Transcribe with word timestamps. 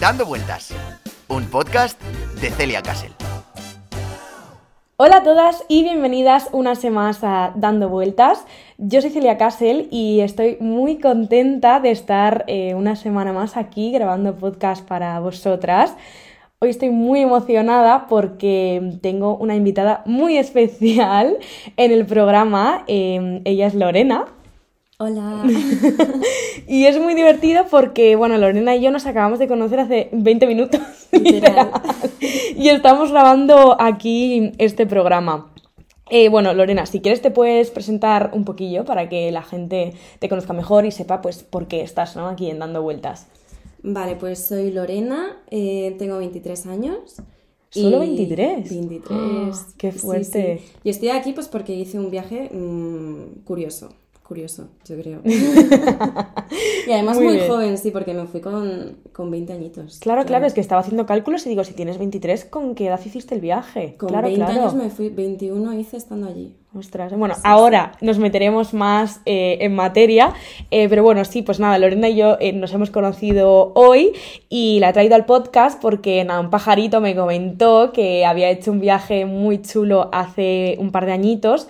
Dando 0.00 0.26
Vueltas, 0.26 0.72
un 1.26 1.46
podcast 1.46 2.00
de 2.40 2.50
Celia 2.50 2.82
Castle. 2.82 3.10
Hola 4.96 5.16
a 5.16 5.22
todas 5.24 5.64
y 5.66 5.82
bienvenidas 5.82 6.50
una 6.52 6.76
semana 6.76 7.08
más 7.08 7.24
a 7.24 7.52
Dando 7.56 7.88
Vueltas. 7.88 8.44
Yo 8.76 9.00
soy 9.00 9.10
Celia 9.10 9.38
Castle 9.38 9.88
y 9.90 10.20
estoy 10.20 10.56
muy 10.60 10.98
contenta 10.98 11.80
de 11.80 11.90
estar 11.90 12.44
eh, 12.46 12.74
una 12.76 12.94
semana 12.94 13.32
más 13.32 13.56
aquí 13.56 13.90
grabando 13.90 14.36
podcast 14.36 14.86
para 14.86 15.18
vosotras. 15.18 15.96
Hoy 16.60 16.70
estoy 16.70 16.90
muy 16.90 17.20
emocionada 17.20 18.06
porque 18.06 18.98
tengo 19.02 19.36
una 19.36 19.56
invitada 19.56 20.02
muy 20.06 20.38
especial 20.38 21.38
en 21.76 21.90
el 21.90 22.06
programa. 22.06 22.84
Eh, 22.86 23.42
ella 23.44 23.66
es 23.66 23.74
Lorena. 23.74 24.26
Hola. 25.00 25.44
y 26.66 26.86
es 26.86 26.98
muy 27.00 27.14
divertido 27.14 27.66
porque, 27.70 28.16
bueno, 28.16 28.36
Lorena 28.36 28.74
y 28.74 28.82
yo 28.82 28.90
nos 28.90 29.06
acabamos 29.06 29.38
de 29.38 29.46
conocer 29.46 29.78
hace 29.78 30.08
20 30.10 30.46
minutos. 30.48 30.80
Literal. 31.12 31.70
y 32.56 32.68
estamos 32.68 33.12
grabando 33.12 33.80
aquí 33.80 34.50
este 34.58 34.86
programa. 34.86 35.52
Eh, 36.10 36.28
bueno, 36.30 36.52
Lorena, 36.52 36.84
si 36.84 37.00
quieres 37.00 37.22
te 37.22 37.30
puedes 37.30 37.70
presentar 37.70 38.30
un 38.34 38.44
poquillo 38.44 38.84
para 38.84 39.08
que 39.08 39.30
la 39.30 39.42
gente 39.42 39.92
te 40.18 40.28
conozca 40.28 40.52
mejor 40.52 40.84
y 40.84 40.90
sepa 40.90 41.20
pues 41.22 41.44
por 41.44 41.68
qué 41.68 41.82
estás 41.82 42.16
¿no? 42.16 42.26
aquí 42.26 42.50
en 42.50 42.58
Dando 42.58 42.82
Vueltas. 42.82 43.28
Vale, 43.84 44.16
pues 44.16 44.44
soy 44.44 44.72
Lorena, 44.72 45.36
eh, 45.48 45.94
tengo 45.96 46.18
23 46.18 46.66
años. 46.66 47.22
¿Solo 47.70 48.02
y- 48.02 48.16
23? 48.16 48.68
23. 48.68 49.10
¡Ah! 49.12 49.66
¡Qué 49.76 49.92
fuerte! 49.92 50.58
sí. 50.60 50.72
Y 50.82 50.90
estoy 50.90 51.10
aquí 51.10 51.34
pues 51.34 51.46
porque 51.46 51.74
hice 51.74 52.00
un 52.00 52.10
viaje 52.10 52.50
mm, 52.52 53.44
curioso. 53.44 53.90
Curioso, 54.28 54.68
yo 54.84 55.00
creo. 55.00 55.22
y 55.24 56.92
además 56.92 57.18
Muy 57.18 57.40
joven, 57.48 57.78
sí, 57.78 57.90
porque 57.90 58.12
me 58.12 58.26
fui 58.26 58.42
con, 58.42 58.98
con 59.10 59.30
20 59.30 59.54
añitos. 59.54 60.00
Claro, 60.00 60.26
claro, 60.26 60.44
es 60.44 60.52
que 60.52 60.60
estaba 60.60 60.82
haciendo 60.82 61.06
cálculos 61.06 61.46
y 61.46 61.48
digo, 61.48 61.64
si 61.64 61.72
tienes 61.72 61.96
23, 61.96 62.44
¿con 62.44 62.74
qué 62.74 62.88
edad 62.88 63.00
hiciste 63.02 63.34
el 63.34 63.40
viaje? 63.40 63.96
Con 63.96 64.10
claro, 64.10 64.26
20 64.28 64.44
claro. 64.44 64.60
años 64.60 64.74
me 64.74 64.90
fui, 64.90 65.08
21 65.08 65.72
hice 65.80 65.96
estando 65.96 66.28
allí. 66.28 66.54
Ostras, 66.76 67.16
bueno, 67.16 67.34
ahora 67.44 67.92
nos 68.02 68.18
meteremos 68.18 68.74
más 68.74 69.22
eh, 69.24 69.56
en 69.62 69.74
materia, 69.74 70.34
eh, 70.70 70.86
pero 70.90 71.02
bueno, 71.02 71.24
sí, 71.24 71.40
pues 71.40 71.58
nada, 71.58 71.78
Lorena 71.78 72.10
y 72.10 72.16
yo 72.16 72.36
eh, 72.40 72.52
nos 72.52 72.74
hemos 72.74 72.90
conocido 72.90 73.72
hoy 73.74 74.12
y 74.50 74.78
la 74.78 74.90
he 74.90 74.92
traído 74.92 75.14
al 75.14 75.24
podcast 75.24 75.80
porque 75.80 76.22
nada, 76.24 76.40
un 76.40 76.50
pajarito 76.50 77.00
me 77.00 77.16
comentó 77.16 77.90
que 77.92 78.26
había 78.26 78.50
hecho 78.50 78.70
un 78.70 78.80
viaje 78.80 79.24
muy 79.24 79.62
chulo 79.62 80.10
hace 80.12 80.76
un 80.78 80.92
par 80.92 81.06
de 81.06 81.12
añitos 81.12 81.68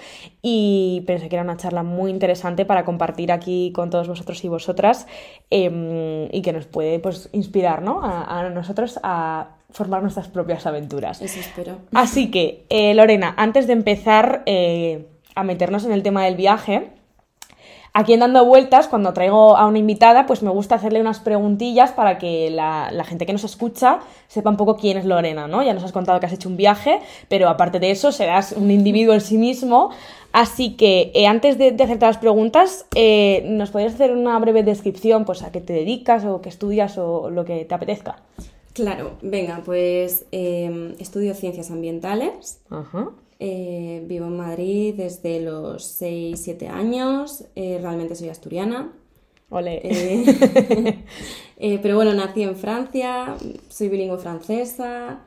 y 0.51 1.03
pensé 1.03 1.29
que 1.29 1.37
era 1.37 1.43
una 1.43 1.59
charla 1.59 1.83
muy 1.83 2.11
interesante 2.11 2.65
para 2.65 2.87
compartir 2.87 3.33
aquí 3.33 3.71
con 3.75 3.91
todos 3.91 4.09
vosotros 4.09 4.43
y 4.45 4.49
vosotras 4.49 5.07
eh, 5.51 6.29
y 6.33 6.41
que 6.41 6.55
nos 6.55 6.65
puede 6.65 6.99
pues 7.01 7.29
inspirar, 7.33 7.83
¿no? 7.83 8.03
A, 8.03 8.41
a 8.41 8.49
nosotros 8.49 8.99
a 9.03 9.49
formar 9.71 10.01
nuestras 10.01 10.29
propias 10.29 10.65
aventuras. 10.65 11.21
Eso 11.21 11.39
espero. 11.39 11.77
Así 11.93 12.31
que, 12.31 12.65
eh, 12.71 12.95
Lorena, 12.95 13.35
antes 13.37 13.67
de 13.67 13.75
empezar 13.75 14.43
eh, 14.47 15.07
a 15.35 15.45
meternos 15.45 15.85
en 15.85 15.93
el 15.93 16.03
tema 16.03 16.25
del 16.25 16.37
viaje, 16.37 16.93
aquí 17.93 18.15
en 18.15 18.21
Dando 18.21 18.47
Vueltas, 18.47 18.89
cuando 18.89 19.12
traigo 19.12 19.57
a 19.59 19.67
una 19.67 19.79
invitada, 19.79 20.25
pues 20.25 20.43
me 20.43 20.51
gusta 20.51 20.77
hacerle 20.77 21.01
unas 21.03 21.21
preguntillas 21.21 21.93
para 21.93 22.17
que 22.17 22.49
la, 22.49 22.91
la 22.91 23.05
gente 23.05 23.27
que 23.27 23.33
nos 23.35 23.45
escucha 23.45 23.99
sepa 24.29 24.49
un 24.49 24.57
poco 24.57 24.77
quién 24.77 24.97
es 24.97 25.05
Lorena, 25.05 25.47
¿no? 25.47 25.62
Ya 25.62 25.75
nos 25.75 25.85
has 25.85 25.93
contado 25.93 26.19
que 26.21 26.27
has 26.27 26.33
hecho 26.33 26.49
un 26.49 26.57
viaje, 26.57 27.01
pero 27.29 27.49
aparte 27.49 27.81
de 27.81 27.91
eso, 27.91 28.12
serás 28.12 28.53
un 28.53 28.71
individuo 28.71 29.12
en 29.15 29.21
sí 29.21 29.37
mismo. 29.37 29.91
Así 30.33 30.77
que, 30.77 31.11
eh, 31.15 31.27
antes 31.27 31.57
de, 31.59 31.73
de 31.73 31.84
hacerte 31.84 32.05
las 32.07 32.19
preguntas, 32.19 32.87
eh, 32.95 33.43
¿nos 33.47 33.71
podrías 33.71 33.95
hacer 33.95 34.12
una 34.12 34.39
breve 34.39 34.62
descripción, 34.62 35.25
pues 35.25 35.43
a 35.43 35.51
qué 35.51 35.61
te 35.61 35.73
dedicas 35.73 36.25
o 36.25 36.41
qué 36.43 36.48
estudias 36.51 36.98
o 36.98 37.31
lo 37.31 37.45
que 37.45 37.65
te 37.65 37.75
apetezca? 37.75 38.23
Claro, 38.75 39.12
venga, 39.23 39.62
pues 39.65 40.27
eh, 40.31 40.95
estudio 40.99 41.34
ciencias 41.34 41.71
ambientales. 41.71 42.61
Ajá. 42.71 43.11
Eh, 43.41 44.03
vivo 44.06 44.27
en 44.27 44.37
Madrid 44.37 44.94
desde 44.97 45.41
los 45.41 45.84
6-7 46.00 46.69
años. 46.69 47.45
realmente 47.56 48.15
soy 48.15 48.28
asturiana. 48.28 48.93
Ole. 49.50 49.81
Pero 51.59 51.97
bueno, 51.97 52.12
nací 52.15 52.43
en 52.43 52.55
Francia, 52.55 53.34
soy 53.69 53.89
bilingüe 53.89 54.19
francesa. 54.19 55.21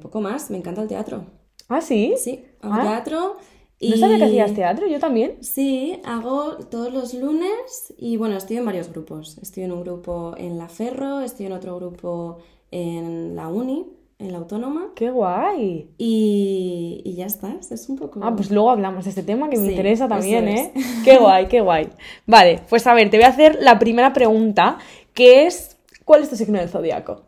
poco 0.00 0.20
más, 0.20 0.50
me 0.50 0.56
encanta 0.58 0.82
el 0.82 0.88
teatro. 0.88 1.24
¿Ah, 1.68 1.80
sí? 1.80 2.14
Sí, 2.16 2.44
hago 2.62 2.74
Ah. 2.74 2.82
teatro. 2.82 3.36
No 3.80 3.94
y- 3.94 3.98
sabía 3.98 4.18
que 4.18 4.24
hacías 4.24 4.54
teatro, 4.54 4.86
yo 4.86 4.98
también. 4.98 5.36
Sí, 5.42 6.00
hago 6.04 6.56
todos 6.70 6.92
los 6.92 7.12
lunes 7.14 7.92
y 7.98 8.16
bueno, 8.16 8.36
estoy 8.36 8.56
en 8.56 8.64
varios 8.64 8.90
grupos. 8.90 9.38
Estoy 9.42 9.64
en 9.64 9.72
un 9.72 9.82
grupo 9.82 10.34
en 10.38 10.56
la 10.58 10.68
Ferro, 10.68 11.20
estoy 11.20 11.46
en 11.46 11.52
otro 11.52 11.76
grupo 11.76 12.38
en 12.70 13.36
la 13.36 13.48
Uni, 13.48 13.86
en 14.18 14.32
la 14.32 14.38
Autónoma. 14.38 14.92
¡Qué 14.94 15.10
guay! 15.10 15.90
Y, 15.98 17.02
y 17.04 17.14
ya 17.14 17.26
está, 17.26 17.52
esto 17.60 17.74
es 17.74 17.86
un 17.90 17.96
poco... 17.96 18.20
Ah, 18.22 18.34
pues 18.34 18.50
luego 18.50 18.70
hablamos 18.70 19.04
de 19.04 19.10
este 19.10 19.22
tema 19.22 19.50
que 19.50 19.58
me 19.58 19.64
Sí, 19.64 19.70
interesa 19.72 20.08
también, 20.08 20.48
es. 20.48 20.60
¿eh? 20.68 20.72
¡Qué 21.04 21.18
guay, 21.18 21.46
qué 21.48 21.60
guay! 21.60 21.88
Vale, 22.26 22.60
pues 22.70 22.86
a 22.86 22.94
ver, 22.94 23.10
te 23.10 23.18
voy 23.18 23.24
a 23.24 23.28
hacer 23.28 23.58
la 23.60 23.78
primera 23.78 24.14
pregunta, 24.14 24.78
que 25.12 25.46
es, 25.46 25.76
¿cuál 26.06 26.22
es 26.22 26.30
tu 26.30 26.36
signo 26.36 26.58
del 26.58 26.70
zodiaco? 26.70 27.22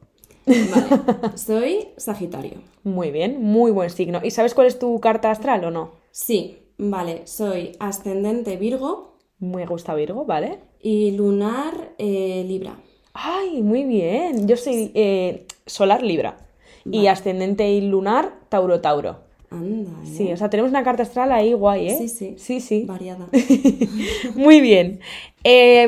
Vale, 0.46 1.36
soy 1.36 1.88
Sagitario. 1.98 2.54
Muy 2.84 3.10
bien, 3.10 3.42
muy 3.42 3.70
buen 3.70 3.90
signo. 3.90 4.20
¿Y 4.24 4.30
sabes 4.30 4.54
cuál 4.54 4.66
es 4.66 4.78
tu 4.78 4.98
carta 4.98 5.30
astral 5.30 5.62
o 5.66 5.70
no? 5.70 5.90
Sí, 6.10 6.58
vale, 6.78 7.26
soy 7.26 7.72
ascendente 7.78 8.56
Virgo 8.56 9.16
Me 9.38 9.66
gusta 9.66 9.94
Virgo, 9.94 10.24
¿vale? 10.24 10.68
y 10.80 11.12
lunar 11.12 11.92
eh, 11.98 12.44
Libra. 12.46 12.76
¡Ay, 13.14 13.62
muy 13.62 13.84
bien! 13.84 14.46
Yo 14.46 14.56
soy 14.56 14.92
eh, 14.94 15.46
solar 15.66 16.02
Libra 16.02 16.36
y 16.84 17.06
ascendente 17.08 17.68
y 17.70 17.80
lunar 17.80 18.34
Tauro 18.48 18.80
Tauro. 18.80 19.18
Anda, 19.50 19.90
¿eh? 20.04 20.06
Sí, 20.06 20.32
o 20.32 20.36
sea, 20.36 20.50
tenemos 20.50 20.70
una 20.70 20.84
carta 20.84 21.02
astral 21.02 21.32
ahí 21.32 21.52
guay, 21.52 21.88
¿eh? 21.88 21.96
Sí, 21.98 22.08
sí. 22.08 22.34
Sí, 22.38 22.60
sí. 22.60 22.84
Variada. 22.86 23.28
Muy 24.34 24.60
bien. 24.60 25.00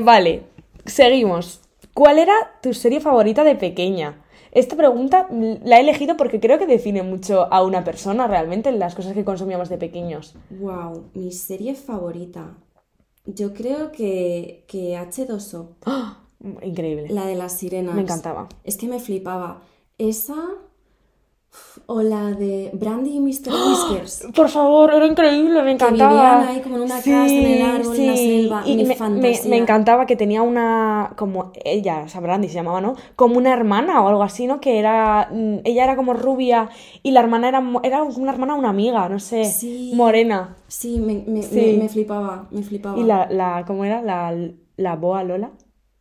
Vale, 0.02 0.42
seguimos. 0.84 1.60
¿Cuál 1.94 2.18
era 2.18 2.34
tu 2.62 2.74
serie 2.74 3.00
favorita 3.00 3.44
de 3.44 3.54
pequeña? 3.54 4.22
Esta 4.52 4.76
pregunta 4.76 5.28
la 5.30 5.76
he 5.76 5.80
elegido 5.80 6.16
porque 6.16 6.40
creo 6.40 6.58
que 6.58 6.66
define 6.66 7.02
mucho 7.02 7.52
a 7.52 7.62
una 7.62 7.84
persona 7.84 8.26
realmente 8.26 8.72
las 8.72 8.94
cosas 8.94 9.12
que 9.12 9.24
consumíamos 9.24 9.68
de 9.68 9.78
pequeños. 9.78 10.34
Wow, 10.50 11.04
mi 11.14 11.32
serie 11.32 11.74
favorita. 11.74 12.56
Yo 13.26 13.54
creo 13.54 13.92
que, 13.92 14.64
que 14.66 14.96
H2O, 14.98 15.68
¡Ah! 15.86 16.18
Increíble. 16.62 17.08
la 17.10 17.26
de 17.26 17.36
las 17.36 17.52
sirenas. 17.58 17.94
Me 17.94 18.02
encantaba. 18.02 18.48
Es 18.64 18.76
que 18.76 18.88
me 18.88 18.98
flipaba. 18.98 19.62
Esa 19.98 20.48
o 21.86 22.02
la 22.02 22.30
de 22.30 22.70
Brandy 22.72 23.16
y 23.16 23.20
Mr. 23.20 23.50
¡Ah! 23.50 23.64
Whiskers. 23.90 24.26
Por 24.34 24.48
favor, 24.48 24.92
era 24.94 25.06
increíble, 25.06 25.62
me 25.62 25.72
encantaba. 25.72 26.10
vivían 26.38 26.48
ahí 26.56 26.60
como 26.62 26.76
en 26.76 26.82
una 26.82 26.94
casa, 26.96 27.26
en 27.26 27.46
el 27.46 27.62
árbol, 27.62 27.96
en 27.96 28.06
la 28.06 28.16
selva, 28.16 28.62
Y 28.64 28.76
mi 28.76 28.82
me, 28.82 28.88
me- 28.88 28.94
fantasía. 28.94 29.50
me 29.50 29.56
encantaba 29.56 30.06
que 30.06 30.16
tenía 30.16 30.42
una, 30.42 31.12
como 31.16 31.52
ella, 31.64 32.06
Brandy 32.20 32.48
se 32.48 32.54
llamaba, 32.54 32.80
¿no? 32.80 32.94
Como 33.16 33.36
una 33.38 33.52
hermana 33.52 34.02
o 34.02 34.08
algo 34.08 34.22
así, 34.22 34.46
¿no? 34.46 34.60
Que 34.60 34.78
era, 34.78 35.28
mm, 35.32 35.58
ella 35.64 35.84
era 35.84 35.96
como 35.96 36.14
rubia 36.14 36.68
y 37.02 37.10
la 37.10 37.20
hermana 37.20 37.48
era, 37.48 37.62
era 37.82 38.02
una 38.04 38.32
hermana, 38.32 38.54
una 38.54 38.68
amiga, 38.68 39.08
no 39.08 39.18
sé, 39.18 39.44
Sí. 39.44 39.92
morena. 39.94 40.56
Sí, 40.68 41.00
me, 41.00 41.24
me- 41.26 41.42
Sí. 41.42 41.56
me- 41.76 41.82
me 41.84 41.88
flipaba, 41.88 42.46
me 42.50 42.62
flipaba. 42.62 42.98
Y 42.98 43.04
la, 43.04 43.28
la, 43.30 43.64
¿cómo 43.66 43.84
era? 43.84 44.02
La, 44.02 44.32
la 44.76 44.96
boa 44.96 45.24
Lola. 45.24 45.50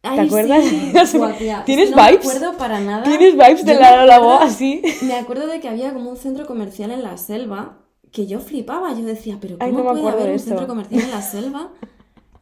Ay, 0.02 0.16
¿Te 0.18 0.22
acuerdas? 0.28 0.66
sí. 0.66 0.94
Tía, 1.40 1.64
¿Tienes 1.66 1.92
no 1.92 1.98
me 1.98 2.12
vibes? 2.12 2.26
acuerdo 2.28 2.58
para 2.58 2.80
nada. 2.80 3.04
¿Tienes 3.04 3.34
vibes 3.34 3.66
de 3.66 3.74
Yo 3.74 3.80
la 3.80 4.20
Boa 4.20 4.44
así? 4.44 4.82
Me 5.02 5.16
acuerdo 5.16 5.48
de 5.48 5.60
que 5.60 5.68
había 5.68 5.94
como 5.94 6.10
un 6.10 6.18
centro 6.18 6.46
comercial 6.46 6.92
en 6.92 7.04
la 7.04 7.18
selva 7.18 7.80
que 8.12 8.26
yo 8.26 8.40
flipaba. 8.40 8.94
Yo 8.94 9.04
decía, 9.06 9.38
pero 9.42 9.58
Ay, 9.60 9.72
¿cómo 9.72 9.94
no 9.94 10.02
puede 10.02 10.14
haber 10.14 10.32
un 10.32 10.40
centro 10.40 10.68
comercial 10.68 11.02
en 11.02 11.12
la 11.12 11.22
selva? 11.34 11.74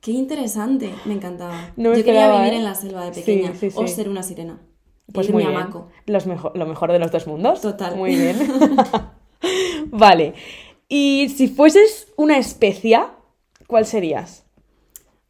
Qué 0.02 0.12
interesante, 0.12 0.94
me 1.06 1.16
encantaba. 1.16 1.74
No 1.76 1.90
me 1.90 1.98
yo 1.98 2.06
quería 2.06 2.22
esperaba, 2.22 2.38
vivir 2.42 2.54
¿eh? 2.54 2.58
en 2.58 2.64
la 2.64 2.76
selva 2.76 3.06
de 3.06 3.12
pequeña 3.12 3.54
sí, 3.56 3.70
o 3.74 3.88
ser 3.88 4.08
una 4.08 4.22
sirena. 4.24 4.62
Pues 5.12 5.32
muy 5.32 5.46
bien. 5.46 5.68
Los 6.06 6.28
mejo- 6.28 6.52
lo 6.54 6.66
mejor 6.68 6.92
de 6.92 7.00
los 7.00 7.12
dos 7.12 7.28
mundos. 7.28 7.62
Total. 7.62 7.96
Muy 7.96 8.16
bien. 8.16 8.38
vale. 9.88 10.34
Y 10.88 11.30
si 11.30 11.48
fueses 11.48 12.14
una 12.18 12.38
especia, 12.38 13.12
¿cuál 13.68 13.86
serías? 13.86 14.46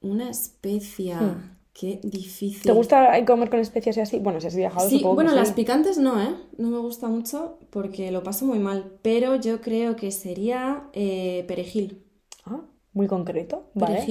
Una 0.02 0.30
especia. 0.30 1.20
Hmm. 1.22 1.57
Qué 1.80 2.00
difícil. 2.04 2.64
¿Te 2.64 2.72
gusta 2.72 3.24
comer 3.26 3.50
con 3.52 3.60
especias 3.60 3.98
y 3.98 4.02
así? 4.02 4.20
Bueno, 4.20 4.42
si 4.42 4.48
has 4.48 4.56
viajado, 4.56 4.90
Sí, 4.90 4.98
supongo 4.98 5.16
bueno, 5.16 5.30
que 5.30 5.36
las 5.36 5.50
sí. 5.50 5.54
picantes 5.56 5.98
no, 6.00 6.20
¿eh? 6.22 6.36
No 6.58 6.70
me 6.70 6.80
gusta 6.80 7.08
mucho 7.08 7.60
porque 7.70 8.12
lo 8.12 8.24
paso 8.24 8.46
muy 8.46 8.58
mal. 8.58 8.98
Pero 9.04 9.36
yo 9.36 9.62
creo 9.62 9.96
que 9.96 10.12
sería 10.12 10.90
eh, 10.94 11.46
perejil. 11.48 12.04
Ah, 12.46 12.62
muy 12.94 13.08
concreto, 13.08 13.70
¿vale? 13.76 14.02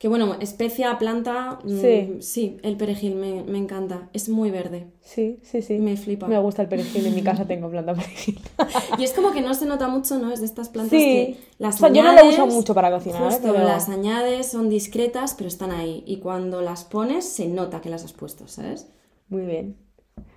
Que 0.00 0.08
bueno, 0.08 0.34
especia, 0.40 0.96
planta. 0.98 1.58
mm, 1.62 1.78
Sí. 1.82 2.16
sí, 2.20 2.56
el 2.62 2.78
perejil 2.78 3.16
me, 3.16 3.42
me 3.44 3.58
encanta. 3.58 4.08
Es 4.14 4.30
muy 4.30 4.50
verde. 4.50 4.86
Sí, 5.02 5.40
sí, 5.42 5.60
sí. 5.60 5.78
Me 5.78 5.94
flipa. 5.98 6.26
Me 6.26 6.38
gusta 6.38 6.62
el 6.62 6.68
perejil. 6.68 7.04
En 7.04 7.14
mi 7.14 7.20
casa 7.22 7.44
tengo 7.44 7.68
planta 7.68 7.92
perejil. 7.92 8.40
Y 8.98 9.04
es 9.04 9.12
como 9.12 9.30
que 9.32 9.42
no 9.42 9.52
se 9.52 9.66
nota 9.66 9.88
mucho, 9.88 10.18
¿no? 10.18 10.32
Es 10.32 10.40
de 10.40 10.46
estas 10.46 10.70
plantas 10.70 10.98
Sí. 10.98 11.04
que 11.04 11.36
las 11.58 11.74
O 11.74 11.78
sea, 11.80 11.92
yo 11.92 12.02
no 12.02 12.12
añades, 12.12 12.32
uso 12.32 12.46
mucho 12.46 12.72
para 12.74 12.90
cocinar. 12.90 13.22
Justo, 13.24 13.52
pero- 13.52 13.62
las 13.62 13.90
añades, 13.90 14.46
son 14.50 14.70
discretas, 14.70 15.34
pero 15.34 15.48
están 15.48 15.70
ahí. 15.70 16.02
Y 16.06 16.16
cuando 16.16 16.62
las 16.62 16.84
pones, 16.84 17.26
se 17.26 17.46
nota 17.46 17.82
que 17.82 17.90
las 17.90 18.02
has 18.02 18.14
puesto, 18.14 18.48
¿sabes? 18.48 18.88
Muy 19.28 19.42
bien. 19.42 19.76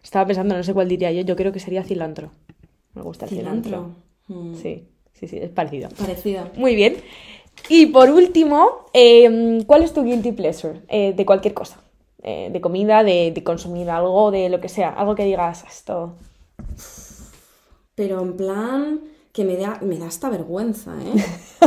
Estaba 0.03 0.25
pensando, 0.27 0.57
no 0.57 0.63
sé 0.63 0.73
cuál 0.73 0.89
diría 0.89 1.09
yo, 1.13 1.21
yo 1.21 1.37
creo 1.37 1.53
que 1.53 1.61
sería 1.61 1.85
cilantro. 1.85 2.31
Me 2.95 3.01
gusta 3.01 3.27
el 3.27 3.29
cilantro. 3.29 3.93
Cilantro. 4.27 4.41
Mm. 4.51 4.55
Sí, 4.55 4.89
sí, 5.13 5.27
sí, 5.29 5.37
es 5.37 5.51
parecido. 5.51 5.87
Parecido. 5.97 6.49
Muy 6.57 6.75
bien. 6.75 6.97
Y 7.69 7.87
por 7.87 8.09
último, 8.09 8.85
eh, 8.93 9.63
¿cuál 9.65 9.83
es 9.83 9.93
tu 9.93 10.03
guilty 10.03 10.31
pleasure? 10.33 10.81
Eh, 10.89 11.13
de 11.15 11.25
cualquier 11.25 11.53
cosa. 11.53 11.79
Eh, 12.21 12.49
de 12.51 12.61
comida, 12.61 13.03
de, 13.03 13.31
de 13.33 13.43
consumir 13.43 13.89
algo, 13.89 14.31
de 14.31 14.49
lo 14.49 14.59
que 14.61 14.69
sea. 14.69 14.89
Algo 14.89 15.15
que 15.15 15.25
digas, 15.25 15.63
esto. 15.69 16.13
Pero 17.95 18.21
en 18.21 18.35
plan 18.37 19.01
que 19.31 19.43
me 19.45 19.55
da, 19.57 19.79
me 19.81 19.97
da 19.97 20.07
hasta 20.07 20.29
vergüenza, 20.29 20.93
¿eh? 21.01 21.65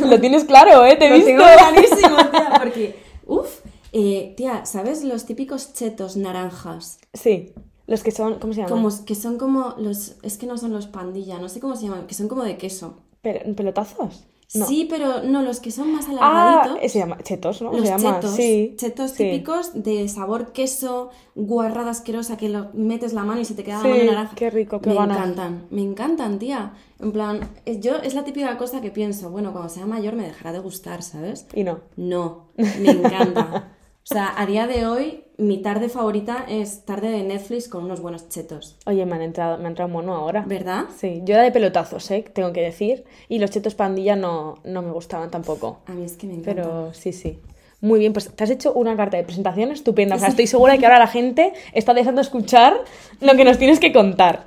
lo 0.06 0.18
tienes 0.20 0.44
claro, 0.44 0.84
¿eh? 0.84 0.96
Te 0.96 1.06
he 1.06 1.10
Lo 1.10 1.14
visto. 1.16 1.28
tengo 1.30 1.42
clarísimo, 1.44 2.16
tía, 2.30 2.52
porque, 2.58 2.96
uff, 3.26 3.60
eh, 3.92 4.34
tía, 4.36 4.64
¿sabes 4.66 5.04
los 5.04 5.26
típicos 5.26 5.72
chetos 5.74 6.16
naranjas? 6.16 6.98
Sí, 7.12 7.52
los 7.86 8.02
que 8.02 8.10
son, 8.10 8.38
¿cómo 8.38 8.52
se 8.52 8.60
llaman? 8.62 8.82
Como, 8.82 9.04
que 9.04 9.14
son 9.14 9.38
como 9.38 9.74
los, 9.78 10.16
es 10.22 10.38
que 10.38 10.46
no 10.46 10.56
son 10.58 10.72
los 10.72 10.86
pandilla, 10.86 11.38
no 11.38 11.48
sé 11.48 11.60
cómo 11.60 11.76
se 11.76 11.84
llaman, 11.84 12.06
que 12.06 12.14
son 12.14 12.28
como 12.28 12.42
de 12.42 12.56
queso. 12.56 12.98
Pe- 13.22 13.52
¿Pelotazos? 13.56 14.24
No. 14.54 14.64
Sí, 14.64 14.86
pero 14.88 15.22
no, 15.24 15.42
los 15.42 15.60
que 15.60 15.70
son 15.70 15.92
más 15.92 16.06
Ah, 16.08 16.52
alargaditos. 16.62 16.90
se 16.92 16.98
llama 17.00 17.18
chetos, 17.22 17.60
¿no? 17.60 17.70
Los 17.70 17.82
se 17.82 17.86
llama, 17.88 18.14
chetos, 18.14 18.34
sí. 18.34 18.74
chetos 18.78 19.10
sí. 19.10 19.16
típicos 19.24 19.72
de 19.74 20.08
sabor 20.08 20.52
queso, 20.52 21.10
guarrada 21.34 21.90
asquerosa, 21.90 22.38
que 22.38 22.48
lo 22.48 22.70
metes 22.72 23.12
la 23.12 23.24
mano 23.24 23.40
y 23.42 23.44
se 23.44 23.54
te 23.54 23.62
queda 23.62 23.82
Sí, 23.82 23.88
la 23.88 23.94
mano 23.96 24.04
naranja. 24.12 24.34
qué 24.36 24.48
rico, 24.48 24.80
qué 24.80 24.88
Me 24.88 24.96
ganas. 24.96 25.18
encantan, 25.18 25.66
me 25.70 25.82
encantan, 25.82 26.38
tía. 26.38 26.72
En 26.98 27.12
plan, 27.12 27.40
yo 27.66 27.96
es 27.96 28.14
la 28.14 28.24
típica 28.24 28.56
cosa 28.56 28.80
que 28.80 28.90
pienso, 28.90 29.28
bueno, 29.30 29.52
cuando 29.52 29.68
sea 29.68 29.84
mayor 29.84 30.14
me 30.14 30.24
dejará 30.24 30.52
de 30.52 30.60
gustar, 30.60 31.02
¿sabes? 31.02 31.46
Y 31.54 31.64
no. 31.64 31.80
No, 31.96 32.46
me 32.56 32.90
encanta. 32.90 33.74
O 34.10 34.14
sea, 34.14 34.32
a 34.40 34.46
día 34.46 34.66
de 34.66 34.86
hoy, 34.86 35.24
mi 35.36 35.58
tarde 35.58 35.90
favorita 35.90 36.46
es 36.48 36.86
tarde 36.86 37.10
de 37.10 37.24
Netflix 37.24 37.68
con 37.68 37.84
unos 37.84 38.00
buenos 38.00 38.30
chetos. 38.30 38.78
Oye, 38.86 39.04
me 39.04 39.16
han 39.16 39.20
entrado, 39.20 39.58
me 39.58 39.66
ha 39.66 39.68
entrado 39.68 39.90
mono 39.90 40.14
ahora. 40.14 40.44
¿Verdad? 40.46 40.86
Sí, 40.96 41.20
yo 41.26 41.34
era 41.34 41.42
de 41.42 41.52
pelotazos, 41.52 42.10
¿eh? 42.10 42.24
Tengo 42.32 42.54
que 42.54 42.62
decir. 42.62 43.04
Y 43.28 43.38
los 43.38 43.50
chetos 43.50 43.74
pandilla 43.74 44.16
no, 44.16 44.60
no 44.64 44.80
me 44.80 44.92
gustaban 44.92 45.30
tampoco. 45.30 45.80
A 45.84 45.92
mí 45.92 46.04
es 46.04 46.16
que 46.16 46.26
me 46.26 46.36
encanta. 46.36 46.54
Pero 46.54 46.94
sí, 46.94 47.12
sí. 47.12 47.38
Muy 47.80 48.00
bien, 48.00 48.12
pues 48.12 48.34
te 48.34 48.44
has 48.44 48.50
hecho 48.50 48.72
una 48.72 48.96
carta 48.96 49.16
de 49.16 49.22
presentación 49.22 49.70
estupenda. 49.70 50.16
O 50.16 50.18
sea, 50.18 50.28
estoy 50.34 50.46
segura 50.46 50.72
de 50.72 50.78
que 50.78 50.86
ahora 50.86 50.98
la 50.98 51.06
gente 51.06 51.52
está 51.72 51.94
deseando 51.94 52.20
escuchar 52.20 52.74
lo 53.20 53.36
que 53.36 53.44
nos 53.44 53.58
tienes 53.58 53.78
que 53.78 53.92
contar. 53.92 54.44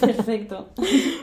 Perfecto. 0.00 0.68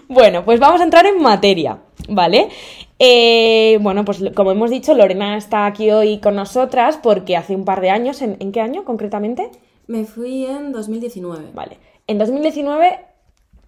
Bueno, 0.07 0.43
pues 0.43 0.59
vamos 0.59 0.81
a 0.81 0.83
entrar 0.83 1.05
en 1.05 1.21
materia, 1.21 1.79
¿vale? 2.09 2.49
Eh, 2.97 3.77
bueno, 3.81 4.05
pues 4.05 4.23
como 4.33 4.51
hemos 4.51 4.71
dicho, 4.71 4.93
Lorena 4.93 5.37
está 5.37 5.65
aquí 5.65 5.91
hoy 5.91 6.19
con 6.19 6.35
nosotras 6.35 6.97
porque 7.01 7.37
hace 7.37 7.55
un 7.55 7.65
par 7.65 7.81
de 7.81 7.89
años, 7.89 8.21
¿en, 8.21 8.37
en 8.39 8.51
qué 8.51 8.61
año 8.61 8.83
concretamente? 8.83 9.51
Me 9.87 10.05
fui 10.05 10.45
en 10.45 10.71
2019. 10.71 11.51
Vale. 11.53 11.77
En 12.07 12.17
2019 12.17 12.99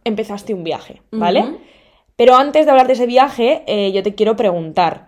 empezaste 0.03 0.53
un 0.53 0.63
viaje, 0.63 1.01
¿vale? 1.11 1.43
Pero 2.15 2.35
antes 2.35 2.65
de 2.65 2.71
hablar 2.71 2.87
de 2.87 2.93
ese 2.93 3.05
viaje, 3.05 3.63
eh, 3.67 3.91
yo 3.91 4.01
te 4.01 4.15
quiero 4.15 4.35
preguntar, 4.35 5.07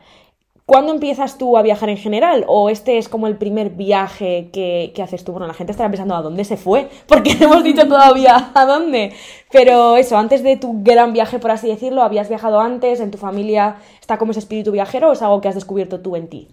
¿cuándo 0.69 0.93
empiezas 0.93 1.39
tú 1.39 1.57
a 1.57 1.63
viajar 1.63 1.89
en 1.89 1.97
general? 1.97 2.45
¿O 2.47 2.69
este 2.69 2.99
es 2.99 3.09
como 3.09 3.25
el 3.25 3.37
primer 3.37 3.71
viaje 3.71 4.51
que, 4.53 4.91
que 4.93 5.01
haces 5.01 5.23
tú? 5.23 5.31
Bueno, 5.31 5.47
la 5.47 5.55
gente 5.55 5.71
estará 5.71 5.89
pensando 5.89 6.13
a 6.13 6.21
dónde 6.21 6.45
se 6.45 6.57
fue, 6.57 6.89
porque 7.07 7.33
no 7.33 7.45
hemos 7.47 7.63
dicho 7.63 7.87
todavía 7.87 8.51
a 8.53 8.65
dónde. 8.67 9.11
Pero 9.51 9.97
eso, 9.97 10.15
antes 10.15 10.43
de 10.43 10.57
tu 10.57 10.83
gran 10.83 11.11
viaje, 11.11 11.39
por 11.39 11.49
así 11.49 11.67
decirlo, 11.67 12.03
¿habías 12.03 12.29
viajado 12.29 12.59
antes? 12.59 12.99
¿En 12.99 13.09
tu 13.09 13.17
familia 13.17 13.77
está 13.99 14.19
como 14.19 14.29
ese 14.29 14.41
espíritu 14.41 14.71
viajero 14.71 15.09
o 15.09 15.13
es 15.13 15.23
algo 15.23 15.41
que 15.41 15.47
has 15.47 15.55
descubierto 15.55 16.01
tú 16.01 16.15
en 16.15 16.27
ti? 16.27 16.47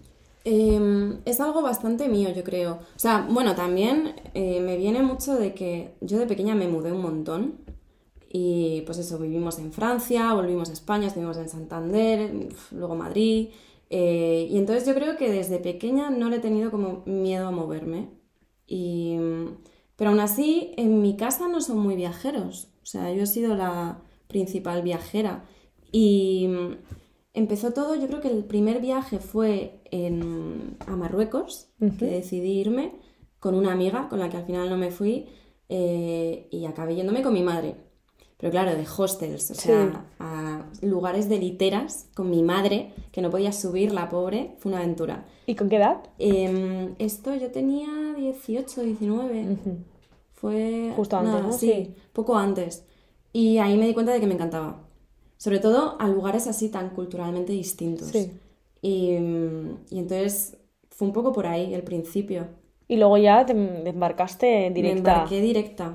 Eh, 0.46 1.18
es 1.26 1.38
algo 1.40 1.60
bastante 1.60 2.08
mío, 2.08 2.30
yo 2.34 2.42
creo. 2.42 2.78
O 2.96 2.98
sea, 2.98 3.26
bueno, 3.28 3.54
también 3.54 4.14
eh, 4.32 4.60
me 4.62 4.78
viene 4.78 5.02
mucho 5.02 5.34
de 5.34 5.52
que 5.52 5.92
yo 6.00 6.18
de 6.18 6.26
pequeña 6.26 6.54
me 6.54 6.68
mudé 6.68 6.90
un 6.90 7.02
montón. 7.02 7.54
Y 8.32 8.80
pues 8.86 8.96
eso, 8.96 9.18
vivimos 9.18 9.58
en 9.58 9.72
Francia, 9.72 10.32
volvimos 10.32 10.70
a 10.70 10.72
España, 10.72 11.08
estuvimos 11.08 11.36
en 11.36 11.50
Santander, 11.50 12.30
luego 12.70 12.94
Madrid. 12.94 13.48
Eh, 13.90 14.48
y 14.50 14.58
entonces 14.58 14.86
yo 14.86 14.94
creo 14.94 15.16
que 15.16 15.30
desde 15.30 15.58
pequeña 15.58 16.10
no 16.10 16.28
le 16.28 16.36
he 16.36 16.40
tenido 16.40 16.70
como 16.70 17.02
miedo 17.06 17.48
a 17.48 17.50
moverme. 17.50 18.10
Y, 18.66 19.16
pero 19.96 20.10
aún 20.10 20.20
así, 20.20 20.72
en 20.76 21.00
mi 21.02 21.16
casa 21.16 21.48
no 21.48 21.60
son 21.60 21.78
muy 21.78 21.96
viajeros. 21.96 22.68
O 22.82 22.86
sea, 22.86 23.12
yo 23.12 23.22
he 23.22 23.26
sido 23.26 23.54
la 23.54 24.02
principal 24.28 24.82
viajera. 24.82 25.44
Y 25.92 26.48
empezó 27.34 27.72
todo, 27.72 27.94
yo 27.94 28.06
creo 28.08 28.20
que 28.20 28.28
el 28.30 28.44
primer 28.44 28.80
viaje 28.80 29.18
fue 29.18 29.80
en, 29.90 30.76
a 30.86 30.96
Marruecos, 30.96 31.68
que 31.98 32.06
decidí 32.06 32.60
irme 32.60 32.92
con 33.38 33.54
una 33.54 33.72
amiga 33.72 34.08
con 34.08 34.18
la 34.18 34.28
que 34.28 34.38
al 34.38 34.46
final 34.46 34.68
no 34.68 34.76
me 34.76 34.90
fui 34.90 35.26
eh, 35.68 36.48
y 36.50 36.64
acabé 36.66 36.96
yéndome 36.96 37.22
con 37.22 37.32
mi 37.32 37.42
madre. 37.42 37.76
Pero 38.38 38.50
claro, 38.52 38.72
de 38.76 38.84
hostels, 38.96 39.50
o 39.50 39.54
Sí. 39.54 39.60
sea, 39.68 40.04
a 40.18 40.66
lugares 40.82 41.28
de 41.30 41.38
literas 41.38 42.08
con 42.14 42.28
mi 42.30 42.42
madre, 42.42 42.92
que 43.10 43.22
no 43.22 43.30
podía 43.30 43.50
subir, 43.52 43.92
la 43.92 44.08
pobre, 44.10 44.52
fue 44.58 44.70
una 44.72 44.80
aventura. 44.82 45.24
¿Y 45.46 45.54
con 45.54 45.68
qué 45.70 45.76
edad? 45.76 46.02
Em, 46.18 46.94
esto 46.98 47.34
yo 47.34 47.50
tenía 47.50 47.88
18, 48.16 48.82
19. 48.82 49.52
Ujú. 49.52 49.76
Fue 50.34 50.92
Justo 50.94 51.16
antes, 51.16 51.42
¿no? 51.42 51.52
Sí, 51.52 51.66
Sí. 51.72 51.94
poco 52.12 52.36
antes. 52.36 52.84
Y 53.32 53.56
ahí 53.58 53.78
me 53.78 53.86
di 53.86 53.94
cuenta 53.94 54.12
de 54.12 54.20
que 54.20 54.26
me 54.26 54.34
encantaba. 54.34 54.82
Sobre 55.38 55.58
todo 55.58 55.96
a 55.98 56.06
lugares 56.08 56.46
así 56.46 56.68
tan 56.68 56.90
culturalmente 56.90 57.52
distintos. 57.54 58.08
Sí. 58.08 58.32
Y, 58.82 59.12
mm, 59.18 59.78
y 59.90 59.98
entonces 59.98 60.58
fue 60.90 61.08
un 61.08 61.14
poco 61.14 61.32
por 61.32 61.46
ahí 61.46 61.72
el 61.74 61.82
principio. 61.82 62.48
Y 62.88 62.96
luego 62.96 63.16
ya 63.16 63.44
te 63.46 63.54
te 63.54 63.88
embarcaste 63.90 64.46
Me 64.68 64.70
directa. 64.74 64.98
embarqué 65.12 65.40
directa. 65.40 65.94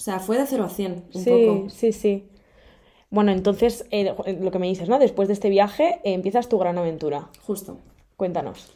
O 0.00 0.02
sea, 0.02 0.18
fue 0.18 0.38
de 0.38 0.46
0 0.46 0.64
a 0.64 0.68
100, 0.70 1.04
un 1.12 1.22
sí, 1.22 1.30
poco. 1.30 1.68
sí, 1.68 1.92
sí. 1.92 2.24
Bueno, 3.10 3.32
entonces, 3.32 3.84
eh, 3.90 4.14
lo 4.40 4.50
que 4.50 4.58
me 4.58 4.66
dices, 4.66 4.88
¿no? 4.88 4.98
Después 4.98 5.28
de 5.28 5.34
este 5.34 5.50
viaje, 5.50 6.00
eh, 6.04 6.14
empiezas 6.14 6.48
tu 6.48 6.56
gran 6.58 6.78
aventura. 6.78 7.28
Justo. 7.42 7.76
Cuéntanos. 8.16 8.72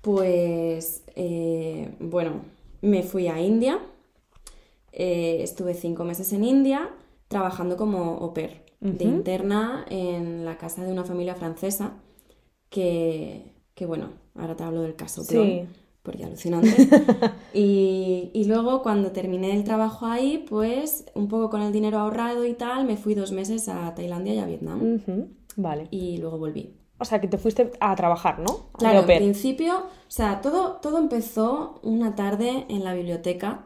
Pues, 0.00 1.02
eh, 1.16 1.90
bueno, 1.98 2.42
me 2.82 3.02
fui 3.02 3.26
a 3.26 3.40
India. 3.40 3.80
Eh, 4.92 5.38
estuve 5.42 5.74
cinco 5.74 6.04
meses 6.04 6.32
en 6.32 6.44
India 6.44 6.88
trabajando 7.26 7.76
como 7.76 8.18
au 8.20 8.32
pair, 8.32 8.62
de 8.80 9.04
interna 9.04 9.84
en 9.90 10.44
la 10.44 10.56
casa 10.56 10.84
de 10.84 10.92
una 10.92 11.04
familia 11.04 11.34
francesa 11.34 11.94
que, 12.68 13.54
que 13.74 13.86
bueno, 13.86 14.10
ahora 14.36 14.54
te 14.54 14.62
hablo 14.62 14.82
del 14.82 14.94
caso 14.94 15.24
Sí. 15.24 15.66
Porque 16.02 16.24
alucinante. 16.24 16.88
y, 17.54 18.30
y 18.32 18.44
luego 18.44 18.82
cuando 18.82 19.12
terminé 19.12 19.54
el 19.54 19.64
trabajo 19.64 20.06
ahí, 20.06 20.44
pues 20.48 21.04
un 21.14 21.28
poco 21.28 21.50
con 21.50 21.62
el 21.62 21.72
dinero 21.72 21.98
ahorrado 21.98 22.44
y 22.44 22.54
tal, 22.54 22.86
me 22.86 22.96
fui 22.96 23.14
dos 23.14 23.32
meses 23.32 23.68
a 23.68 23.94
Tailandia 23.94 24.34
y 24.34 24.38
a 24.38 24.46
Vietnam 24.46 24.98
Vale. 25.56 25.88
y 25.90 26.16
luego 26.18 26.38
volví. 26.38 26.74
O 26.98 27.04
sea, 27.04 27.20
que 27.20 27.28
te 27.28 27.38
fuiste 27.38 27.70
a 27.80 27.94
trabajar, 27.96 28.38
¿no? 28.40 28.52
De 28.52 28.78
Claro, 28.78 29.00
en 29.00 29.06
principio, 29.18 29.74
o 29.78 30.10
sea, 30.10 30.40
todo, 30.42 30.76
todo 30.82 30.98
empezó 30.98 31.80
una 31.82 32.14
tarde 32.14 32.66
en 32.68 32.84
la 32.84 32.92
biblioteca 32.92 33.64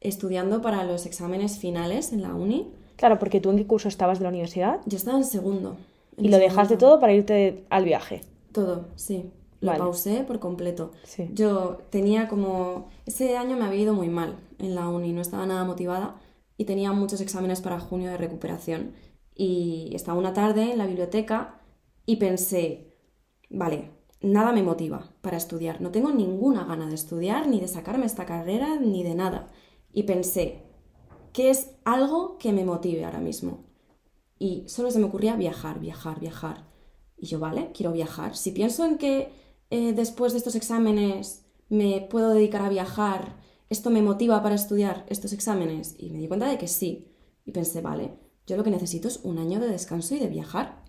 estudiando 0.00 0.60
para 0.60 0.82
los 0.84 1.06
exámenes 1.06 1.58
finales 1.58 2.12
en 2.12 2.22
la 2.22 2.34
uni. 2.34 2.72
Claro, 2.96 3.18
porque 3.20 3.40
tú 3.40 3.50
en 3.50 3.56
qué 3.56 3.66
curso 3.66 3.88
estabas 3.88 4.18
de 4.18 4.24
la 4.24 4.30
universidad 4.30 4.80
Yo 4.86 4.96
estaba 4.96 5.16
en 5.16 5.24
segundo. 5.24 5.76
en 6.16 6.24
y 6.24 6.28
lo 6.28 6.38
dejaste 6.38 6.76
todo 6.76 6.98
para 6.98 7.12
irte 7.12 7.64
al 7.70 7.84
viaje. 7.84 8.22
Todo, 8.52 8.88
sí. 8.96 9.30
Lo 9.62 9.68
Vale. 9.68 9.78
pausé 9.78 10.24
por 10.24 10.40
completo. 10.40 10.90
Sí. 11.04 11.30
Yo 11.32 11.78
tenía 11.90 12.28
como... 12.28 12.88
Ese 13.06 13.36
año 13.36 13.56
me 13.56 13.64
había 13.64 13.82
ido 13.82 13.94
muy 13.94 14.08
mal 14.08 14.36
en 14.58 14.74
la 14.74 14.88
uni, 14.88 15.12
no 15.12 15.20
estaba 15.20 15.46
nada 15.46 15.64
motivada 15.64 16.20
y 16.56 16.64
tenía 16.64 16.92
muchos 16.92 17.20
exámenes 17.20 17.60
para 17.60 17.78
junio 17.78 18.10
de 18.10 18.16
recuperación. 18.16 18.92
Y 19.36 19.92
estaba 19.94 20.18
una 20.18 20.32
tarde 20.32 20.72
en 20.72 20.78
la 20.78 20.86
biblioteca 20.86 21.60
y 22.04 22.16
pensé, 22.16 22.98
vale, 23.50 23.90
nada 24.20 24.52
me 24.52 24.64
motiva 24.64 25.14
para 25.20 25.36
estudiar. 25.36 25.80
No 25.80 25.92
tengo 25.92 26.10
ninguna 26.10 26.64
gana 26.64 26.88
de 26.88 26.96
estudiar, 26.96 27.46
ni 27.46 27.60
de 27.60 27.68
sacarme 27.68 28.06
esta 28.06 28.26
carrera, 28.26 28.80
ni 28.80 29.04
de 29.04 29.14
nada. 29.14 29.46
Y 29.92 30.02
pensé, 30.02 30.64
¿qué 31.32 31.50
es 31.50 31.70
algo 31.84 32.36
que 32.38 32.52
me 32.52 32.64
motive 32.64 33.04
ahora 33.04 33.20
mismo? 33.20 33.64
Y 34.40 34.64
solo 34.66 34.90
se 34.90 34.98
me 34.98 35.04
ocurría 35.04 35.36
viajar, 35.36 35.78
viajar, 35.78 36.18
viajar. 36.18 36.64
Y 37.16 37.26
yo, 37.26 37.38
vale, 37.38 37.70
quiero 37.72 37.92
viajar. 37.92 38.34
Si 38.34 38.50
pienso 38.50 38.84
en 38.84 38.98
que 38.98 39.41
eh, 39.72 39.94
después 39.94 40.32
de 40.32 40.38
estos 40.38 40.54
exámenes 40.54 41.46
me 41.70 42.06
puedo 42.10 42.34
dedicar 42.34 42.60
a 42.60 42.68
viajar, 42.68 43.36
esto 43.70 43.88
me 43.88 44.02
motiva 44.02 44.42
para 44.42 44.54
estudiar 44.54 45.06
estos 45.08 45.32
exámenes. 45.32 45.94
Y 45.98 46.10
me 46.10 46.18
di 46.18 46.28
cuenta 46.28 46.46
de 46.46 46.58
que 46.58 46.68
sí. 46.68 47.08
Y 47.46 47.52
pensé, 47.52 47.80
vale, 47.80 48.12
yo 48.46 48.58
lo 48.58 48.64
que 48.64 48.70
necesito 48.70 49.08
es 49.08 49.20
un 49.24 49.38
año 49.38 49.60
de 49.60 49.68
descanso 49.68 50.14
y 50.14 50.18
de 50.18 50.28
viajar. 50.28 50.84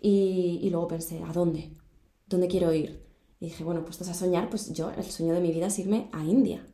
Y, 0.00 0.60
y 0.62 0.70
luego 0.70 0.86
pensé, 0.86 1.24
¿a 1.24 1.32
dónde? 1.32 1.72
¿Dónde 2.28 2.46
quiero 2.46 2.72
ir? 2.72 3.04
Y 3.40 3.46
dije, 3.46 3.64
bueno, 3.64 3.84
pues 3.84 4.00
a 4.00 4.14
soñar, 4.14 4.48
pues 4.48 4.72
yo, 4.72 4.92
el 4.92 5.02
sueño 5.02 5.34
de 5.34 5.40
mi 5.40 5.50
vida 5.50 5.66
es 5.66 5.78
irme 5.80 6.08
a 6.12 6.24
India. 6.24 6.64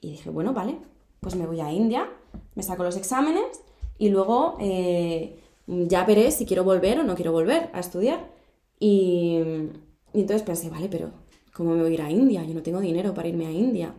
Y 0.00 0.12
dije, 0.12 0.30
bueno, 0.30 0.52
vale, 0.52 0.78
pues 1.18 1.34
me 1.34 1.46
voy 1.48 1.60
a 1.60 1.72
India, 1.72 2.08
me 2.54 2.62
saco 2.62 2.84
los 2.84 2.96
exámenes 2.96 3.64
y 3.98 4.10
luego 4.10 4.56
eh, 4.60 5.40
ya 5.66 6.04
veré 6.04 6.30
si 6.30 6.46
quiero 6.46 6.62
volver 6.62 7.00
o 7.00 7.02
no 7.02 7.16
quiero 7.16 7.32
volver 7.32 7.70
a 7.72 7.80
estudiar. 7.80 8.30
Y, 8.78 9.40
y 10.12 10.20
entonces 10.20 10.42
pensé, 10.42 10.70
vale, 10.70 10.88
pero 10.88 11.10
¿cómo 11.52 11.74
me 11.74 11.82
voy 11.82 11.92
a 11.92 11.94
ir 11.94 12.02
a 12.02 12.10
India? 12.10 12.44
Yo 12.44 12.54
no 12.54 12.62
tengo 12.62 12.80
dinero 12.80 13.14
para 13.14 13.28
irme 13.28 13.46
a 13.46 13.50
India. 13.50 13.94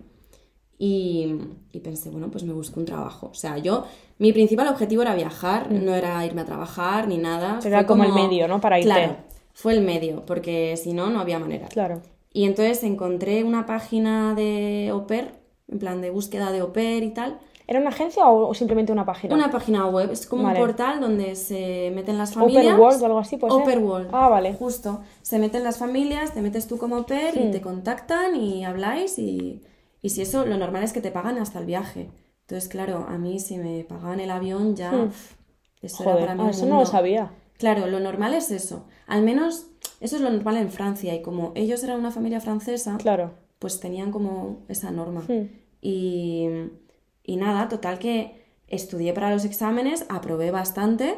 Y, 0.78 1.36
y 1.72 1.80
pensé, 1.80 2.10
bueno, 2.10 2.32
pues 2.32 2.44
me 2.44 2.54
busco 2.54 2.80
un 2.80 2.86
trabajo. 2.86 3.28
O 3.28 3.36
sea, 3.36 3.58
yo, 3.60 3.86
mi 4.18 4.34
principal 4.34 4.68
objetivo 4.68 5.04
era 5.04 5.14
viajar, 5.14 5.72
no 5.72 5.94
era 5.94 6.26
irme 6.26 6.42
a 6.42 6.46
trabajar 6.46 7.08
ni 7.08 7.18
nada. 7.18 7.60
Era 7.64 7.80
Fue 7.80 7.86
como 7.86 8.04
el 8.04 8.14
medio, 8.14 8.48
¿no? 8.48 8.60
Para 8.60 8.80
irte. 8.80 8.92
Claro, 8.92 9.18
fue 9.54 9.74
el 9.74 9.82
medio, 9.82 10.26
porque 10.26 10.76
si 10.78 10.94
no, 10.94 11.10
no 11.12 11.20
había 11.20 11.38
manera. 11.38 11.68
Claro. 11.68 12.02
Y 12.34 12.46
entonces 12.46 12.84
encontré 12.84 13.44
una 13.44 13.66
página 13.66 14.34
de 14.34 14.90
au 14.92 15.06
pair, 15.06 15.34
en 15.68 15.80
plan 15.80 16.02
de 16.02 16.10
búsqueda 16.10 16.52
de 16.52 16.60
au 16.60 16.72
pair 16.72 17.04
y 17.04 17.12
tal. 17.12 17.40
¿Era 17.72 17.80
una 17.80 17.88
agencia 17.92 18.28
o 18.28 18.54
simplemente 18.54 18.92
una 18.92 19.06
página? 19.06 19.34
Una 19.34 19.50
página 19.50 19.88
web, 19.88 20.12
es 20.12 20.28
como 20.28 20.44
Vale. 20.44 20.60
un 20.60 20.66
portal 20.68 21.00
donde 21.00 21.36
se 21.38 21.90
meten 21.96 22.18
las 22.18 22.34
familias. 22.34 22.66
Open 22.66 22.80
World 22.82 23.02
o 23.02 23.06
algo 23.06 23.20
así, 23.20 23.38
pues. 23.38 23.54
Open 23.54 23.82
World. 23.86 24.10
Ah, 24.12 24.28
vale. 24.28 24.54
Justo. 24.54 25.00
Se 25.22 25.40
meten 25.40 25.64
las 25.64 25.78
familias, 25.78 26.34
te 26.34 26.42
metes 26.42 26.68
tú 26.68 26.78
como 26.78 26.98
au 26.98 27.06
pair 27.06 27.34
y 27.40 27.50
te 27.50 27.62
contactan 27.62 28.36
y 28.36 28.66
habláis 28.66 29.18
y, 29.18 29.62
y 30.02 30.10
si 30.10 30.22
eso, 30.22 30.46
lo 30.46 30.58
normal 30.58 30.84
es 30.84 30.92
que 30.92 31.00
te 31.00 31.12
pagan 31.12 31.38
hasta 31.38 31.60
el 31.60 31.66
viaje. 31.66 32.10
Entonces, 32.42 32.68
claro, 32.68 33.06
a 33.08 33.18
mí 33.18 33.40
si 33.40 33.58
me 33.58 33.86
pagaban 33.86 34.20
el 34.20 34.32
avión 34.32 34.76
ya... 34.76 34.92
uf, 34.94 35.32
Eso 35.82 36.04
era 36.04 36.12
Joder, 36.12 36.26
para 36.28 36.36
mí 36.36 36.44
ah, 36.48 36.50
eso 36.50 36.64
no 36.66 36.72
lo 36.72 36.76
mundo. 36.76 36.92
sabía. 36.92 37.32
Claro, 37.58 37.88
lo 37.88 38.02
normal 38.02 38.34
es 38.34 38.52
eso. 38.52 38.84
Al 39.08 39.22
menos 39.22 39.68
eso 40.02 40.18
es 40.18 40.22
lo 40.22 40.30
normal 40.30 40.58
en 40.58 40.72
Francia 40.72 41.16
y 41.16 41.22
como 41.22 41.54
ellos 41.56 41.82
eran 41.86 42.00
una 42.00 42.12
familia 42.12 42.42
francesa, 42.42 42.98
Claro. 42.98 43.32
pues 43.60 43.80
tenían 43.80 44.12
como 44.12 44.58
esa 44.68 44.92
norma. 44.92 45.22
Hmm. 45.26 45.48
Y, 45.82 46.50
y 47.24 47.38
nada, 47.38 47.68
total 47.70 48.00
que 48.00 48.42
estudié 48.68 49.14
para 49.14 49.30
los 49.32 49.46
exámenes, 49.46 50.06
aprobé 50.10 50.52
bastante 50.52 51.16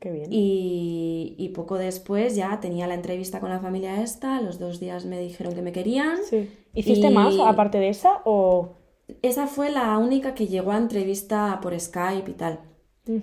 Qué 0.00 0.10
bien. 0.10 0.26
y, 0.30 1.34
y 1.38 1.48
poco 1.50 1.76
después 1.76 2.34
ya 2.36 2.60
tenía 2.60 2.86
la 2.86 2.94
entrevista 2.94 3.40
con 3.40 3.50
la 3.50 3.60
familia 3.60 4.02
esta, 4.02 4.40
los 4.40 4.58
dos 4.58 4.80
días 4.80 5.04
me 5.04 5.20
dijeron 5.20 5.54
que 5.54 5.62
me 5.62 5.72
querían. 5.72 6.18
Sí. 6.24 6.50
¿Hiciste 6.74 7.08
Y- 7.08 7.14
más 7.14 7.34
aparte 7.44 7.78
de 7.78 7.88
esa 7.88 8.22
o...? 8.24 8.74
Esa 9.22 9.46
fue 9.46 9.70
la 9.70 9.96
única 9.96 10.34
que 10.34 10.46
llegó 10.48 10.70
a 10.72 10.76
entrevista 10.76 11.60
por 11.62 11.78
Skype 11.78 12.30
y 12.30 12.34
tal. 12.34 12.60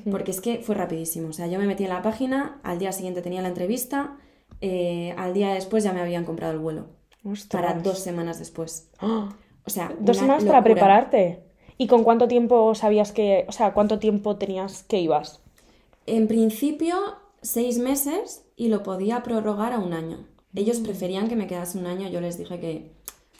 Porque 0.09 0.31
es 0.31 0.41
que 0.41 0.57
fue 0.57 0.73
rapidísimo. 0.73 1.27
O 1.29 1.33
sea, 1.33 1.45
yo 1.45 1.59
me 1.59 1.67
metí 1.67 1.83
en 1.83 1.91
la 1.91 2.01
página, 2.01 2.59
al 2.63 2.79
día 2.79 2.91
siguiente 2.91 3.21
tenía 3.21 3.43
la 3.43 3.49
entrevista, 3.49 4.17
eh, 4.61 5.13
al 5.15 5.35
día 5.35 5.53
después 5.53 5.83
ya 5.83 5.93
me 5.93 6.01
habían 6.01 6.25
comprado 6.25 6.53
el 6.53 6.59
vuelo. 6.59 6.87
Ostras. 7.23 7.61
Para 7.63 7.79
dos 7.79 7.99
semanas 7.99 8.39
después. 8.39 8.89
¡Ah! 8.99 9.29
O 9.63 9.69
sea, 9.69 9.93
Dos 9.99 10.17
semanas 10.17 10.43
para 10.43 10.63
prepararte. 10.63 11.43
¿Y 11.77 11.87
con 11.87 12.03
cuánto 12.03 12.27
tiempo 12.27 12.73
sabías 12.75 13.11
que... 13.11 13.45
O 13.47 13.51
sea, 13.51 13.73
cuánto 13.73 13.99
tiempo 13.99 14.37
tenías 14.37 14.83
que 14.83 14.99
ibas? 14.99 15.41
En 16.05 16.27
principio, 16.27 16.95
seis 17.41 17.77
meses 17.79 18.45
y 18.55 18.69
lo 18.69 18.83
podía 18.83 19.23
prorrogar 19.23 19.73
a 19.73 19.79
un 19.79 19.93
año. 19.93 20.25
Ellos 20.55 20.79
preferían 20.79 21.27
que 21.27 21.35
me 21.35 21.47
quedase 21.47 21.77
un 21.77 21.87
año, 21.87 22.07
yo 22.09 22.21
les 22.21 22.37
dije 22.37 22.59
que, 22.59 22.91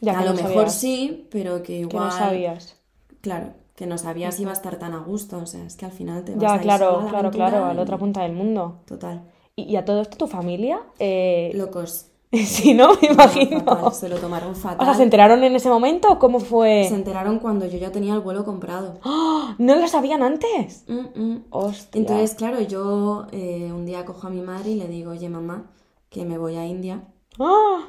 Mm. 0.01 0.06
Ya 0.06 0.13
que 0.18 0.20
a 0.20 0.25
lo 0.25 0.34
no 0.34 0.44
mejor 0.44 0.70
sabías. 0.70 0.74
sí, 0.80 1.27
pero 1.32 1.63
que 1.63 1.80
igual... 1.80 1.92
Que 1.92 1.98
no 2.00 2.12
sabías. 2.12 2.77
Claro, 3.22 3.54
que 3.75 3.86
no 3.88 3.98
sabía 3.98 4.32
si 4.32 4.42
iba 4.44 4.51
a 4.51 4.54
estar 4.54 4.77
tan 4.77 4.94
a 4.94 5.00
gusto. 5.00 5.38
O 5.38 5.46
sea, 5.46 5.65
es 5.65 5.75
que 5.77 5.86
al 5.86 5.92
final 5.92 6.24
te 6.25 6.36
vas 6.36 6.42
Ya, 6.42 6.60
ahí 6.60 6.60
claro, 6.60 6.86
sola 6.86 7.00
a 7.00 7.04
la 7.04 7.10
claro, 7.10 7.32
claro, 7.32 7.65
a 7.65 7.74
la 7.74 7.82
otra 7.82 7.98
punta 7.98 8.22
del 8.24 8.34
mundo. 8.34 8.82
Total. 8.86 9.24
¿Y, 9.56 9.63
y 9.63 9.75
a 9.77 9.86
todo 9.86 10.01
esto 10.01 10.18
tu 10.18 10.27
familia? 10.27 10.82
Eh... 11.00 11.51
Locos. 11.56 12.08
Sí, 12.46 12.74
¿no? 12.74 12.89
Me 13.01 13.10
imagino. 13.10 13.62
Fatal, 13.62 13.94
se 13.94 14.10
lo 14.10 14.17
tomaron 14.17 14.55
fatal. 14.55 14.82
O 14.82 14.86
sea, 14.86 14.94
¿se 14.94 15.03
enteraron 15.03 15.44
en 15.44 15.55
ese 15.55 15.70
momento 15.70 16.10
o 16.12 16.20
cómo 16.20 16.39
fue? 16.39 16.86
Se 16.89 16.96
enteraron 16.96 17.39
cuando 17.39 17.65
yo 17.65 17.77
ya 17.77 17.91
tenía 17.91 18.13
el 18.13 18.20
vuelo 18.20 18.44
comprado. 18.44 19.00
¿No 19.58 19.75
lo 19.75 19.88
sabían 19.88 20.22
antes? 20.24 20.84
Mm, 20.88 21.20
mm. 21.22 21.44
Entonces, 21.94 22.36
claro, 22.36 22.62
yo 22.62 23.27
eh, 23.32 23.72
un 23.74 23.86
día 23.86 24.05
cojo 24.05 24.27
a 24.27 24.29
mi 24.29 24.41
madre 24.41 24.72
y 24.72 24.75
le 24.75 24.88
digo, 24.88 25.12
oye, 25.12 25.29
mamá, 25.29 25.72
que 26.10 26.25
me 26.25 26.38
voy 26.38 26.55
a 26.58 26.65
India. 26.65 27.03
¡Ah! 27.39 27.88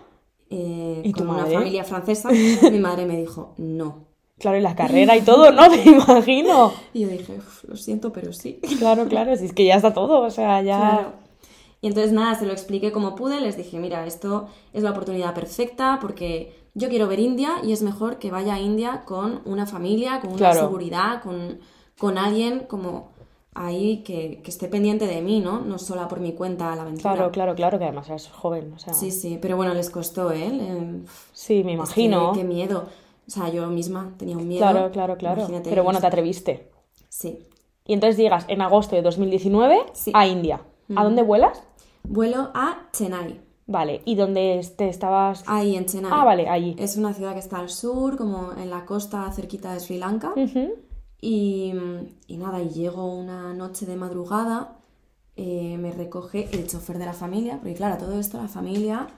eh, 0.51 1.03
¿Y 1.05 1.13
tu 1.13 1.25
con 1.25 1.31
una 1.35 1.47
familia 1.47 1.85
francesa. 1.85 2.31
mi 2.71 2.79
madre 2.79 3.07
me 3.07 3.17
dijo, 3.17 3.55
no. 3.59 4.07
Claro, 4.39 4.59
y 4.59 4.61
la 4.61 4.77
carrera 4.77 5.17
y 5.17 5.23
todo, 5.23 5.51
¿no? 5.51 5.69
Me 5.71 5.83
imagino. 5.83 6.73
Y 6.93 7.01
yo 7.01 7.09
dije, 7.09 7.39
"Uf, 7.39 7.65
lo 7.65 7.77
siento, 7.77 8.13
pero 8.13 8.35
sí. 8.35 8.61
Claro, 8.79 9.07
claro, 9.07 9.35
si 9.35 9.47
es 9.47 9.53
que 9.55 9.65
ya 9.65 9.77
está 9.77 9.95
todo, 9.95 10.21
o 10.21 10.31
sea, 10.31 10.61
ya... 10.61 10.79
Claro. 10.79 11.26
Y 11.81 11.89
entonces 11.89 12.13
nada, 12.13 12.35
se 12.35 12.47
lo 12.47 12.53
expliqué 12.53 12.91
como 12.93 13.15
pude, 13.15 13.41
les 13.41 13.57
dije, 13.57 13.79
mira, 13.79 14.07
esto 14.07 14.47
es 14.73 14.83
la 14.83 14.91
oportunidad 14.91 15.35
perfecta 15.35 15.99
porque 16.01 16.55
yo 16.75 16.89
quiero 16.89 17.07
ver 17.07 17.21
India 17.21 17.55
y 17.63 17.73
es 17.73 17.83
mejor 17.83 18.19
que 18.19 18.31
vaya 18.31 18.55
a 18.55 18.61
India 18.61 19.03
con 19.05 19.41
una 19.45 19.67
familia, 19.67 20.21
con 20.21 20.31
una 20.31 20.39
Claro. 20.39 20.61
seguridad, 20.61 21.23
con, 21.23 21.59
con 21.99 22.19
alguien 22.19 22.61
como 22.69 23.11
ahí 23.55 24.03
que, 24.05 24.41
que 24.43 24.51
esté 24.51 24.69
pendiente 24.69 25.07
de 25.07 25.23
mí, 25.23 25.41
¿no? 25.41 25.61
No 25.61 25.79
sola 25.79 26.09
por 26.09 26.21
mi 26.21 26.33
cuenta 26.33 26.73
a 26.73 26.77
la 26.77 26.83
aventura. 26.83 27.15
Claro, 27.15 27.31
claro, 27.33 27.55
claro, 27.55 27.79
que 27.79 27.85
además 27.85 28.09
eres 28.09 28.29
joven, 28.29 28.73
o 28.75 28.79
sea... 28.79 28.93
Sí, 28.93 29.11
sí, 29.11 29.39
pero 29.41 29.57
bueno, 29.57 29.73
les 29.73 29.89
costó, 29.91 30.31
¿eh? 30.33 30.51
Le- 30.51 31.01
Sí, 31.33 31.63
me 31.65 31.73
es 31.73 31.77
imagino. 31.77 32.33
que- 32.33 32.41
qué 32.41 32.45
miedo. 32.45 32.85
O 33.27 33.31
sea, 33.31 33.49
yo 33.49 33.67
misma 33.69 34.13
tenía 34.19 34.37
un 34.37 34.47
miedo. 34.47 34.61
Claro, 34.61 34.91
claro, 34.93 35.17
claro. 35.17 35.41
Imagínate 35.41 35.71
Pero 35.71 35.85
bueno, 35.85 36.01
te 36.01 36.07
atreviste. 36.07 36.71
Sí. 37.09 37.39
Y 37.87 37.93
entonces 37.95 38.17
llegas 38.19 38.45
en 38.49 38.61
agosto 38.61 38.95
de 38.97 39.03
2019 39.03 39.79
Sí. 39.95 40.11
a 40.15 40.27
India. 40.27 40.61
¿A 40.95 41.03
dónde 41.03 41.23
vuelas? 41.23 41.63
Vuelo 42.09 42.51
a 42.55 42.89
Chennai. 42.93 43.41
Vale, 43.67 44.03
¿y 44.05 44.15
dónde 44.15 44.61
te 44.77 44.89
estabas...? 44.89 45.43
Ahí 45.47 45.75
en 45.77 45.87
Chennai. 45.87 46.11
Ah, 46.15 46.25
vale, 46.25 46.49
allí. 46.49 46.77
Es 46.79 46.97
una 46.97 47.13
ciudad 47.13 47.33
que 47.33 47.41
está 47.41 47.59
al 47.59 47.69
sur, 47.69 48.17
como 48.17 48.53
en 48.53 48.71
la 48.71 48.85
costa 48.85 49.31
cerquita 49.33 49.73
de 49.73 49.81
Sri 49.81 49.99
Lanka. 49.99 50.33
Y, 51.21 51.73
y 52.29 52.37
nada, 52.37 52.63
y 52.63 52.69
llego 52.69 53.07
una 53.07 53.53
noche 53.55 53.87
de 53.87 53.97
madrugada, 53.97 54.77
eh, 55.35 55.77
me 55.81 55.91
recoge 55.91 56.49
el 56.53 56.69
chofer 56.69 56.99
de 56.99 57.07
la 57.07 57.13
familia, 57.13 57.57
porque 57.57 57.75
claro, 57.75 57.97
todo 57.99 58.19
esto, 58.21 58.41
la 58.41 58.47
familia, 58.49 59.09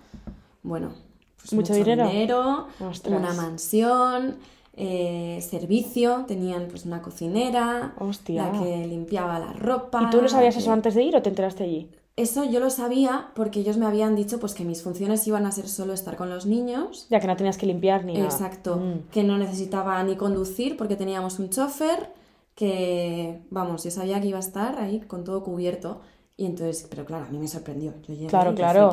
bueno, 0.63 0.93
pues 1.41 1.53
¿Mucho 1.53 1.75
dinero? 1.75 2.07
dinero, 2.09 2.69
una 3.07 3.35
mansión, 3.35 4.37
eh, 4.75 5.45
servicio, 5.47 6.25
tenían 6.27 6.69
pues 6.71 6.87
una 6.87 7.03
cocinera, 7.03 7.95
Hostia. 7.99 8.51
la 8.51 8.59
que 8.59 8.87
limpiaba 8.87 9.39
la 9.39 9.53
ropa. 9.53 10.05
¿Y 10.05 10.11
tú 10.11 10.23
lo 10.23 10.29
sabías 10.29 10.55
que- 10.55 10.61
eso 10.61 10.73
antes 10.73 10.95
de 10.95 11.03
ir 11.03 11.17
o 11.17 11.21
te 11.23 11.29
enteraste 11.29 11.65
allí? 11.65 11.91
Eso 12.19 12.45
yo 12.45 12.59
lo 12.61 12.69
sabía 12.71 13.31
porque 13.35 13.61
ellos 13.61 13.77
me 13.77 13.87
habían 13.87 14.17
dicho 14.17 14.41
pues 14.41 14.55
que 14.55 14.65
mis 14.65 14.83
funciones 14.83 15.27
iban 15.27 15.47
a 15.47 15.53
ser 15.53 15.69
solo 15.69 15.93
estar 15.93 16.17
con 16.17 16.29
los 16.31 16.47
niños 16.47 17.07
Ya 17.11 17.21
que 17.21 17.27
no 17.29 17.37
tenías 17.37 17.57
que 17.57 17.67
limpiar 17.67 18.05
ni 18.05 18.15
nada. 18.15 18.27
Exacto, 18.27 18.77
Mm. 18.77 19.09
que 19.11 19.23
no 19.25 19.39
necesitaba 19.39 20.03
ni 20.03 20.17
conducir 20.17 20.77
porque 20.77 20.97
teníamos 20.97 21.39
un 21.39 21.49
chofer 21.51 22.13
que, 22.55 23.43
vamos, 23.51 23.85
yo 23.85 23.91
sabía 23.91 24.21
que 24.21 24.27
iba 24.29 24.39
a 24.39 24.41
estar 24.41 24.79
ahí 24.81 25.01
con 25.01 25.23
todo 25.25 25.45
cubierto 25.45 26.01
y 26.37 26.47
entonces, 26.47 26.87
pero 26.91 27.05
claro, 27.05 27.27
a 27.27 27.29
mí 27.31 27.39
me 27.39 27.47
sorprendió, 27.49 27.93
yo 28.07 28.15
llegué 28.15 28.27
Claro, 28.27 28.51
y 28.53 28.55
claro. 28.55 28.91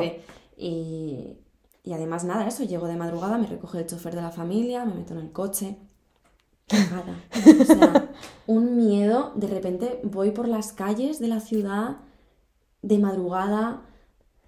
y, 0.56 1.36
y 1.82 1.92
además 1.92 2.22
nada, 2.24 2.46
eso, 2.46 2.62
llego 2.64 2.86
de 2.86 2.96
madrugada, 2.96 3.38
me 3.38 3.46
recoge 3.48 3.78
el 3.80 3.86
chofer 3.86 4.14
de 4.14 4.22
la 4.22 4.30
familia, 4.30 4.84
me 4.84 4.94
meto 4.94 5.14
en 5.14 5.20
el 5.20 5.32
coche, 5.32 5.78
cagada. 6.68 7.16
o 7.60 7.64
sea, 7.64 8.10
un 8.46 8.76
miedo, 8.76 9.32
de 9.34 9.46
repente 9.48 10.00
voy 10.04 10.30
por 10.30 10.46
las 10.48 10.72
calles 10.72 11.18
de 11.18 11.28
la 11.28 11.40
ciudad 11.40 11.96
de 12.86 12.98
madrugada, 12.98 13.82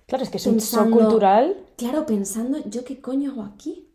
Claro, 0.06 0.24
es 0.24 0.30
que 0.30 0.38
es 0.38 0.46
un 0.46 0.56
shock 0.58 0.88
cultural 0.90 1.56
claro, 1.76 2.06
pensando, 2.06 2.58
¿yo 2.70 2.82
qué 2.84 2.98
coño 3.00 3.32
hago 3.32 3.42
aquí? 3.42 3.92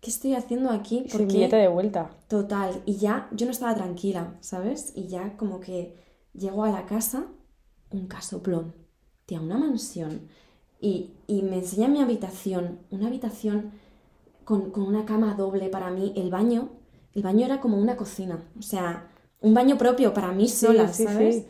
¿Qué 0.00 0.10
estoy 0.10 0.34
haciendo 0.34 0.70
aquí? 0.70 0.98
sin 1.08 1.10
Porque- 1.10 1.24
billete 1.34 1.56
de 1.56 1.66
vuelta. 1.68 2.10
Total, 2.28 2.82
y 2.86 2.96
ya 2.98 3.28
yo 3.32 3.46
no 3.46 3.52
estaba 3.52 3.74
tranquila, 3.74 4.36
¿sabes? 4.40 4.92
Y 4.94 5.08
ya 5.08 5.36
como 5.36 5.58
que 5.58 5.96
llego 6.34 6.62
a 6.62 6.70
la 6.70 6.86
casa, 6.86 7.26
un 7.90 8.06
casoplón, 8.06 8.74
tía, 9.24 9.40
una 9.40 9.58
mansión, 9.58 10.28
y, 10.80 11.14
y 11.26 11.42
me 11.42 11.56
enseña 11.56 11.88
mi 11.88 12.00
habitación, 12.00 12.78
una 12.90 13.08
habitación 13.08 13.72
con, 14.44 14.70
con 14.70 14.84
una 14.84 15.04
cama 15.04 15.34
doble 15.34 15.68
para 15.68 15.90
mí, 15.90 16.12
el 16.16 16.30
baño, 16.30 16.68
el 17.14 17.22
baño 17.22 17.44
era 17.46 17.60
como 17.60 17.76
una 17.78 17.96
cocina, 17.96 18.38
o 18.56 18.62
sea, 18.62 19.08
un 19.40 19.52
baño 19.54 19.76
propio 19.78 20.14
para 20.14 20.30
mí 20.32 20.46
sola, 20.48 20.92
sí, 20.92 21.04
¿sabes? 21.04 21.34
sí. 21.36 21.46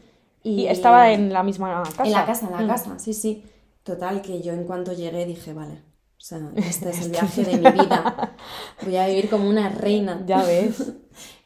Y, 0.47 0.67
estaba 0.67 1.11
en 1.13 1.33
la 1.33 1.43
misma 1.43 1.83
casa. 1.85 2.05
En 2.05 2.13
la 2.13 2.25
casa, 2.27 2.47
en 2.47 2.53
la 2.53 2.61
Mm. 2.63 2.69
casa, 2.69 2.99
sí, 2.99 3.13
sí. 3.15 3.43
Total, 3.83 4.23
que 4.23 4.43
yo 4.43 4.53
en 4.53 4.65
cuanto 4.65 4.93
llegué 4.93 5.27
dije, 5.27 5.53
vale, 5.53 5.75
o 5.75 6.21
sea, 6.21 6.41
este 6.57 6.91
es 6.91 7.03
el 7.05 7.11
viaje 7.13 7.45
de 7.45 7.57
mi 7.59 7.71
vida. 7.71 8.37
Voy 8.85 8.97
a 8.97 9.07
vivir 9.09 9.29
como 9.29 9.49
una 9.49 9.69
reina. 9.69 10.23
Ya 10.27 10.43
ves. 10.45 10.93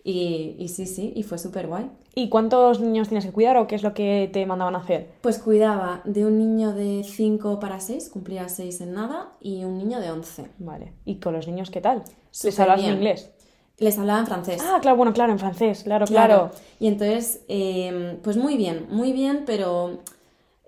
Y, 0.03 0.57
y 0.59 0.69
sí, 0.69 0.87
sí, 0.87 1.13
y 1.15 1.23
fue 1.23 1.37
súper 1.39 1.67
guay. 1.67 1.91
¿Y 2.15 2.29
cuántos 2.31 2.81
niños 2.81 3.09
tienes 3.09 3.25
que 3.27 3.33
cuidar 3.33 3.57
o 3.59 3.67
qué 3.67 3.75
es 3.75 3.83
lo 3.83 3.93
que 3.95 4.29
te 4.33 4.45
mandaban 4.47 4.75
a 4.75 4.79
hacer? 4.79 5.13
Pues 5.21 5.39
cuidaba 5.39 6.01
de 6.05 6.25
un 6.27 6.39
niño 6.39 6.73
de 6.73 7.05
5 7.05 7.61
para 7.61 7.81
6, 7.81 8.09
cumplía 8.11 8.49
6 8.49 8.81
en 8.81 8.95
nada, 8.95 9.33
y 9.41 9.65
un 9.65 9.77
niño 9.79 10.01
de 10.01 10.11
11. 10.11 10.47
Vale. 10.59 10.95
¿Y 11.05 11.21
con 11.21 11.35
los 11.35 11.47
niños 11.47 11.71
qué 11.71 11.81
tal? 11.83 12.03
¿Les 12.43 12.59
hablas 12.59 12.83
en 12.83 12.95
inglés? 12.95 13.31
Les 13.81 13.99
hablaba 13.99 14.21
en 14.21 14.27
francés. 14.27 14.63
Ah, 14.63 14.79
claro, 14.81 14.97
bueno, 14.99 15.13
claro, 15.15 15.33
en 15.33 15.39
francés, 15.39 15.83
claro, 15.85 16.07
claro. 16.07 16.51
Y 16.79 16.87
entonces, 16.87 17.41
eh, 17.49 18.19
pues 18.23 18.37
muy 18.37 18.59
bien, 18.59 18.87
muy 18.91 19.13
bien, 19.13 19.45
pero 19.47 20.01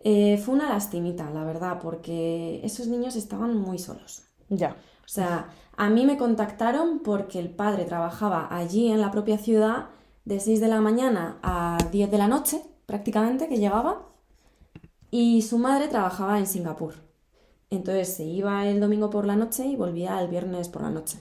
eh, 0.02 0.38
fue 0.38 0.54
una 0.54 0.70
lastimita, 0.70 1.30
la 1.30 1.44
verdad, 1.44 1.78
porque 1.80 2.60
esos 2.64 2.86
niños 2.88 3.14
estaban 3.14 3.54
muy 3.54 3.78
solos. 3.78 4.22
Ya. 4.48 4.70
O 5.04 5.08
sea, 5.08 5.48
a 5.76 5.90
mí 5.90 6.06
me 6.06 6.16
contactaron 6.16 7.00
porque 7.00 7.38
el 7.38 7.50
padre 7.50 7.84
trabajaba 7.84 8.48
allí 8.50 8.90
en 8.90 9.02
la 9.02 9.10
propia 9.10 9.36
ciudad 9.36 9.88
de 10.24 10.40
6 10.40 10.60
de 10.60 10.68
la 10.68 10.80
mañana 10.80 11.38
a 11.42 11.76
10 11.92 12.10
de 12.10 12.18
la 12.18 12.28
noche, 12.28 12.62
prácticamente, 12.86 13.46
que 13.46 13.58
llegaba, 13.58 14.08
y 15.10 15.42
su 15.42 15.58
madre 15.58 15.88
trabajaba 15.88 16.38
en 16.38 16.46
Singapur. 16.46 16.94
Entonces 17.68 18.14
se 18.14 18.24
iba 18.24 18.66
el 18.66 18.80
domingo 18.80 19.10
por 19.10 19.26
la 19.26 19.36
noche 19.36 19.66
y 19.66 19.76
volvía 19.76 20.18
el 20.20 20.28
viernes 20.28 20.70
por 20.70 20.80
la 20.80 20.90
noche. 20.90 21.18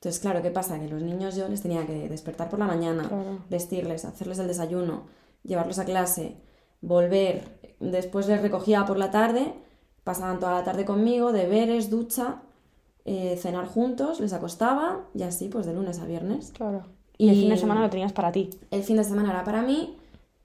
Entonces, 0.00 0.20
claro, 0.20 0.42
¿qué 0.42 0.50
pasa? 0.52 0.78
Que 0.78 0.88
los 0.88 1.02
niños 1.02 1.34
yo 1.34 1.48
les 1.48 1.60
tenía 1.60 1.84
que 1.84 2.08
despertar 2.08 2.48
por 2.48 2.60
la 2.60 2.66
mañana, 2.66 3.08
Claro. 3.08 3.38
vestirles, 3.50 4.04
hacerles 4.04 4.38
el 4.38 4.46
desayuno, 4.46 5.02
llevarlos 5.42 5.80
a 5.80 5.84
clase, 5.84 6.36
volver, 6.80 7.42
después 7.80 8.28
les 8.28 8.40
recogía 8.40 8.84
por 8.86 8.96
la 8.96 9.10
tarde, 9.10 9.54
pasaban 10.04 10.38
toda 10.38 10.52
la 10.54 10.62
tarde 10.64 10.84
conmigo, 10.84 11.32
deberes, 11.32 11.90
ducha, 11.90 12.42
eh, 13.04 13.36
cenar 13.42 13.66
juntos, 13.66 14.20
les 14.20 14.32
acostaba 14.32 15.06
y 15.14 15.24
así 15.24 15.48
pues 15.48 15.66
de 15.66 15.74
lunes 15.74 15.98
a 15.98 16.04
viernes. 16.04 16.52
Claro. 16.52 16.82
Y 17.16 17.30
el 17.30 17.34
fin 17.34 17.48
de 17.48 17.56
semana 17.56 17.80
lo 17.80 17.90
tenías 17.90 18.12
para 18.12 18.30
ti. 18.30 18.50
El 18.70 18.84
fin 18.84 18.96
de 18.98 19.02
semana 19.04 19.30
era 19.30 19.42
para 19.42 19.62
mí 19.62 19.96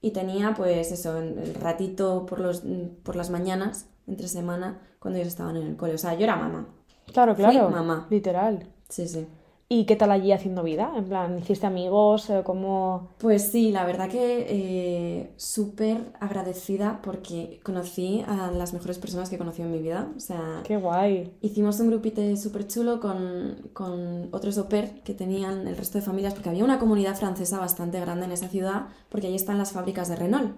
y 0.01 0.10
tenía 0.12 0.55
pues 0.55 0.91
eso, 0.91 1.19
el 1.19 1.53
ratito 1.53 2.25
por, 2.25 2.39
los, 2.39 2.63
por 3.03 3.15
las 3.15 3.29
mañanas, 3.29 3.86
entre 4.07 4.27
semana, 4.27 4.79
cuando 4.98 5.19
ellos 5.19 5.27
estaban 5.31 5.55
en 5.57 5.67
el 5.67 5.75
cole. 5.77 5.93
O 5.93 5.98
sea, 6.00 6.15
yo 6.15 6.24
era 6.24 6.36
mamá. 6.36 6.65
Claro, 7.13 7.36
Fui 7.36 7.43
claro. 7.43 7.69
mamá. 7.69 8.07
Literal. 8.10 8.65
Sí, 8.89 9.07
sí. 9.07 9.27
¿Y 9.73 9.85
qué 9.85 9.95
tal 9.95 10.11
allí 10.11 10.31
haciendo 10.31 10.61
vida? 10.61 10.93
En 10.95 11.05
plan, 11.05 11.39
¿hiciste 11.39 11.65
amigos? 11.65 12.29
Eh, 12.29 12.43
¿Cómo...? 12.45 13.09
Pues 13.17 13.41
sí, 13.51 13.71
la 13.71 13.85
verdad 13.85 14.07
que 14.07 14.45
eh, 14.47 15.33
súper 15.35 16.13
agradecida 16.19 16.99
porque 17.01 17.59
conocí 17.63 18.23
a 18.27 18.51
las 18.51 18.73
mejores 18.73 18.99
personas 18.99 19.29
que 19.29 19.35
he 19.35 19.39
conocido 19.39 19.65
en 19.65 19.71
mi 19.71 19.79
vida. 19.79 20.09
O 20.15 20.19
sea, 20.19 20.61
Qué 20.63 20.77
guay. 20.77 21.33
hicimos 21.41 21.79
un 21.79 21.87
grupite 21.87 22.37
súper 22.37 22.67
chulo 22.67 22.99
con, 22.99 23.71
con 23.73 24.29
otros 24.31 24.59
au 24.59 24.69
pair 24.69 25.01
que 25.03 25.15
tenían 25.15 25.67
el 25.67 25.75
resto 25.75 25.97
de 25.97 26.05
familias, 26.05 26.35
porque 26.35 26.49
había 26.49 26.63
una 26.63 26.77
comunidad 26.77 27.15
francesa 27.15 27.57
bastante 27.57 27.99
grande 27.99 28.25
en 28.25 28.31
esa 28.31 28.49
ciudad, 28.49 28.89
porque 29.09 29.25
ahí 29.25 29.35
están 29.35 29.57
las 29.57 29.71
fábricas 29.71 30.07
de 30.07 30.17
Renault. 30.17 30.51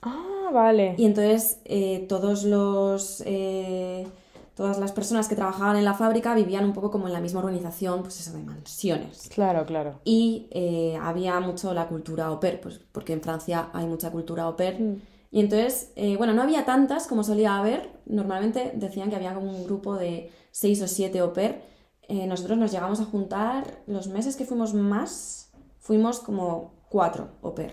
Ah, 0.00 0.48
vale. 0.54 0.94
Y 0.96 1.04
entonces 1.04 1.58
eh, 1.66 2.06
todos 2.08 2.44
los, 2.44 3.22
eh, 3.26 4.06
todas 4.54 4.78
las 4.78 4.92
personas 4.92 5.28
que 5.28 5.34
trabajaban 5.34 5.76
en 5.76 5.84
la 5.84 5.94
fábrica 5.94 6.34
vivían 6.34 6.64
un 6.64 6.72
poco 6.72 6.90
como 6.90 7.06
en 7.06 7.12
la 7.12 7.20
misma 7.20 7.40
organización, 7.40 8.02
pues 8.02 8.20
eso, 8.20 8.32
de 8.32 8.42
mansiones. 8.42 9.28
Claro, 9.34 9.66
claro. 9.66 10.00
Y 10.04 10.48
eh, 10.50 10.96
había 11.02 11.38
mucho 11.40 11.74
la 11.74 11.88
cultura 11.88 12.26
au 12.26 12.38
pair, 12.38 12.60
pues 12.60 12.80
porque 12.92 13.12
en 13.12 13.20
Francia 13.20 13.70
hay 13.72 13.86
mucha 13.86 14.10
cultura 14.10 14.44
au 14.44 14.56
pair. 14.56 14.80
Mm. 14.80 15.02
Y 15.32 15.40
entonces, 15.40 15.90
eh, 15.96 16.16
bueno, 16.16 16.32
no 16.32 16.42
había 16.42 16.64
tantas 16.64 17.08
como 17.08 17.24
solía 17.24 17.58
haber. 17.58 17.90
Normalmente 18.06 18.72
decían 18.76 19.10
que 19.10 19.16
había 19.16 19.34
como 19.34 19.50
un 19.50 19.64
grupo 19.64 19.96
de 19.96 20.30
seis 20.52 20.80
o 20.80 20.86
siete 20.86 21.18
au 21.18 21.32
pair. 21.32 21.60
Eh, 22.06 22.26
nosotros 22.26 22.56
nos 22.56 22.70
llegamos 22.70 23.00
a 23.00 23.04
juntar, 23.04 23.82
los 23.86 24.06
meses 24.06 24.36
que 24.36 24.44
fuimos 24.44 24.74
más, 24.74 25.50
fuimos 25.80 26.20
como 26.20 26.74
cuatro 26.88 27.30
au 27.42 27.54
pair. 27.54 27.72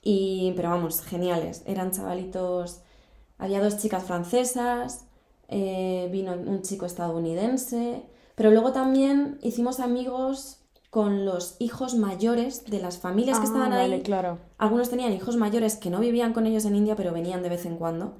Y, 0.00 0.52
pero 0.54 0.70
vamos, 0.70 1.00
geniales. 1.00 1.62
Eran 1.66 1.90
chavalitos. 1.90 2.82
Había 3.38 3.60
dos 3.60 3.78
chicas 3.78 4.04
francesas, 4.04 5.06
eh, 5.52 6.08
vino 6.10 6.32
un 6.32 6.62
chico 6.62 6.86
estadounidense. 6.86 8.02
Pero 8.34 8.50
luego 8.50 8.72
también 8.72 9.38
hicimos 9.42 9.78
amigos 9.78 10.58
con 10.90 11.24
los 11.24 11.56
hijos 11.58 11.94
mayores 11.94 12.64
de 12.66 12.80
las 12.80 12.98
familias 12.98 13.38
que 13.38 13.44
Ah, 13.44 13.46
estaban 13.46 13.70
vale, 13.70 13.94
ahí. 13.96 14.02
claro. 14.02 14.38
Algunos 14.58 14.90
tenían 14.90 15.12
hijos 15.12 15.36
mayores 15.36 15.76
que 15.76 15.90
no 15.90 16.00
vivían 16.00 16.32
con 16.32 16.46
ellos 16.46 16.64
en 16.64 16.76
India, 16.76 16.96
pero 16.96 17.12
venían 17.12 17.42
de 17.42 17.48
vez 17.48 17.64
en 17.66 17.76
cuando. 17.76 18.14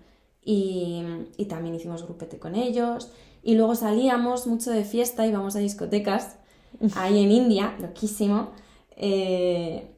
Y, 0.45 1.03
y 1.37 1.47
también 1.47 1.75
hicimos 1.75 2.03
grupete 2.05 2.39
con 2.39 2.55
ellos. 2.55 3.11
Y 3.43 3.55
luego 3.57 3.75
salíamos 3.75 4.47
mucho 4.47 4.71
de 4.71 4.85
fiesta, 4.85 5.27
íbamos 5.27 5.57
a 5.57 5.59
discotecas, 5.59 6.37
ahí 6.97 7.23
en 7.23 7.31
India, 7.33 7.75
loquísimo. 7.81 8.51
Eh, 8.97 9.89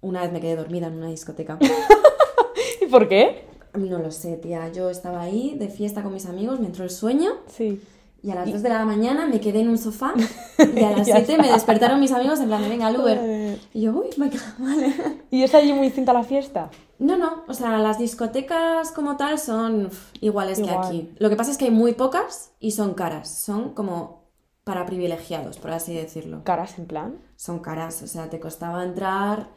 una 0.00 0.22
vez 0.22 0.32
me 0.32 0.40
quedé 0.40 0.56
dormida 0.56 0.86
en 0.86 0.94
una 0.94 1.08
discoteca. 1.08 1.58
¿Y 2.80 2.86
por 2.86 3.08
qué? 3.08 3.44
No 3.78 3.98
lo 3.98 4.10
sé, 4.10 4.36
tía. 4.36 4.68
Yo 4.72 4.90
estaba 4.90 5.20
ahí 5.22 5.56
de 5.58 5.68
fiesta 5.68 6.02
con 6.02 6.12
mis 6.12 6.26
amigos, 6.26 6.60
me 6.60 6.66
entró 6.66 6.84
el 6.84 6.90
sueño 6.90 7.30
Sí. 7.46 7.80
y 8.22 8.30
a 8.30 8.34
las 8.34 8.50
2 8.50 8.62
de 8.62 8.68
la 8.68 8.84
mañana 8.84 9.26
me 9.26 9.40
quedé 9.40 9.60
en 9.60 9.68
un 9.68 9.78
sofá 9.78 10.12
y 10.76 10.82
a 10.84 10.90
las 10.96 11.06
7 11.06 11.38
me 11.38 11.50
despertaron 11.52 12.00
mis 12.00 12.12
amigos 12.12 12.40
en 12.40 12.46
plan 12.48 12.62
de 12.62 12.68
venga 12.68 12.86
al 12.88 12.98
Uber. 13.00 13.58
Y 13.74 13.80
yo, 13.82 13.92
uy, 13.92 14.08
venga, 14.16 14.38
vale. 14.58 14.92
¿Y 15.30 15.42
es 15.42 15.54
allí 15.54 15.72
muy 15.72 15.86
distinta 15.86 16.12
la 16.12 16.24
fiesta? 16.24 16.70
No, 16.98 17.16
no, 17.16 17.44
o 17.46 17.54
sea, 17.54 17.78
las 17.78 17.98
discotecas 17.98 18.90
como 18.90 19.16
tal 19.16 19.38
son 19.38 19.88
iguales 20.20 20.58
Igual. 20.58 20.80
que 20.80 20.86
aquí. 20.86 21.10
Lo 21.18 21.30
que 21.30 21.36
pasa 21.36 21.52
es 21.52 21.56
que 21.56 21.66
hay 21.66 21.70
muy 21.70 21.92
pocas 21.92 22.50
y 22.58 22.72
son 22.72 22.94
caras. 22.94 23.30
Son 23.30 23.72
como 23.72 24.24
para 24.64 24.84
privilegiados, 24.84 25.58
por 25.58 25.70
así 25.70 25.94
decirlo. 25.94 26.42
¿Caras 26.44 26.76
en 26.78 26.86
plan? 26.86 27.18
Son 27.36 27.60
caras, 27.60 28.02
o 28.02 28.06
sea, 28.08 28.28
te 28.28 28.40
costaba 28.40 28.82
entrar 28.84 29.48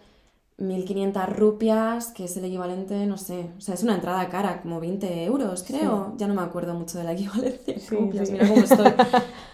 1500 0.57 1.27
rupias, 1.29 2.07
que 2.11 2.25
es 2.25 2.37
el 2.37 2.45
equivalente, 2.45 3.05
no 3.07 3.17
sé, 3.17 3.49
o 3.57 3.61
sea, 3.61 3.73
es 3.75 3.83
una 3.83 3.95
entrada 3.95 4.29
cara, 4.29 4.61
como 4.61 4.79
20 4.79 5.23
euros, 5.25 5.63
creo. 5.63 6.13
Ya 6.17 6.27
no 6.27 6.35
me 6.35 6.41
acuerdo 6.41 6.73
mucho 6.75 6.97
de 6.99 7.03
la 7.03 7.13
equivalencia 7.13 7.73
en 7.73 7.79
Sí, 7.79 7.95
rupias, 7.95 8.27
sí. 8.27 8.33
mira 8.33 8.47
cómo 8.47 8.63
estoy. 8.63 8.93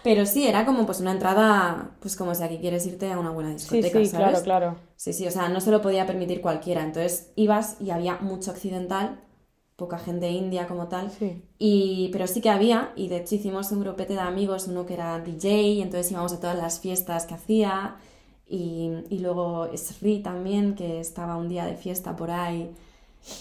Pero 0.02 0.26
sí, 0.26 0.46
era 0.46 0.64
como 0.66 0.84
pues 0.86 1.00
una 1.00 1.12
entrada, 1.12 1.96
pues 2.00 2.16
como 2.16 2.34
si 2.34 2.42
aquí 2.42 2.58
quieres 2.58 2.86
irte 2.86 3.10
a 3.12 3.18
una 3.18 3.30
buena 3.30 3.50
discoteca, 3.50 3.98
sí, 4.00 4.06
¿sabes? 4.06 4.42
claro, 4.42 4.42
claro. 4.42 4.76
Sí, 4.96 5.12
sí, 5.12 5.26
o 5.26 5.30
sea, 5.30 5.48
no 5.48 5.60
se 5.60 5.70
lo 5.70 5.80
podía 5.82 6.06
permitir 6.06 6.40
cualquiera. 6.40 6.82
Entonces 6.84 7.32
ibas 7.36 7.76
y 7.80 7.90
había 7.90 8.16
mucho 8.18 8.50
occidental, 8.50 9.20
poca 9.76 9.98
gente 9.98 10.28
india 10.30 10.66
como 10.66 10.88
tal. 10.88 11.10
Sí. 11.10 11.42
Y, 11.58 12.10
pero 12.12 12.26
sí 12.26 12.40
que 12.40 12.50
había, 12.50 12.92
y 12.96 13.08
de 13.08 13.18
hecho 13.18 13.34
hicimos 13.36 13.70
un 13.72 13.80
grupete 13.80 14.14
de 14.14 14.20
amigos, 14.20 14.68
uno 14.68 14.86
que 14.86 14.94
era 14.94 15.18
DJ, 15.20 15.48
y 15.62 15.82
entonces 15.82 16.10
íbamos 16.12 16.32
a 16.32 16.40
todas 16.40 16.56
las 16.56 16.80
fiestas 16.80 17.26
que 17.26 17.34
hacía. 17.34 17.96
Y, 18.48 18.90
y 19.10 19.18
luego 19.18 19.68
Sri 19.76 20.20
también, 20.20 20.74
que 20.74 21.00
estaba 21.00 21.36
un 21.36 21.48
día 21.48 21.66
de 21.66 21.74
fiesta 21.76 22.16
por 22.16 22.30
ahí. 22.30 22.70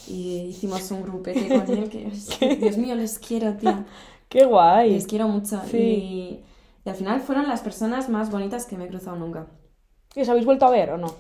Y 0.08 0.39
hicimos 0.50 0.89
un 0.91 1.04
grupete 1.04 1.48
con 1.48 1.70
él, 1.78 1.89
que 1.89 2.12
Dios 2.60 2.78
mío, 2.78 2.96
les 2.96 3.20
quiero, 3.20 3.54
tía. 3.54 3.86
¡Qué 4.30 4.46
guay! 4.46 4.91
Les 4.91 5.08
quiero 5.08 5.28
mucho. 5.30 5.62
Sí. 5.72 5.78
Y, 5.78 6.43
y 6.86 6.89
al 6.89 6.96
final 6.96 7.22
fueron 7.22 7.48
las 7.48 7.62
personas 7.62 8.10
más 8.10 8.30
bonitas 8.32 8.65
que 8.65 8.78
me 8.78 8.86
he 8.86 8.88
cruzado 8.89 9.15
nunca. 9.17 9.48
¿Y 10.15 10.22
os 10.22 10.30
habéis 10.30 10.46
vuelto 10.46 10.65
a 10.65 10.72
ver 10.72 10.89
o 10.91 10.98
no? 10.98 11.13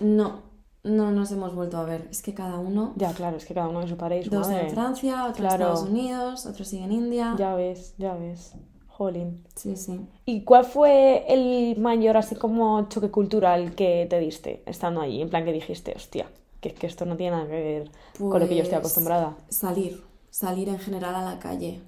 No, 0.00 0.40
no 0.82 1.12
nos 1.12 1.30
hemos 1.30 1.54
vuelto 1.54 1.76
a 1.76 1.84
ver. 1.84 2.08
Es 2.10 2.22
que 2.22 2.34
cada 2.34 2.58
uno, 2.58 2.94
Ya, 2.96 3.12
claro, 3.12 3.36
es 3.36 3.44
que 3.44 3.54
cada 3.54 3.68
uno 3.68 3.80
de 3.82 3.88
su 3.88 3.96
país, 3.96 4.28
dos 4.28 4.48
madre. 4.48 4.66
en 4.68 4.70
Francia, 4.74 5.24
otro 5.26 5.34
Claro. 5.34 5.54
en 5.66 5.70
Estados 5.70 5.88
Unidos, 5.88 6.46
otro 6.46 6.64
sigue 6.64 6.84
en 6.84 6.92
India. 6.92 7.34
Ya 7.38 7.54
ves, 7.54 7.94
ya 7.98 8.14
ves. 8.14 8.54
Jolín. 9.00 9.46
Sí, 9.56 9.76
sí. 9.76 9.98
¿Y 10.26 10.44
cuál 10.44 10.66
fue 10.66 11.24
el 11.32 11.78
mayor 11.78 12.18
así 12.18 12.34
como 12.36 12.86
choque 12.90 13.10
cultural 13.10 13.74
que 13.74 14.06
te 14.10 14.18
diste 14.20 14.62
estando 14.66 15.00
allí? 15.00 15.22
En 15.22 15.30
plan 15.30 15.44
que 15.46 15.54
dijiste, 15.54 15.94
hostia, 15.96 16.30
que, 16.60 16.74
que 16.74 16.86
esto 16.86 17.06
no 17.06 17.16
tiene 17.16 17.34
nada 17.36 17.46
que 17.48 17.62
ver 17.62 17.90
con 18.28 18.38
lo 18.40 18.46
que 18.46 18.56
yo 18.56 18.62
estoy 18.62 18.78
Pues, 18.78 18.80
acostumbrada. 18.80 19.36
Salir, 19.48 20.04
salir 20.30 20.68
en 20.68 20.78
general 20.78 21.14
a 21.14 21.22
la 21.24 21.38
calle. 21.38 21.80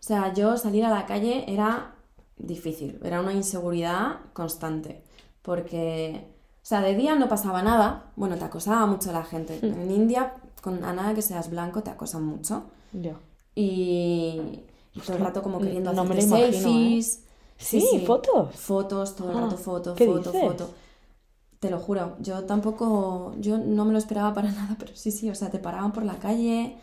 O 0.00 0.02
sea, 0.02 0.34
yo 0.34 0.56
salir 0.58 0.84
a 0.84 0.90
la 0.90 1.06
calle 1.06 1.44
era 1.50 1.94
difícil, 2.36 3.00
era 3.02 3.20
una 3.22 3.32
inseguridad 3.32 4.18
constante. 4.34 5.02
Porque, 5.42 6.26
o 6.62 6.66
sea, 6.66 6.82
de 6.82 6.94
día 6.94 7.14
no 7.16 7.28
pasaba 7.28 7.62
nada. 7.62 8.12
Bueno, 8.16 8.36
te 8.36 8.44
acosaba 8.44 8.84
mucho 8.86 9.12
la 9.12 9.24
gente. 9.24 9.58
Hmm. 9.62 9.80
En 9.80 9.90
India, 9.90 10.34
con, 10.62 10.84
a 10.84 10.92
nada 10.92 11.14
que 11.14 11.22
seas 11.22 11.48
blanco, 11.50 11.82
te 11.82 11.90
acosan 11.90 12.24
mucho. 12.24 12.64
Ya. 12.92 13.16
Y, 13.54 14.60
y 15.02 15.06
todo 15.06 15.16
el 15.16 15.22
rato 15.24 15.42
como 15.42 15.58
queriendo 15.58 15.92
no 15.92 16.04
me 16.04 16.14
lo 16.14 16.22
imagino, 16.22 16.46
¿eh? 16.48 16.52
selfies. 16.52 17.22
Sí, 17.58 18.04
¿fotos? 18.06 18.54
Fotos, 18.56 19.16
todo 19.16 19.30
el 19.32 19.36
Ah, 19.36 19.40
rato 19.42 19.56
foto, 19.58 19.94
¿qué 19.94 20.06
foto, 20.06 20.32
dices? 20.32 20.48
foto. 20.48 20.70
Te 21.58 21.68
lo 21.70 21.78
juro, 21.78 22.16
yo 22.20 22.44
tampoco, 22.44 23.34
yo 23.38 23.58
no 23.58 23.84
me 23.84 23.92
lo 23.92 23.98
esperaba 23.98 24.32
para 24.32 24.50
nada, 24.52 24.76
pero 24.78 24.92
sí, 24.96 25.10
sí, 25.10 25.28
o 25.30 25.34
sea, 25.34 25.50
te 25.50 25.58
paraban 25.58 25.92
por 25.92 26.04
la 26.04 26.14
calle 26.16 26.76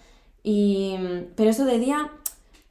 y... 0.44 0.96
Pero 1.36 1.50
eso 1.50 1.66
de 1.66 1.80
día, 1.80 2.12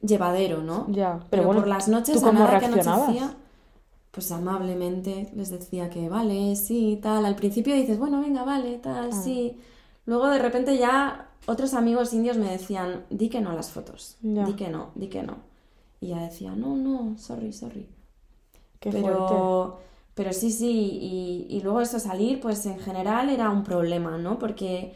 llevadero, 0.01 0.61
¿no? 0.63 0.85
Ya, 0.89 1.15
pero 1.15 1.27
Pero, 1.29 1.43
bueno, 1.47 1.61
por 1.61 1.67
las 1.69 1.87
noches, 1.89 2.19
¿tú 2.21 2.25
a 2.25 2.29
cómo 2.29 2.39
nada 2.45 2.59
que 2.59 2.65
anochecía, 2.65 3.35
pues 4.11 4.31
amablemente 4.31 5.29
les 5.35 5.49
decía 5.51 5.89
que 5.89 6.07
vale, 6.09 6.55
sí, 6.55 6.97
tal. 7.03 7.25
Al 7.25 7.35
principio 7.35 7.75
dices, 7.75 7.99
bueno, 7.99 8.21
venga, 8.21 8.43
vale, 8.43 8.77
tal, 8.77 9.09
Ah. 9.11 9.21
sí. 9.23 9.57
Luego 10.05 10.27
de 10.29 10.39
repente 10.39 10.77
ya 10.77 11.26
otros 11.45 11.73
amigos 11.73 12.13
indios 12.13 12.37
me 12.37 12.49
decían, 12.51 13.05
di 13.09 13.29
que 13.29 13.41
no 13.41 13.51
a 13.51 13.55
las 13.55 13.69
fotos, 13.71 14.17
Ya. 14.21 14.45
di 14.45 14.53
que 14.53 14.69
no, 14.69 14.91
di 14.95 15.07
que 15.07 15.23
no. 15.23 15.35
Y 16.01 16.07
ya 16.09 16.21
decía, 16.21 16.53
no, 16.55 16.75
no, 16.75 17.17
sorry, 17.17 17.53
sorry. 17.53 17.87
Qué 18.79 18.91
fuerte. 18.91 19.09
Pero, 19.09 19.79
pero 20.13 20.33
sí, 20.33 20.51
sí, 20.51 20.69
y, 21.01 21.47
y 21.49 21.61
luego 21.61 21.81
eso, 21.81 21.99
salir, 21.99 22.39
pues 22.39 22.65
en 22.65 22.79
general 22.79 23.29
era 23.29 23.49
un 23.49 23.63
problema, 23.63 24.17
¿no? 24.17 24.37
Porque 24.39 24.93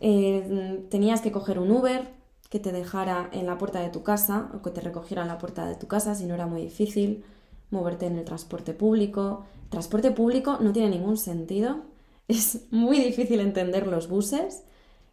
eh, 0.00 0.84
tenías 0.90 1.20
que 1.20 1.32
coger 1.32 1.58
un 1.58 1.70
Uber 1.70 2.08
que 2.50 2.58
te 2.58 2.72
dejara 2.72 3.30
en 3.32 3.46
la 3.46 3.56
puerta 3.58 3.80
de 3.80 3.88
tu 3.90 4.02
casa 4.02 4.50
o 4.54 4.62
que 4.62 4.70
te 4.70 4.80
recogiera 4.80 5.22
en 5.22 5.28
la 5.28 5.38
puerta 5.38 5.66
de 5.66 5.74
tu 5.76 5.86
casa, 5.86 6.14
si 6.14 6.26
no 6.26 6.34
era 6.34 6.46
muy 6.46 6.62
difícil, 6.62 7.24
moverte 7.70 8.06
en 8.06 8.18
el 8.18 8.24
transporte 8.24 8.74
público. 8.74 9.44
Transporte 9.70 10.10
público 10.10 10.58
no 10.60 10.72
tiene 10.72 10.90
ningún 10.90 11.16
sentido, 11.16 11.78
es 12.28 12.66
muy 12.70 12.98
difícil 13.00 13.40
entender 13.40 13.86
los 13.86 14.08
buses. 14.08 14.64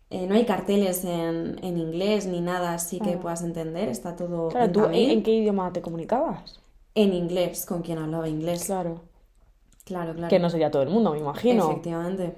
Eh, 0.10 0.26
no 0.28 0.36
hay 0.36 0.46
carteles 0.46 1.06
en, 1.06 1.58
en 1.64 1.78
inglés 1.78 2.26
ni 2.26 2.42
nada 2.42 2.74
así 2.74 3.00
que 3.00 3.14
Ah. 3.14 3.20
puedas 3.20 3.44
entender, 3.44 3.90
está 3.90 4.16
todo 4.16 4.48
Claro, 4.50 4.66
en 4.66 4.72
¿tú 4.74 4.80
en, 4.80 4.86
tamil. 4.86 5.10
en 5.12 5.24
qué 5.24 5.32
idioma 5.36 5.72
te 5.74 5.82
comunicabas? 5.82 6.60
En 6.96 7.14
inglés, 7.14 7.66
con 7.66 7.82
quien 7.82 7.98
hablaba 8.00 8.28
inglés. 8.28 8.66
Claro. 8.66 9.02
Claro, 9.86 10.14
claro. 10.14 10.30
Que 10.30 10.40
no 10.40 10.50
sería 10.50 10.70
todo 10.72 10.82
el 10.84 10.90
mundo, 10.90 11.12
me 11.14 11.20
imagino. 11.20 11.70
Efectivamente. 11.72 12.36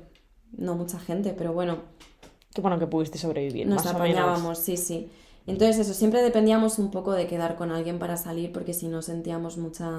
No 0.58 0.76
mucha 0.76 1.00
gente, 1.00 1.34
pero 1.38 1.54
bueno, 1.54 1.78
Que 2.54 2.62
bueno, 2.62 2.78
que 2.78 2.88
pudiste 2.88 3.18
sobrevivir, 3.18 3.66
nos 3.68 3.78
más 3.86 3.96
o 3.96 4.00
menos. 4.00 4.18
apañábamos, 4.20 4.58
sí, 4.60 4.76
sí. 4.78 5.10
Entonces 5.48 5.80
eso, 5.80 5.94
siempre 5.94 6.22
dependíamos 6.22 6.78
un 6.80 6.92
poco 6.92 7.14
de 7.14 7.26
quedar 7.28 7.56
con 7.56 7.72
alguien 7.72 7.98
para 8.00 8.18
salir 8.18 8.52
porque 8.52 8.74
si 8.74 8.88
no 8.90 9.02
sentíamos 9.02 9.58
mucha... 9.58 9.90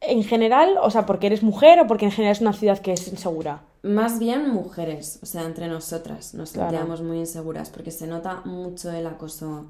en 0.00 0.22
general, 0.24 0.76
o 0.82 0.90
sea, 0.90 1.06
porque 1.06 1.26
eres 1.26 1.42
mujer 1.42 1.80
o 1.80 1.86
porque 1.86 2.04
en 2.06 2.12
general 2.12 2.32
es 2.32 2.40
una 2.40 2.52
ciudad 2.52 2.78
que 2.78 2.92
es 2.92 3.08
insegura. 3.08 3.62
Más 3.82 4.18
bien 4.18 4.50
mujeres, 4.50 5.18
o 5.22 5.26
sea, 5.26 5.44
entre 5.44 5.68
nosotras 5.68 6.34
nos 6.34 6.52
Claro. 6.52 6.70
sentíamos 6.70 7.02
muy 7.02 7.18
inseguras 7.18 7.70
porque 7.70 7.90
se 7.90 8.06
nota 8.06 8.42
mucho 8.44 8.90
el 8.90 9.06
acoso 9.06 9.66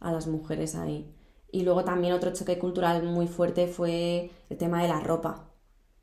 a 0.00 0.12
las 0.12 0.26
mujeres 0.26 0.74
ahí. 0.74 1.06
Y 1.50 1.62
luego 1.62 1.84
también 1.84 2.14
otro 2.14 2.32
choque 2.32 2.58
cultural 2.58 3.02
muy 3.02 3.26
fuerte 3.28 3.66
fue 3.66 4.30
el 4.48 4.56
tema 4.56 4.82
de 4.82 4.88
la 4.88 5.00
ropa. 5.00 5.44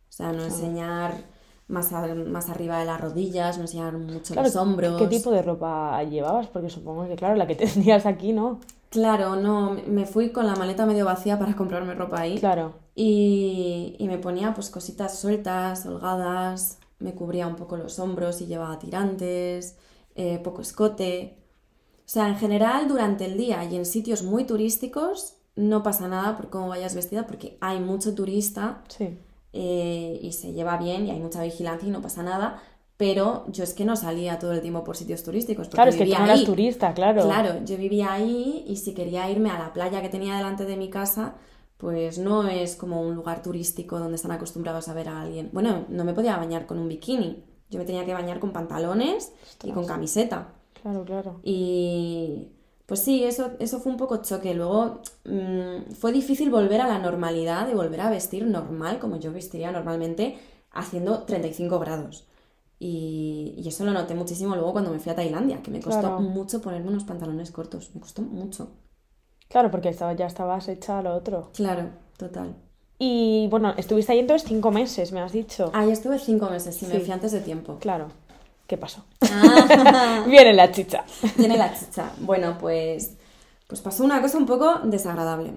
O 0.07 0.11
sea, 0.11 0.31
no 0.31 0.43
enseñar 0.43 1.13
más, 1.67 1.91
a- 1.93 2.13
más 2.15 2.49
arriba 2.49 2.79
de 2.79 2.85
las 2.85 2.99
rodillas, 3.01 3.57
no 3.57 3.63
enseñar 3.63 3.93
mucho 3.97 4.33
Claro, 4.33 4.47
los 4.47 4.55
hombros. 4.55 4.97
¿qué 5.01 5.07
tipo 5.07 5.31
de 5.31 5.41
ropa 5.41 6.01
llevabas? 6.03 6.47
Porque 6.47 6.69
supongo 6.69 7.07
que, 7.07 7.15
claro, 7.15 7.35
la 7.35 7.47
que 7.47 7.55
tenías 7.55 8.05
aquí, 8.05 8.31
¿no? 8.33 8.59
Claro, 8.89 9.35
no, 9.35 9.77
me 9.87 10.05
fui 10.07 10.31
con 10.31 10.47
la 10.47 10.55
maleta 10.55 10.85
medio 10.87 11.05
vacía 11.05 11.37
para 11.37 11.55
comprarme 11.55 11.93
ropa 11.93 12.21
ahí. 12.21 12.39
Claro. 12.39 12.73
Y, 13.01 13.95
y 13.97 14.07
me 14.09 14.17
ponía 14.17 14.53
pues 14.53 14.69
cositas 14.69 15.17
sueltas, 15.17 15.85
holgadas, 15.85 16.79
me 16.99 17.13
cubría 17.13 17.47
un 17.47 17.55
poco 17.55 17.77
los 17.77 17.97
hombros 17.97 18.41
y 18.41 18.45
llevaba 18.45 18.77
tirantes, 18.77 19.77
eh, 20.15 20.37
poco 20.43 20.61
escote. 20.61 21.37
O 21.99 22.11
sea, 22.11 22.27
en 22.27 22.35
general 22.35 22.89
durante 22.89 23.23
el 23.23 23.37
día 23.37 23.63
y 23.63 23.77
en 23.77 23.85
sitios 23.85 24.21
muy 24.23 24.43
turísticos 24.43 25.35
no 25.55 25.81
pasa 25.81 26.09
nada 26.09 26.35
por 26.35 26.49
cómo 26.49 26.67
vayas 26.67 26.93
vestida 26.93 27.25
porque 27.25 27.57
hay 27.61 27.79
mucho 27.79 28.13
turista 28.15 28.83
Sí. 28.89 29.17
eh, 29.53 30.19
y 30.21 30.33
se 30.33 30.51
lleva 30.51 30.75
bien 30.75 31.07
y 31.07 31.11
hay 31.11 31.21
mucha 31.21 31.41
vigilancia 31.41 31.87
y 31.87 31.91
no 31.91 32.01
pasa 32.01 32.21
nada. 32.21 32.61
Pero 32.97 33.45
yo 33.47 33.63
es 33.63 33.73
que 33.73 33.85
no 33.85 33.95
salía 33.95 34.39
todo 34.39 34.51
el 34.51 34.59
tiempo 34.59 34.83
por 34.83 34.97
sitios 34.97 35.23
turísticos 35.23 35.69
Claro, 35.69 35.89
es 35.89 35.95
que 35.95 36.05
tú 36.05 36.11
no 36.17 36.25
eras 36.25 36.43
turista, 36.43 36.93
claro. 36.93 37.23
Claro, 37.23 37.63
yo 37.63 37.77
vivía 37.77 38.11
ahí 38.11 38.65
y 38.67 38.75
si 38.75 38.93
quería 38.93 39.31
irme 39.31 39.51
a 39.51 39.57
la 39.57 39.71
playa 39.71 40.01
que 40.01 40.09
tenía 40.09 40.35
delante 40.35 40.65
de 40.65 40.75
mi 40.75 40.89
casa, 40.89 41.35
pues 41.79 42.19
no 42.19 42.47
es 42.47 42.75
como 42.75 43.01
un 43.01 43.15
lugar 43.15 43.41
turístico 43.41 43.99
donde 43.99 44.17
están 44.17 44.31
acostumbrados 44.31 44.87
a 44.89 44.93
ver 44.93 45.09
a 45.09 45.21
alguien. 45.21 45.49
Bueno, 45.53 45.85
no 45.89 46.03
me 46.05 46.13
podía 46.13 46.37
bañar 46.37 46.67
con 46.67 46.77
un 46.77 46.89
bikini. 46.89 47.43
Yo 47.71 47.79
me 47.79 47.85
tenía 47.85 48.05
que 48.05 48.13
bañar 48.13 48.39
con 48.39 48.51
pantalones 48.53 49.31
y 49.63 49.71
con 49.71 49.85
camiseta. 49.87 50.53
Claro, 50.81 51.05
claro. 51.05 51.39
Y 51.43 52.49
pues 52.85 53.01
sí, 53.01 53.23
eso, 53.23 53.51
eso 53.59 53.79
fue 53.79 53.91
un 53.93 53.97
poco 53.97 54.17
choque. 54.21 54.53
Luego 54.53 55.01
mm, 55.25 55.93
fue 55.93 56.11
difícil 56.11 56.49
volver 56.49 56.81
a 56.81 56.87
la 56.87 56.99
normalidad 56.99 57.69
y 57.69 57.73
volver 57.75 58.01
a 58.01 58.09
vestir 58.09 58.45
normal, 58.45 58.99
como 58.99 59.17
yo 59.17 59.31
vestiría 59.31 59.71
normalmente, 59.71 60.37
haciendo 60.71 61.23
35 61.23 61.79
grados. 61.79 62.25
Y, 62.79 63.55
y 63.57 63.67
eso 63.67 63.85
lo 63.85 63.91
noté 63.93 64.15
muchísimo 64.15 64.55
luego 64.55 64.71
cuando 64.73 64.91
me 64.91 64.99
fui 64.99 65.11
a 65.11 65.15
Tailandia, 65.15 65.61
que 65.61 65.71
me 65.71 65.81
costó 65.81 65.99
Claro. 66.01 66.21
mucho 66.21 66.61
ponerme 66.61 66.89
unos 66.89 67.03
pantalones 67.03 67.51
cortos. 67.51 67.91
Me 67.93 68.01
costó 68.01 68.21
mucho. 68.21 68.71
Claro, 69.49 69.71
porque 69.71 69.89
estaba, 69.89 70.13
ya 70.13 70.27
estabas 70.27 70.67
hecha 70.67 70.99
a 70.99 71.01
lo 71.01 71.15
otro. 71.15 71.49
Claro, 71.55 71.89
total. 72.17 72.53
Y 72.99 73.47
bueno, 73.49 73.73
estuviste 73.77 74.11
ahí 74.11 74.19
entonces 74.19 74.47
cinco 74.47 74.71
meses, 74.71 75.11
me 75.11 75.21
has 75.21 75.31
dicho. 75.31 75.71
Ahí 75.73 75.89
estuve 75.89 76.19
cinco 76.19 76.49
meses 76.49 76.81
y 76.83 76.85
me 76.85 76.95
Sí. 76.95 76.99
fui 77.01 77.11
antes 77.11 77.31
de 77.31 77.39
tiempo. 77.39 77.77
Claro. 77.79 78.07
¿Qué 78.67 78.77
pasó? 78.77 79.03
Ah, 79.21 80.23
Viene 80.27 80.53
la 80.53 80.71
chicha. 80.71 81.03
tiene 81.35 81.57
la 81.57 81.73
chicha. 81.73 82.11
Bueno, 82.19 82.57
pues, 82.59 83.13
pues 83.67 83.81
pasó 83.81 84.03
una 84.03 84.21
cosa 84.21 84.37
un 84.37 84.45
poco 84.45 84.79
desagradable. 84.83 85.51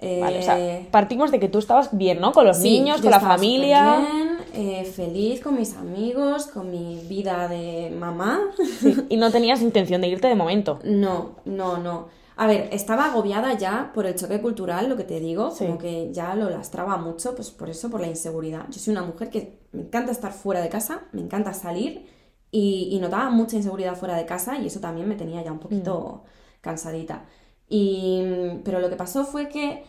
Vale, 0.00 0.36
o 0.36 0.40
Eh, 0.40 0.42
sea, 0.42 0.90
partimos 0.92 1.30
de 1.32 1.40
que 1.40 1.48
tú 1.48 1.58
estabas 1.58 1.96
bien, 1.96 2.20
¿no? 2.20 2.32
Con 2.32 2.46
los 2.46 2.58
Sí, 2.58 2.78
niños, 2.78 2.98
yo 2.98 3.04
con 3.04 3.10
la 3.12 3.20
familia. 3.20 3.96
superbién, 3.96 4.38
eh, 4.54 4.84
feliz 4.84 5.40
con 5.40 5.56
mis 5.56 5.74
amigos, 5.74 6.46
con 6.46 6.70
mi 6.70 7.00
vida 7.08 7.48
de 7.48 7.90
mamá. 7.98 8.40
Sí, 8.80 8.94
Y 9.08 9.16
no 9.16 9.30
tenías 9.32 9.62
intención 9.62 10.00
de 10.02 10.08
irte 10.08 10.28
de 10.28 10.34
momento. 10.36 10.78
No, 10.84 11.30
no, 11.46 11.78
no. 11.78 12.06
A 12.40 12.46
ver, 12.46 12.68
estaba 12.72 13.06
agobiada 13.06 13.54
ya 13.58 13.90
por 13.94 14.06
el 14.06 14.14
choque 14.14 14.40
cultural, 14.40 14.88
lo 14.88 14.96
que 14.96 15.02
te 15.04 15.18
digo, 15.18 15.50
Sí. 15.50 15.66
como 15.66 15.76
que 15.78 16.12
ya 16.12 16.34
lo 16.36 16.48
lastraba 16.50 16.96
mucho, 16.96 17.34
pues 17.34 17.50
por 17.50 17.68
eso, 17.68 17.90
por 17.90 18.00
la 18.00 18.06
inseguridad. 18.06 18.66
Yo 18.70 18.78
soy 18.78 18.92
una 18.92 19.02
mujer 19.02 19.28
que 19.28 19.58
me 19.72 19.82
encanta 19.82 20.12
estar 20.12 20.32
fuera 20.32 20.60
de 20.60 20.68
casa, 20.68 21.02
me 21.12 21.20
encanta 21.20 21.52
salir 21.52 22.06
y, 22.52 22.88
y 22.92 23.00
notaba 23.00 23.28
mucha 23.30 23.56
inseguridad 23.56 23.96
fuera 23.96 24.16
de 24.16 24.24
casa 24.24 24.56
y 24.58 24.66
eso 24.68 24.78
también 24.80 25.08
me 25.08 25.16
tenía 25.16 25.42
ya 25.42 25.50
un 25.50 25.58
poquito 25.58 26.22
cansadita. 26.60 27.24
Y, 27.68 28.22
pero 28.64 28.78
lo 28.80 28.88
que 28.88 28.96
pasó 28.96 29.24
fue 29.24 29.48
que 29.48 29.82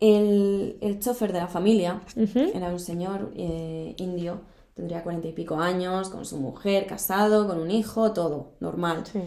el, 0.00 0.78
el 0.80 0.98
chofer 0.98 1.32
de 1.32 1.38
la 1.38 1.46
familia 1.46 2.02
era 2.52 2.68
un 2.70 2.80
señor 2.80 3.30
eh, 3.36 3.94
indio, 3.98 4.40
tendría 4.74 5.04
cuarenta 5.04 5.28
y 5.28 5.32
pico 5.32 5.54
años, 5.56 6.08
con 6.08 6.24
su 6.24 6.36
mujer, 6.38 6.86
casado, 6.86 7.46
con 7.46 7.60
un 7.60 7.70
hijo, 7.70 8.12
todo, 8.12 8.54
normal. 8.58 9.04
Sí. 9.06 9.20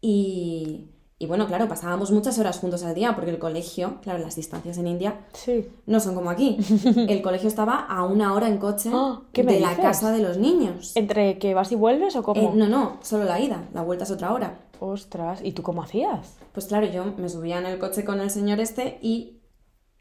Y, 0.00 0.88
y 1.24 1.26
bueno, 1.26 1.46
claro, 1.46 1.66
pasábamos 1.68 2.10
muchas 2.10 2.38
horas 2.38 2.58
juntos 2.58 2.84
al 2.84 2.94
día 2.94 3.14
porque 3.14 3.30
el 3.30 3.38
colegio, 3.38 3.98
claro, 4.02 4.18
las 4.18 4.36
distancias 4.36 4.76
en 4.78 4.86
India 4.86 5.20
Sí. 5.32 5.66
no 5.86 5.98
son 6.00 6.14
como 6.14 6.28
aquí. 6.30 6.58
El 7.08 7.22
colegio 7.22 7.48
estaba 7.48 7.76
a 7.80 8.04
una 8.04 8.34
hora 8.34 8.48
en 8.48 8.58
coche 8.58 8.90
Ah, 8.92 9.22
¿qué 9.32 9.42
me 9.42 9.54
de 9.54 9.60
la 9.60 9.74
casa 9.76 10.12
de 10.12 10.20
los 10.20 10.36
niños. 10.36 10.92
¿Entre 10.96 11.38
que 11.38 11.54
vas 11.54 11.72
y 11.72 11.76
vuelves 11.76 12.14
o 12.16 12.22
cómo? 12.22 12.40
Eh, 12.40 12.50
no, 12.54 12.68
no, 12.68 12.98
solo 13.02 13.24
la 13.24 13.40
ida, 13.40 13.64
la 13.72 13.82
vuelta 13.82 14.04
es 14.04 14.10
otra 14.10 14.32
hora. 14.32 14.60
Ostras, 14.80 15.40
¿y 15.42 15.52
tú 15.52 15.62
cómo 15.62 15.82
hacías? 15.82 16.36
Pues 16.52 16.66
claro, 16.66 16.86
yo 16.86 17.04
me 17.16 17.28
subía 17.28 17.58
en 17.58 17.66
el 17.66 17.78
coche 17.78 18.04
con 18.04 18.20
el 18.20 18.28
señor 18.30 18.60
este 18.60 18.98
y 19.00 19.40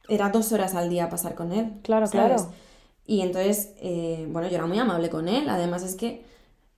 era 0.10 0.30
dos 0.30 0.52
horas 0.52 0.76
al 0.76 0.90
día 0.90 1.10
pasar 1.10 1.36
con 1.36 1.54
él. 1.54 1.80
Claro, 1.84 2.08
¿sabes? 2.08 2.42
claro. 2.42 2.54
Y 3.06 3.22
entonces, 3.22 3.74
eh, 3.82 4.28
bueno, 4.30 4.48
yo 4.50 4.56
era 4.56 4.66
muy 4.66 4.78
amable 4.80 5.10
con 5.10 5.28
él. 5.30 5.48
Además 5.50 5.84
es 5.84 5.96
que 5.96 6.26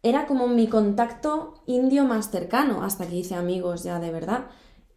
era 0.09 0.27
como 0.27 0.47
mi 0.47 0.67
contacto 0.67 1.55
indio 1.67 2.05
más 2.05 2.29
cercano 2.31 2.83
hasta 2.83 3.07
que 3.07 3.15
hice 3.17 3.35
amigos 3.35 3.83
ya 3.83 3.99
de 3.99 4.11
verdad. 4.11 4.45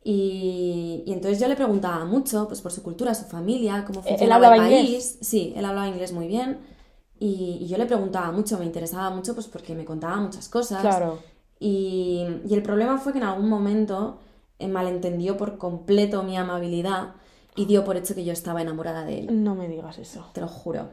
Y, 0.04 1.02
y 1.06 1.12
entonces 1.12 1.40
yo 1.40 1.48
le 1.48 1.56
preguntaba 1.56 2.04
mucho, 2.04 2.46
pues 2.48 2.60
por 2.62 2.72
su 2.72 2.82
cultura, 2.82 3.14
su 3.14 3.24
familia, 3.26 3.84
cómo 3.86 4.00
¿Él 4.00 4.08
funcionaba 4.10 4.54
el 4.56 4.62
país. 4.62 4.88
inglés? 4.88 5.18
Sí, 5.20 5.52
él 5.56 5.64
hablaba 5.64 5.88
inglés 5.88 6.12
muy 6.12 6.28
bien. 6.28 6.60
Y, 7.20 7.58
y 7.62 7.66
yo 7.68 7.78
le 7.78 7.86
preguntaba 7.86 8.30
mucho, 8.32 8.58
me 8.58 8.64
interesaba 8.64 9.10
mucho, 9.10 9.34
pues 9.34 9.48
porque 9.48 9.74
me 9.74 9.84
contaba 9.84 10.16
muchas 10.18 10.48
cosas. 10.48 10.80
Claro. 10.80 11.18
Y, 11.60 12.24
y 12.48 12.54
el 12.54 12.62
problema 12.62 12.98
fue 12.98 13.12
que 13.12 13.18
en 13.18 13.24
algún 13.24 13.48
momento 13.48 14.18
eh, 14.58 14.68
malentendió 14.68 15.36
por 15.36 15.58
completo 15.58 16.22
mi 16.22 16.36
amabilidad 16.36 17.14
y 17.56 17.66
dio 17.66 17.84
por 17.84 17.96
hecho 17.96 18.14
que 18.14 18.24
yo 18.24 18.32
estaba 18.32 18.62
enamorada 18.62 19.04
de 19.04 19.20
él, 19.20 19.44
No 19.44 19.54
me 19.56 19.68
digas 19.68 19.98
eso. 19.98 20.26
te 20.32 20.40
lo 20.40 20.48
juro. 20.48 20.90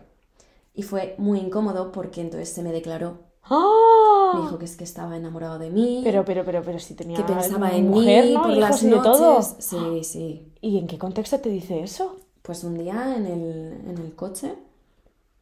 Y 0.73 0.83
fue 0.83 1.15
muy 1.19 1.39
incómodo 1.39 1.91
porque 1.91 2.21
entonces 2.21 2.49
se 2.49 2.63
me 2.63 2.71
declaró. 2.71 3.19
¡Ah! 3.49 4.31
Me 4.35 4.41
dijo 4.41 4.57
que 4.59 4.65
es 4.65 4.75
que 4.75 4.83
estaba 4.83 5.15
enamorado 5.15 5.59
de 5.59 5.69
mí, 5.69 6.01
Pero, 6.03 6.25
pero, 6.25 6.43
pero, 6.43 6.61
pero 6.63 6.79
si 6.79 6.93
tenía 6.95 7.17
que 7.17 7.23
pensaba 7.23 7.71
en 7.71 7.89
mujer, 7.89 8.25
mí 8.25 8.33
¿no? 8.33 8.41
por 8.41 8.51
Hijos 8.51 8.59
las 8.69 8.83
y 8.83 8.87
de 8.89 8.97
todo. 8.97 9.33
noches. 9.35 9.55
Sí, 9.59 10.03
sí. 10.03 10.47
¿Y 10.61 10.77
en 10.79 10.87
qué 10.87 10.97
contexto 10.97 11.39
te 11.39 11.49
dice 11.49 11.81
eso? 11.81 12.17
Pues 12.41 12.63
un 12.63 12.77
día 12.77 13.15
en 13.15 13.25
el, 13.25 13.81
en 13.89 13.97
el 13.97 14.15
coche, 14.15 14.53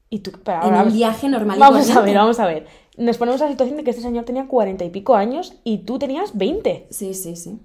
Y 0.09 0.19
tú, 0.19 0.31
pero 0.43 0.57
en 0.57 0.63
ahora, 0.63 0.77
un 0.77 0.83
vamos- 0.83 0.93
viaje 0.93 1.27
normal 1.29 1.59
Vamos 1.59 1.89
a 1.89 2.01
ver, 2.01 2.15
vamos 2.15 2.39
a 2.39 2.45
ver. 2.45 2.67
Nos 2.97 3.17
ponemos 3.17 3.41
a 3.41 3.45
la 3.45 3.51
situación 3.51 3.77
de 3.77 3.83
que 3.83 3.89
este 3.89 4.03
señor 4.03 4.25
tenía 4.25 4.47
cuarenta 4.47 4.85
y 4.85 4.89
pico 4.89 5.15
años 5.15 5.53
y 5.63 5.79
tú 5.79 5.97
tenías 5.97 6.37
20. 6.37 6.87
Sí, 6.91 7.13
sí, 7.15 7.35
sí. 7.35 7.59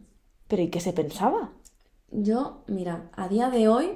¿Pero 0.48 0.62
y 0.62 0.68
qué 0.68 0.80
se 0.80 0.92
pensaba? 0.94 1.50
Yo, 2.10 2.62
mira, 2.66 3.10
a 3.14 3.28
día 3.28 3.50
de 3.50 3.68
hoy, 3.68 3.90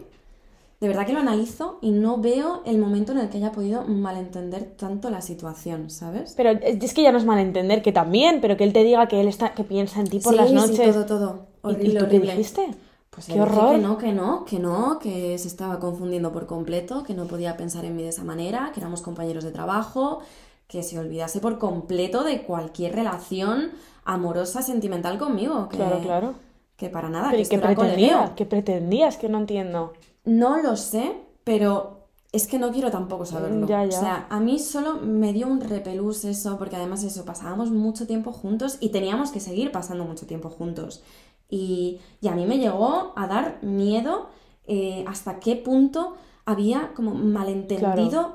de 0.82 0.88
verdad 0.88 1.06
que 1.06 1.12
lo 1.12 1.20
analizo 1.20 1.78
y 1.80 1.92
no 1.92 2.18
veo 2.18 2.60
el 2.66 2.76
momento 2.76 3.12
en 3.12 3.18
el 3.18 3.28
que 3.30 3.36
haya 3.38 3.52
podido 3.52 3.84
malentender 3.84 4.64
tanto 4.76 5.10
la 5.10 5.20
situación, 5.22 5.90
¿sabes? 5.90 6.34
Pero 6.36 6.50
es 6.50 6.92
que 6.92 7.04
ya 7.04 7.12
no 7.12 7.18
es 7.18 7.24
malentender 7.24 7.82
que 7.82 7.92
también, 7.92 8.40
pero 8.40 8.56
que 8.56 8.64
él 8.64 8.72
te 8.72 8.82
diga 8.82 9.06
que 9.06 9.20
él 9.20 9.28
está, 9.28 9.54
que 9.54 9.62
piensa 9.62 10.00
en 10.00 10.08
ti 10.08 10.18
por 10.18 10.32
Sí, 10.32 10.38
las 10.38 10.48
sí, 10.48 10.54
noches. 10.56 10.92
todo, 10.92 11.06
todo. 11.06 11.46
¿Y- 11.62 11.66
Horrible, 11.68 11.84
¿Y, 11.84 11.92
tú 11.92 11.98
qué 12.00 12.04
horrible. 12.06 12.32
dijiste? 12.32 12.74
Pues 13.10 13.26
¡Qué 13.26 13.40
horror! 13.40 13.76
que 13.76 13.78
no, 13.78 13.96
que 13.98 14.12
no, 14.12 14.44
que 14.44 14.58
no, 14.58 14.98
que 14.98 15.38
se 15.38 15.46
estaba 15.46 15.78
confundiendo 15.78 16.32
por 16.32 16.46
completo, 16.46 17.04
que 17.04 17.14
no 17.14 17.26
podía 17.26 17.56
pensar 17.56 17.84
en 17.84 17.94
mí 17.94 18.02
de 18.02 18.08
esa 18.08 18.24
manera, 18.24 18.72
que 18.74 18.80
éramos 18.80 19.02
compañeros 19.02 19.44
de 19.44 19.52
trabajo, 19.52 20.18
que 20.66 20.82
se 20.82 20.98
olvidase 20.98 21.38
por 21.38 21.58
completo 21.60 22.24
de 22.24 22.42
cualquier 22.42 22.96
relación 22.96 23.70
amorosa, 24.04 24.62
sentimental 24.62 25.16
conmigo. 25.16 25.68
Que, 25.68 25.76
Claro, 25.76 26.00
claro. 26.00 26.34
Que 26.82 26.90
para 26.90 27.08
nada, 27.08 27.30
¿Pero 27.30 27.44
que 27.44 27.48
qué 27.48 27.54
esto 27.54 27.68
era 27.68 27.76
pretendía? 27.76 28.12
colegueo. 28.12 28.34
¿Qué 28.34 28.44
pretendías? 28.44 29.16
Que 29.16 29.28
no 29.28 29.38
entiendo. 29.38 29.92
No 30.24 30.60
lo 30.60 30.76
sé, 30.76 31.14
pero 31.44 32.08
es 32.32 32.48
que 32.48 32.58
no 32.58 32.72
quiero 32.72 32.90
tampoco 32.90 33.24
saberlo. 33.24 33.68
Ya, 33.68 33.84
ya. 33.84 33.96
O 33.96 34.00
sea, 34.00 34.26
a 34.28 34.40
mí 34.40 34.58
solo 34.58 34.94
me 34.94 35.32
dio 35.32 35.46
un 35.46 35.60
repelús 35.60 36.24
eso, 36.24 36.58
porque 36.58 36.74
además 36.74 37.04
eso, 37.04 37.24
pasábamos 37.24 37.70
mucho 37.70 38.08
tiempo 38.08 38.32
juntos 38.32 38.78
y 38.80 38.88
teníamos 38.88 39.30
que 39.30 39.38
seguir 39.38 39.70
pasando 39.70 40.02
mucho 40.02 40.26
tiempo 40.26 40.50
juntos. 40.50 41.04
Y, 41.48 42.00
y 42.20 42.26
a 42.26 42.32
mí 42.34 42.46
me 42.46 42.58
llegó 42.58 43.12
a 43.14 43.28
dar 43.28 43.62
miedo 43.62 44.26
eh, 44.66 45.04
hasta 45.06 45.38
qué 45.38 45.54
punto 45.54 46.16
había 46.44 46.94
como 46.96 47.14
malentendido 47.14 48.34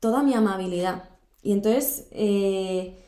toda 0.00 0.22
mi 0.22 0.34
amabilidad. 0.34 1.04
Y 1.42 1.52
entonces, 1.52 2.08
eh, 2.10 3.02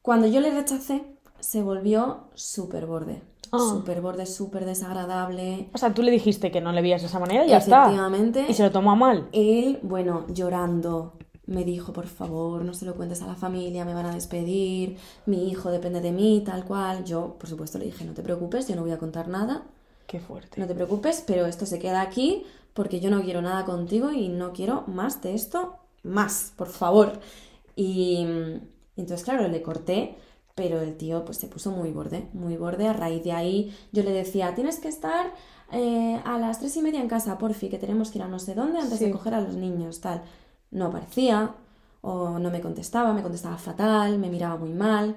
cuando 0.00 0.26
yo 0.28 0.40
le 0.40 0.50
rechacé, 0.50 1.04
se 1.40 1.62
volvió 1.62 2.28
súper 2.34 2.86
borde. 2.86 3.20
Ah. 3.54 3.70
Súper 3.70 4.00
borde, 4.00 4.26
súper 4.26 4.64
desagradable. 4.64 5.68
O 5.74 5.78
sea, 5.78 5.92
tú 5.94 6.02
le 6.02 6.10
dijiste 6.10 6.50
que 6.50 6.60
no 6.60 6.72
le 6.72 6.82
veías 6.82 7.00
de 7.02 7.08
esa 7.08 7.18
manera 7.18 7.44
y 7.46 7.50
ya 7.50 7.58
está. 7.58 7.82
Efectivamente. 7.84 8.46
Y 8.48 8.54
se 8.54 8.62
lo 8.62 8.70
tomó 8.70 8.92
a 8.92 8.94
mal. 8.96 9.28
Él, 9.32 9.78
bueno, 9.82 10.26
llorando, 10.28 11.14
me 11.46 11.64
dijo, 11.64 11.92
por 11.92 12.06
favor, 12.06 12.64
no 12.64 12.72
se 12.74 12.84
lo 12.86 12.94
cuentes 12.94 13.22
a 13.22 13.26
la 13.26 13.34
familia, 13.34 13.84
me 13.84 13.94
van 13.94 14.06
a 14.06 14.14
despedir, 14.14 14.96
mi 15.26 15.50
hijo 15.50 15.70
depende 15.70 16.00
de 16.00 16.12
mí, 16.12 16.42
tal 16.44 16.64
cual. 16.64 17.04
Yo, 17.04 17.36
por 17.38 17.48
supuesto, 17.48 17.78
le 17.78 17.86
dije, 17.86 18.04
no 18.04 18.14
te 18.14 18.22
preocupes, 18.22 18.66
yo 18.68 18.76
no 18.76 18.82
voy 18.82 18.92
a 18.92 18.98
contar 18.98 19.28
nada, 19.28 19.62
Qué 20.06 20.20
fuerte. 20.20 20.60
no 20.60 20.66
te 20.66 20.74
preocupes, 20.74 21.22
pero 21.26 21.46
esto 21.46 21.66
se 21.66 21.78
queda 21.78 22.00
aquí 22.02 22.44
porque 22.72 22.98
yo 23.00 23.10
no 23.10 23.22
quiero 23.22 23.40
nada 23.42 23.64
contigo 23.64 24.10
y 24.10 24.28
no 24.28 24.52
quiero 24.52 24.84
más 24.86 25.22
de 25.22 25.34
esto, 25.34 25.76
más, 26.02 26.52
por 26.56 26.68
favor. 26.68 27.12
Y, 27.76 28.26
y 28.96 29.00
entonces, 29.00 29.24
claro, 29.24 29.46
le 29.48 29.62
corté, 29.62 30.16
pero 30.54 30.80
el 30.80 30.96
tío 30.96 31.24
pues 31.24 31.38
se 31.38 31.48
puso 31.48 31.70
muy 31.72 31.90
borde, 31.90 32.28
muy 32.32 32.56
borde. 32.56 32.86
A 32.88 32.92
raíz 32.92 33.22
de 33.24 33.32
ahí 33.32 33.76
yo 33.92 34.02
le 34.02 34.12
decía, 34.12 34.54
tienes 34.54 34.78
que 34.78 34.88
estar 34.88 35.32
eh, 35.72 36.20
a 36.24 36.38
las 36.38 36.60
tres 36.60 36.76
y 36.76 36.82
media 36.82 37.00
en 37.00 37.08
casa, 37.08 37.38
porfi, 37.38 37.68
que 37.68 37.78
tenemos 37.78 38.10
que 38.10 38.18
ir 38.18 38.22
a 38.24 38.28
no 38.28 38.38
sé 38.38 38.54
dónde 38.54 38.78
antes 38.78 39.00
de 39.00 39.10
coger 39.10 39.34
a 39.34 39.40
los 39.40 39.56
niños, 39.56 40.00
tal. 40.00 40.22
No 40.70 40.86
aparecía, 40.86 41.54
o 42.02 42.38
no 42.38 42.50
me 42.50 42.60
contestaba, 42.60 43.12
me 43.12 43.22
contestaba 43.22 43.56
fatal, 43.58 44.18
me 44.18 44.28
miraba 44.30 44.56
muy 44.56 44.72
mal. 44.72 45.16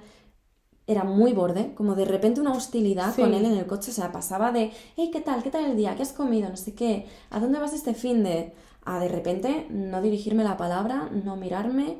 Era 0.88 1.04
muy 1.04 1.34
borde, 1.34 1.74
como 1.76 1.96
de 1.96 2.06
repente 2.06 2.40
una 2.42 2.54
hostilidad 2.54 3.14
Sí. 3.14 3.22
con 3.22 3.34
él 3.34 3.46
en 3.46 3.58
el 3.58 3.68
coche, 3.68 3.92
o 3.92 3.94
sea, 3.94 4.12
pasaba 4.12 4.52
de, 4.52 4.72
hey, 4.96 5.10
¿qué 5.12 5.20
tal? 5.22 5.44
¿Qué 5.44 5.52
tal 5.52 5.66
el 5.66 5.76
día? 5.78 5.96
¿Qué 5.96 6.02
has 6.04 6.14
comido? 6.14 6.50
No 6.50 6.58
sé 6.58 6.74
qué. 6.74 7.06
¿A 7.30 7.40
dónde 7.40 7.60
vas 7.60 7.74
este 7.74 7.94
fin 7.94 8.24
de...? 8.24 8.54
A 8.86 9.00
de 9.02 9.10
repente 9.10 9.68
no 9.70 10.02
dirigirme 10.02 10.46
la 10.46 10.56
palabra, 10.56 11.10
no 11.12 11.36
mirarme 11.36 11.98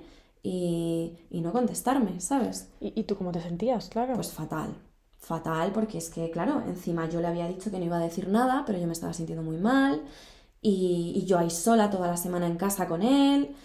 y, 0.48 1.18
y 1.30 1.42
no 1.42 1.52
contestarme, 1.52 2.20
¿sabes? 2.22 2.56
¿Y, 2.80 3.00
y 3.00 3.04
tú 3.04 3.16
cómo 3.18 3.32
te 3.32 3.42
sentías? 3.42 3.88
Claro. 3.90 4.16
Pues 4.16 4.32
fatal, 4.34 4.74
fatal, 5.20 5.72
porque 5.74 5.98
es 6.00 6.10
que, 6.10 6.32
claro, 6.32 6.64
encima 6.68 7.08
yo 7.10 7.22
le 7.22 7.28
había 7.28 7.48
dicho 7.48 7.70
que 7.72 7.78
no 7.80 7.86
iba 7.86 7.98
a 7.98 8.00
decir 8.02 8.28
nada, 8.30 8.64
pero 8.66 8.80
yo 8.80 8.88
me 8.88 8.94
estaba 8.94 9.14
sintiendo 9.14 9.44
muy 9.44 9.58
mal 9.58 10.02
y, 10.62 11.14
y 11.16 11.26
yo 11.26 11.38
ahí 11.40 11.50
sola 11.52 11.90
toda 11.90 12.08
la 12.08 12.18
semana 12.18 12.48
en 12.48 12.58
casa 12.58 12.88
con 12.88 13.02
él. 13.04 13.56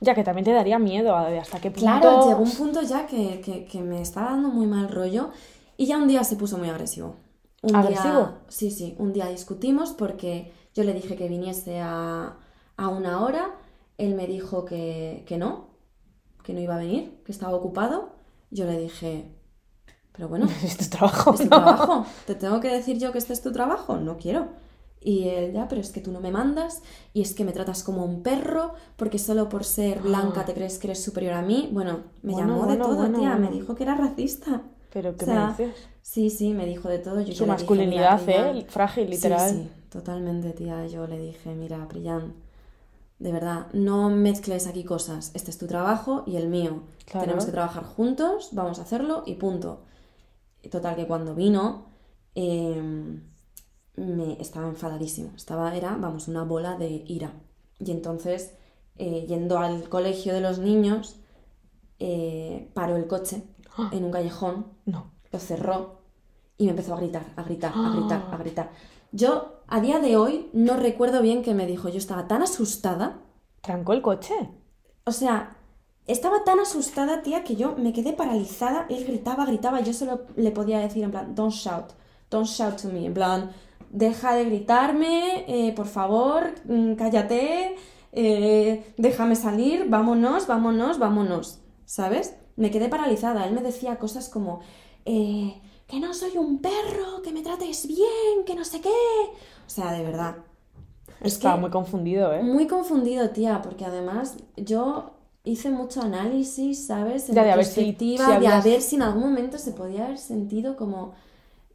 ya 0.00 0.14
que 0.14 0.24
también 0.24 0.44
te 0.44 0.52
daría 0.52 0.78
miedo 0.78 1.16
hasta 1.16 1.60
qué 1.60 1.70
punto... 1.70 2.08
Claro, 2.08 2.20
llegó 2.20 2.42
un 2.42 2.54
punto 2.54 2.82
ya 2.82 3.06
que, 3.06 3.40
que- 3.40 3.64
que 3.66 3.80
me 3.82 4.00
estaba 4.00 4.30
dando 4.30 4.48
muy 4.48 4.66
mal 4.66 4.88
rollo 4.88 5.30
y 5.76 5.86
ya 5.86 5.96
un 5.98 6.06
día 6.08 6.22
se 6.24 6.36
puso 6.36 6.56
muy 6.58 6.68
agresivo. 6.68 7.16
Un 7.62 7.80
¿Agresivo? 7.80 8.22
Día, 8.22 8.38
sí, 8.48 8.70
sí, 8.70 8.94
un 8.98 9.12
día 9.12 9.26
discutimos 9.28 9.92
porque 9.92 10.52
yo 10.74 10.84
le 10.84 10.92
dije 10.94 11.16
que 11.16 11.28
viniese 11.28 11.80
a, 11.80 12.36
a 12.76 12.88
una 12.88 13.22
hora, 13.24 13.54
él 13.98 14.14
me 14.14 14.26
dijo 14.26 14.64
que, 14.64 15.24
que 15.26 15.36
no, 15.38 15.66
que 16.44 16.52
no 16.54 16.60
iba 16.60 16.76
a 16.76 16.78
venir, 16.78 17.20
que 17.24 17.32
estaba 17.32 17.56
ocupado. 17.56 18.10
Yo 18.50 18.66
le 18.66 18.78
dije, 18.78 19.24
pero 20.12 20.28
bueno, 20.28 20.46
Es 20.64 20.76
tu 20.76 20.84
trabajo, 20.88 21.32
es 21.34 21.38
tu 21.38 21.44
¿no? 21.44 21.50
trabajo. 21.50 22.06
¿Te 22.26 22.36
tengo 22.36 22.60
que 22.60 22.68
decir 22.68 22.98
yo 22.98 23.10
que 23.10 23.18
este 23.18 23.32
es 23.32 23.42
tu 23.42 23.50
trabajo? 23.50 23.96
No 23.96 24.16
quiero. 24.18 24.46
Y 25.00 25.28
él, 25.28 25.52
ya, 25.52 25.68
pero 25.68 25.80
es 25.82 25.90
que 25.90 26.00
tú 26.00 26.12
no 26.12 26.20
me 26.20 26.30
mandas 26.30 26.80
y 27.12 27.20
es 27.20 27.34
que 27.34 27.44
me 27.44 27.52
tratas 27.52 27.82
como 27.82 28.04
un 28.06 28.22
perro 28.22 28.72
porque 28.96 29.18
solo 29.18 29.50
por 29.50 29.64
ser 29.64 30.00
blanca 30.00 30.46
te 30.46 30.54
crees 30.54 30.78
que 30.78 30.86
eres 30.86 31.02
superior 31.02 31.34
a 31.34 31.42
mí. 31.42 31.68
Bueno, 31.72 32.04
me 32.22 32.32
Ah. 32.32 32.36
Bueno, 32.36 32.54
llamó 32.56 32.66
de 32.72 32.76
todo, 32.78 32.96
bueno, 32.96 33.18
tía. 33.18 33.36
Me 33.36 33.50
dijo 33.50 33.74
que 33.74 33.82
era 33.82 33.96
racista. 33.96 34.62
Pero 34.92 35.14
¿qué 35.16 35.24
O 35.24 35.26
sea, 35.26 35.46
me 35.58 35.64
dices? 35.66 35.88
Sí, 36.00 36.30
sí, 36.30 36.54
me 36.54 36.64
dijo 36.64 36.88
de 36.88 37.00
todo. 37.00 37.16
Yo 37.20 37.26
Su 37.26 37.30
dije, 37.32 37.46
masculinidad, 37.46 38.20
"Mira, 38.20 38.32
¿eh? 38.32 38.50
Priyan". 38.52 38.70
Frágil, 38.70 39.10
literal. 39.10 39.50
Sí, 39.50 39.56
sí, 39.64 39.70
totalmente, 39.90 40.50
tía. 40.52 40.86
Yo 40.86 41.06
le 41.06 41.18
dije, 41.18 41.54
mira, 41.54 41.86
Priyan, 41.88 42.32
de 43.18 43.32
verdad, 43.32 43.66
no 43.72 44.10
mezcles 44.10 44.66
aquí 44.66 44.84
cosas. 44.84 45.30
Este 45.34 45.50
es 45.50 45.58
tu 45.58 45.66
trabajo 45.66 46.24
y 46.26 46.36
el 46.36 46.48
mío. 46.48 46.82
Claro. 47.06 47.24
Tenemos 47.26 47.46
que 47.46 47.52
trabajar 47.52 47.84
juntos, 47.84 48.50
vamos 48.52 48.78
a 48.78 48.82
hacerlo 48.82 49.22
y 49.26 49.34
punto. 49.34 49.84
Total, 50.70 50.96
que 50.96 51.06
cuando 51.06 51.34
vino, 51.34 51.86
eh, 52.34 53.20
me 53.96 54.32
estaba 54.40 54.68
enfadadísimo. 54.68 55.32
Estaba, 55.36 55.74
era, 55.76 55.96
vamos, 55.96 56.26
una 56.28 56.42
bola 56.44 56.76
de 56.76 57.04
ira. 57.06 57.32
Y 57.78 57.90
entonces, 57.90 58.54
eh, 58.96 59.26
yendo 59.28 59.58
al 59.58 59.88
colegio 59.88 60.32
de 60.34 60.40
los 60.40 60.58
niños, 60.58 61.16
eh, 61.98 62.70
paró 62.74 62.96
el 62.96 63.06
coche 63.06 63.44
Ah. 63.76 63.90
en 63.92 64.04
un 64.04 64.10
callejón 64.12 64.66
No. 64.86 65.10
lo 65.32 65.38
cerró 65.40 66.02
y 66.56 66.64
me 66.64 66.70
empezó 66.70 66.94
a 66.94 66.98
gritar, 66.98 67.24
a 67.36 67.42
gritar, 67.42 67.72
a 67.74 67.90
gritar, 67.90 68.28
a 68.30 68.36
gritar. 68.36 68.70
Yo, 69.10 69.53
a 69.66 69.80
día 69.80 69.98
de 69.98 70.16
hoy, 70.16 70.48
no 70.52 70.76
recuerdo 70.76 71.22
bien 71.22 71.42
qué 71.42 71.54
me 71.54 71.66
dijo. 71.66 71.88
Yo 71.88 71.98
estaba 71.98 72.28
tan 72.28 72.42
asustada. 72.42 73.20
¿Trancó 73.60 73.92
el 73.92 74.02
coche? 74.02 74.34
O 75.04 75.12
sea, 75.12 75.56
estaba 76.06 76.44
tan 76.44 76.60
asustada, 76.60 77.22
tía, 77.22 77.44
que 77.44 77.56
yo 77.56 77.76
me 77.76 77.92
quedé 77.92 78.12
paralizada. 78.12 78.86
Él 78.90 79.04
gritaba, 79.04 79.46
gritaba. 79.46 79.80
Yo 79.80 79.92
solo 79.92 80.22
le 80.36 80.50
podía 80.50 80.78
decir 80.80 81.02
en 81.02 81.10
plan, 81.10 81.34
don't 81.34 81.52
shout, 81.52 81.92
don't 82.30 82.46
shout 82.46 82.80
to 82.80 82.88
me. 82.88 83.06
En 83.06 83.14
plan, 83.14 83.50
deja 83.90 84.34
de 84.34 84.44
gritarme, 84.44 85.44
eh, 85.48 85.72
por 85.72 85.86
favor, 85.86 86.54
mm, 86.66 86.94
cállate, 86.94 87.76
eh, 88.12 88.94
déjame 88.98 89.36
salir, 89.36 89.88
vámonos, 89.88 90.46
vámonos, 90.46 90.98
vámonos. 90.98 91.60
¿Sabes? 91.86 92.36
Me 92.56 92.70
quedé 92.70 92.88
paralizada. 92.88 93.46
Él 93.46 93.54
me 93.54 93.62
decía 93.62 93.98
cosas 93.98 94.28
como, 94.28 94.60
eh, 95.04 95.60
que 95.86 96.00
no 96.00 96.14
soy 96.14 96.36
un 96.36 96.60
perro, 96.60 97.22
que 97.22 97.32
me 97.32 97.42
trates 97.42 97.86
bien, 97.86 98.44
que 98.46 98.54
no 98.54 98.64
sé 98.64 98.80
qué. 98.80 98.90
O 99.66 99.70
sea, 99.70 99.92
de 99.92 100.04
verdad. 100.04 100.36
Es 101.20 101.34
Estaba 101.34 101.54
que- 101.54 101.60
muy 101.62 101.70
confundido, 101.70 102.32
¿eh? 102.34 102.42
muy 102.42 102.66
confundido, 102.66 103.30
tía, 103.30 103.62
porque 103.62 103.84
además 103.84 104.36
yo 104.56 105.10
hice 105.44 105.70
mucho 105.70 106.02
análisis, 106.02 106.86
¿sabes? 106.86 107.28
En 107.28 107.34
Ya, 107.36 107.44
de 107.44 107.52
a 107.52 107.56
ver 107.56 107.64
si- 107.66 107.80
de 108.40 108.46
a 108.46 108.60
ver 108.60 108.80
si 108.82 108.96
en 108.96 109.02
algún 109.02 109.22
momento 109.24 109.58
se 109.58 109.72
podía 109.72 110.06
haber 110.06 110.18
sentido 110.18 110.76
como... 110.76 111.12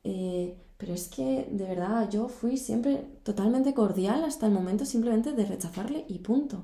eh, 0.03 0.55
pero 0.77 0.93
es 0.93 1.09
que, 1.09 1.47
de 1.51 1.65
verdad, 1.65 2.09
yo 2.09 2.29
fui 2.29 2.55
siempre 2.57 3.03
totalmente 3.23 3.73
cordial 3.73 4.23
hasta 4.23 4.45
el 4.47 4.53
momento 4.53 4.85
simplemente 4.85 5.33
de 5.33 5.45
rechazarle 5.45 6.05
y 6.07 6.19
punto. 6.19 6.63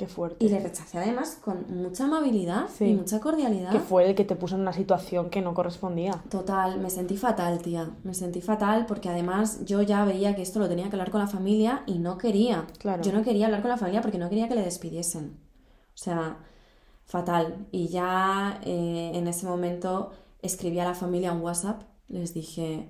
Qué 0.00 0.06
fuerte. 0.06 0.42
Y 0.44 0.48
le 0.48 0.58
rechacé 0.60 0.96
además 0.96 1.38
con 1.44 1.66
mucha 1.68 2.04
amabilidad 2.06 2.68
Sí. 2.74 2.86
y 2.86 2.94
mucha 2.94 3.20
cordialidad. 3.20 3.70
Que 3.70 3.80
fue 3.80 4.08
el 4.08 4.14
que 4.14 4.24
te 4.24 4.34
puso 4.34 4.54
en 4.54 4.62
una 4.62 4.72
situación 4.72 5.28
que 5.28 5.42
no 5.42 5.52
correspondía. 5.52 6.22
Total, 6.30 6.80
me 6.80 6.88
sentí 6.88 7.18
fatal, 7.18 7.60
tía. 7.60 7.90
Me 8.02 8.14
sentí 8.14 8.40
fatal 8.40 8.86
porque 8.86 9.10
además 9.10 9.64
yo 9.66 9.82
ya 9.82 10.04
veía 10.06 10.34
que 10.34 10.40
esto 10.40 10.58
lo 10.58 10.68
tenía 10.68 10.88
que 10.88 10.96
hablar 10.96 11.10
con 11.10 11.20
la 11.20 11.26
familia 11.26 11.82
y 11.86 11.98
no 11.98 12.16
quería. 12.16 12.66
Claro. 12.78 13.02
Yo 13.02 13.12
no 13.12 13.22
quería 13.22 13.44
hablar 13.46 13.60
con 13.60 13.68
la 13.70 13.76
familia 13.76 14.00
porque 14.00 14.16
no 14.16 14.30
quería 14.30 14.48
que 14.48 14.54
le 14.54 14.62
despidiesen. 14.62 15.36
O 15.94 15.98
sea, 16.02 16.38
fatal. 17.04 17.66
Y 17.70 17.88
ya 17.88 18.58
eh, 18.64 19.10
en 19.14 19.28
ese 19.28 19.44
momento 19.46 20.12
escribí 20.40 20.78
a 20.78 20.84
la 20.84 20.94
familia 20.94 21.32
un 21.32 21.42
WhatsApp. 21.42 21.82
Les 22.08 22.32
dije, 22.32 22.88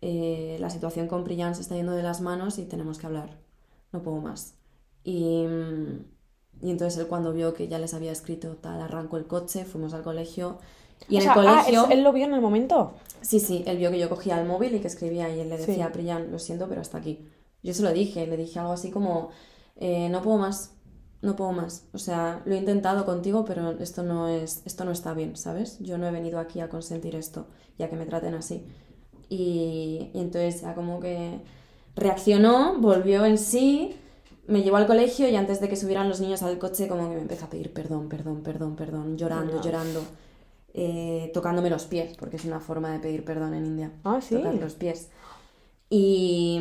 eh, 0.00 0.56
la 0.58 0.70
situación 0.70 1.06
con 1.06 1.22
Priyan 1.22 1.54
se 1.54 1.60
está 1.62 1.76
yendo 1.76 1.92
de 1.92 2.02
las 2.02 2.20
manos 2.20 2.58
y 2.58 2.64
tenemos 2.64 2.98
que 2.98 3.06
hablar. 3.06 3.38
No 3.92 4.02
puedo 4.02 4.20
más. 4.20 4.54
Y, 5.04 5.44
mm, 5.46 6.04
y 6.62 6.70
entonces 6.70 6.98
él 7.00 7.08
cuando 7.08 7.32
vio 7.32 7.54
que 7.54 7.68
ya 7.68 7.78
les 7.78 7.94
había 7.94 8.12
escrito 8.12 8.56
tal, 8.58 8.80
arrancó 8.80 9.16
el 9.18 9.26
coche, 9.26 9.64
fuimos 9.66 9.94
al 9.94 10.02
colegio. 10.02 10.58
Y 11.08 11.16
O 11.16 11.20
en 11.20 11.22
sea, 11.22 11.34
el 11.34 11.46
ah, 11.46 11.64
colegio... 11.64 11.86
¿él, 11.90 11.98
él 11.98 12.02
lo 12.04 12.12
vio 12.12 12.24
en 12.26 12.34
el 12.34 12.40
momento? 12.40 13.02
Sí, 13.20 13.40
sí, 13.40 13.62
él 13.66 13.78
vio 13.78 13.90
que 13.90 13.98
yo 13.98 14.08
cogía 14.08 14.40
el 14.40 14.46
móvil 14.46 14.74
y 14.74 14.80
que 14.80 14.88
escribía 14.88 15.28
y 15.34 15.40
él 15.40 15.48
le 15.48 15.58
decía 15.58 15.74
Sí. 15.76 15.80
a 15.86 15.92
Priyan, 15.92 16.30
lo 16.32 16.38
siento, 16.38 16.68
pero 16.68 16.80
hasta 16.80 16.98
aquí. 16.98 17.28
Yo 17.62 17.74
se 17.74 17.82
lo 17.82 17.92
dije, 17.92 18.26
le 18.26 18.36
dije 18.36 18.58
algo 18.58 18.72
así 18.72 18.90
como, 18.90 19.30
eh, 19.76 20.08
no 20.10 20.22
puedo 20.22 20.38
más, 20.38 20.74
no 21.22 21.36
puedo 21.36 21.52
más. 21.52 21.86
O 21.92 21.98
sea, 21.98 22.42
lo 22.44 22.54
he 22.54 22.58
intentado 22.58 23.04
contigo, 23.06 23.44
pero 23.44 23.70
esto 23.78 24.02
no 24.02 24.28
es, 24.28 24.62
esto 24.64 24.84
no 24.84 24.90
está 24.92 25.14
bien, 25.14 25.36
¿sabes? 25.36 25.78
Yo 25.80 25.98
no 25.98 26.06
he 26.08 26.10
venido 26.10 26.38
aquí 26.40 26.60
a 26.60 26.68
consentir 26.68 27.14
esto, 27.14 27.46
ya 27.78 27.88
que 27.88 27.96
me 27.96 28.06
traten 28.06 28.34
así. 28.34 28.66
Y, 29.28 30.10
y 30.14 30.20
entonces 30.20 30.62
ya 30.62 30.74
como 30.74 31.00
que 31.00 31.40
reaccionó, 31.96 32.78
volvió 32.80 33.24
en 33.24 33.38
sí, 33.38 33.96
me 34.46 34.62
llevó 34.62 34.76
al 34.76 34.86
colegio 34.86 35.28
y 35.28 35.36
antes 35.36 35.60
de 35.60 35.68
que 35.68 35.76
subieran 35.76 36.08
los 36.08 36.20
niños 36.20 36.42
al 36.42 36.58
coche 36.58 36.88
como 36.88 37.08
que 37.08 37.14
me 37.16 37.22
empezó 37.22 37.44
a 37.46 37.50
pedir 37.50 37.72
perdón, 37.72 38.08
perdón, 38.08 38.42
perdón, 38.42 38.76
perdón, 38.76 39.16
llorando, 39.16 39.54
No. 39.54 39.62
llorando, 39.62 40.02
eh, 40.74 41.30
tocándome 41.34 41.70
los 41.70 41.84
pies, 41.84 42.16
porque 42.16 42.36
es 42.36 42.44
una 42.44 42.60
forma 42.60 42.90
de 42.92 42.98
pedir 42.98 43.24
perdón 43.24 43.54
en 43.54 43.66
India. 43.66 43.92
Ah, 44.04 44.20
sí. 44.20 44.34
Tocar 44.36 44.54
los 44.54 44.74
pies. 44.74 45.08
Y 45.90 46.60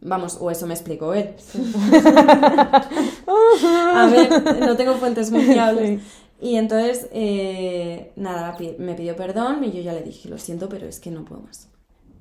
vamos, 0.00 0.38
o 0.40 0.50
eso 0.50 0.66
me 0.66 0.74
explicó 0.74 1.12
él. 1.14 1.34
a 3.26 4.08
ver, 4.10 4.60
no 4.60 4.76
tengo 4.76 4.94
fuentes 4.94 5.30
muy 5.30 5.42
fiables. 5.42 6.00
Y 6.40 6.56
entonces, 6.56 7.08
eh, 7.12 8.12
nada, 8.16 8.56
me 8.78 8.94
pidió 8.94 9.16
perdón 9.16 9.64
y 9.64 9.72
yo 9.72 9.80
ya 9.80 9.92
le 9.94 10.02
dije, 10.02 10.28
lo 10.28 10.38
siento, 10.38 10.68
pero 10.68 10.86
es 10.86 11.00
que 11.00 11.10
no 11.10 11.24
puedo 11.24 11.40
más. 11.42 11.68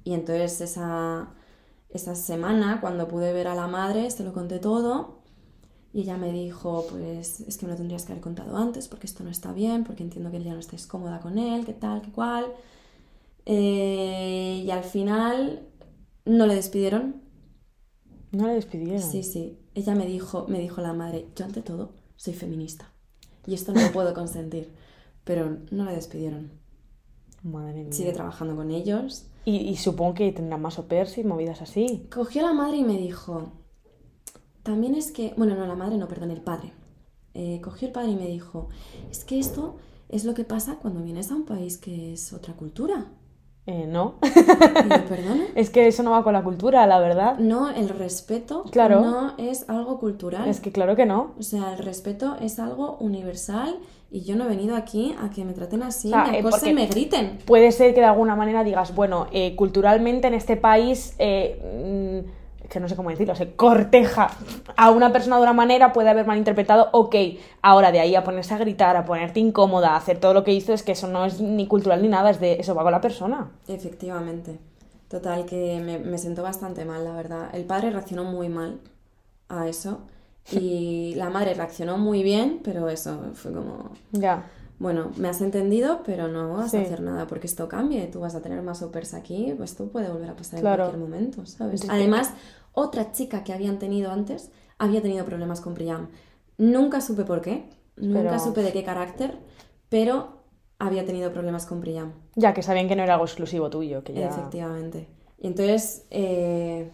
Y 0.04 0.14
entonces 0.14 0.62
esa, 0.62 1.30
esa 1.96 2.16
semana, 2.16 2.80
cuando 2.82 3.08
pude 3.08 3.34
ver 3.34 3.48
a 3.48 3.56
la 3.56 3.68
madre, 3.68 4.10
se 4.12 4.24
lo 4.24 4.34
conté 4.34 4.60
todo. 4.60 5.20
Y 5.94 6.02
ella 6.02 6.18
me 6.18 6.32
dijo, 6.32 6.86
pues 6.90 7.40
es 7.40 7.58
que 7.58 7.66
me 7.66 7.72
lo 7.72 7.78
tendrías 7.78 8.04
que 8.04 8.12
haber 8.12 8.22
contado 8.22 8.58
antes, 8.58 8.88
porque 8.88 9.08
esto 9.08 9.24
no 9.24 9.30
está 9.30 9.54
bien, 9.54 9.86
porque 9.86 10.04
entiendo 10.04 10.30
que 10.30 10.44
ya 10.44 10.54
no 10.54 10.60
estés 10.60 10.88
cómoda 10.88 11.22
con 11.22 11.38
él, 11.38 11.66
qué 11.66 11.74
tal, 11.74 12.02
qué 12.02 12.12
cual. 12.12 12.46
Eh, 13.46 14.64
y 14.66 14.70
al 14.72 14.84
final 14.84 15.68
no 16.26 16.48
le 16.48 16.56
despidieron. 16.56 17.22
No 18.32 18.48
le 18.48 18.56
despidieron. 18.56 19.02
Sí, 19.02 19.24
sí. 19.24 19.58
Ella 19.74 19.96
me 19.96 20.06
dijo, 20.06 20.48
me 20.50 20.60
dijo 20.60 20.82
la 20.82 20.94
madre, 20.94 21.30
yo 21.36 21.46
ante 21.46 21.62
todo 21.62 21.94
soy 22.18 22.34
feminista. 22.34 22.92
Y 23.46 23.54
esto 23.54 23.72
no 23.72 23.82
lo 23.82 23.92
puedo 23.92 24.14
consentir. 24.14 24.74
Pero 25.24 25.58
no 25.72 25.86
le 25.86 25.96
despidieron. 25.96 26.52
Madre 27.44 27.84
mía. 27.84 27.94
Sigue 27.94 28.12
trabajando 28.12 28.56
con 28.56 28.72
ellos. 28.72 29.28
Y, 29.46 29.58
y 29.58 29.76
supongo 29.78 30.16
que 30.16 30.32
tendrá 30.32 30.58
más 30.58 30.80
au 30.80 30.86
pairs 30.88 31.18
y 31.18 31.24
movidas 31.24 31.62
así. 31.62 32.08
Cogió 32.14 32.42
a 32.44 32.48
la 32.50 32.54
madre 32.54 32.78
y 32.78 32.84
me 32.84 32.98
dijo, 32.98 33.52
también 34.64 34.96
es 34.96 35.12
que, 35.12 35.34
bueno, 35.38 35.56
no, 35.56 35.66
la 35.68 35.76
madre 35.76 35.98
no, 35.98 36.08
perdón, 36.08 36.32
el 36.32 36.42
padre. 36.42 36.74
Eh, 37.36 37.60
cogió 37.62 37.88
el 37.88 37.94
padre 37.94 38.12
y 38.12 38.16
me 38.16 38.28
dijo, 38.28 38.70
es 39.12 39.24
que 39.24 39.38
esto 39.40 39.76
es 40.10 40.26
lo 40.26 40.34
que 40.34 40.44
pasa 40.46 40.78
cuando 40.82 41.02
vienes 41.04 41.32
a 41.32 41.36
un 41.36 41.46
país 41.46 41.78
que 41.78 42.14
es 42.14 42.34
otra 42.34 42.54
cultura. 42.56 43.06
Eh, 43.68 43.88
no. 43.88 44.16
Yo, 44.24 45.06
¿Perdona? 45.10 45.44
es 45.56 45.70
que 45.70 45.88
eso 45.88 46.02
no 46.04 46.12
va 46.12 46.24
con 46.24 46.34
la 46.34 46.44
cultura, 46.44 46.86
la 46.88 47.00
verdad. 47.00 47.38
No, 47.40 47.70
el 47.70 47.90
respeto 47.90 48.64
Claro. 48.72 49.02
no 49.02 49.34
es 49.38 49.68
algo 49.70 50.00
cultural. 50.00 50.48
Es 50.48 50.60
que 50.60 50.72
claro 50.72 50.96
que 50.96 51.06
no. 51.06 51.34
O 51.38 51.44
sea, 51.44 51.74
el 51.74 51.80
respeto 51.84 52.36
es 52.40 52.60
algo 52.60 52.98
universal 53.00 53.76
y 54.16 54.24
yo 54.24 54.38
no 54.38 54.46
he 54.46 54.48
venido 54.48 54.78
aquí 54.78 55.14
a 55.22 55.30
que 55.30 55.44
me 55.44 55.52
traten 55.52 55.84
así, 55.84 56.08
O 56.08 56.12
sea, 56.12 56.24
me 56.24 56.38
eh, 56.38 56.40
acosen, 56.40 56.60
porque- 56.60 56.74
me 56.74 56.86
griten. 56.88 57.38
Puede 57.44 57.74
ser 57.74 57.94
que 57.94 58.00
de 58.00 58.06
alguna 58.06 58.38
manera 58.38 58.64
digas, 58.64 58.96
bueno, 58.96 59.28
eh, 59.34 59.58
culturalmente 59.58 60.28
en 60.28 60.34
este 60.34 60.56
país, 60.56 61.16
eh, 61.20 62.24
mm, 62.24 62.68
que 62.70 62.80
no 62.80 62.88
sé 62.88 62.96
cómo 62.96 63.10
decirlo, 63.10 63.36
se 63.36 63.56
corteja 63.58 64.30
a 64.78 64.92
una 64.92 65.12
persona 65.12 65.36
de 65.36 65.42
una 65.42 65.52
manera, 65.52 65.92
puede 65.92 66.10
haber 66.10 66.26
malinterpretado, 66.26 66.88
ok, 66.94 67.14
ahora 67.62 67.92
de 67.92 68.00
ahí 68.00 68.16
a 68.16 68.24
ponerse 68.24 68.54
a 68.54 68.58
gritar, 68.58 68.96
a 68.96 69.04
ponerte 69.04 69.42
incómoda, 69.42 69.90
a 69.90 69.96
hacer 69.98 70.18
todo 70.18 70.34
lo 70.34 70.46
que 70.46 70.54
hizo, 70.54 70.72
es 70.72 70.82
que 70.82 70.94
eso 70.94 71.08
no 71.10 71.26
es 71.26 71.42
ni 71.42 71.68
cultural 71.68 72.02
ni 72.02 72.08
nada, 72.08 72.30
es 72.30 72.40
de 72.40 72.54
eso 72.54 72.74
va 72.74 72.84
con 72.84 72.94
la 72.94 73.02
persona. 73.02 73.52
Efectivamente. 73.68 74.60
Total, 75.10 75.46
que 75.46 75.82
me, 75.84 76.00
me 76.00 76.18
sentó 76.18 76.42
bastante 76.42 76.86
mal, 76.86 77.04
la 77.04 77.12
verdad. 77.12 77.50
El 77.54 77.66
padre 77.66 77.92
reaccionó 77.92 78.24
muy 78.24 78.48
mal 78.48 78.80
a 79.50 79.68
eso 79.68 80.00
y 80.52 81.14
la 81.16 81.30
madre 81.30 81.54
reaccionó 81.54 81.98
muy 81.98 82.24
bien, 82.24 82.60
pero 82.64 82.90
eso 82.90 83.20
fue 83.34 83.52
como, 83.52 83.92
Ya. 84.12 84.46
bueno, 84.80 85.12
me 85.18 85.28
has 85.30 85.42
entendido, 85.42 86.02
pero 86.06 86.28
no 86.28 86.54
vas 86.54 86.72
Sí. 86.72 86.78
a 86.78 86.82
hacer 86.82 87.02
nada 87.02 87.28
porque 87.28 87.48
esto 87.48 87.68
cambie. 87.68 88.06
Tú 88.08 88.20
vas 88.20 88.36
a 88.36 88.42
tener 88.42 88.62
más 88.62 88.82
opers 88.82 89.14
aquí, 89.14 89.54
pues 89.58 89.72
esto 89.72 89.88
puede 89.88 90.10
volver 90.10 90.30
a 90.30 90.36
pasar 90.36 90.60
Claro. 90.60 90.84
en 90.86 90.90
cualquier 90.92 91.10
momento, 91.10 91.46
¿sabes? 91.46 91.82
Sí. 91.82 91.88
Además, 91.90 92.32
otra 92.74 93.12
chica 93.12 93.44
que 93.44 93.54
habían 93.54 93.80
tenido 93.80 94.12
antes 94.12 94.52
había 94.78 95.02
tenido 95.02 95.26
problemas 95.26 95.62
con 95.62 95.74
Priam. 95.74 96.10
Nunca 96.58 97.02
supe 97.02 97.24
por 97.24 97.42
qué, 97.42 97.70
nunca 97.96 98.22
Pero- 98.30 98.40
supe 98.40 98.62
de 98.62 98.72
qué 98.72 98.84
carácter, 98.84 99.38
pero 99.90 100.44
había 100.78 101.06
tenido 101.06 101.32
problemas 101.32 101.66
con 101.66 101.80
Priam. 101.82 102.12
Ya 102.36 102.54
que 102.54 102.62
sabían 102.62 102.88
que 102.88 102.96
no 102.98 103.04
era 103.04 103.14
algo 103.14 103.26
exclusivo 103.26 103.70
tuyo, 103.70 104.04
que 104.04 104.14
ya... 104.14 104.28
Efectivamente. 104.28 105.08
Y 105.40 105.48
entonces, 105.48 106.06
eh, 106.12 106.92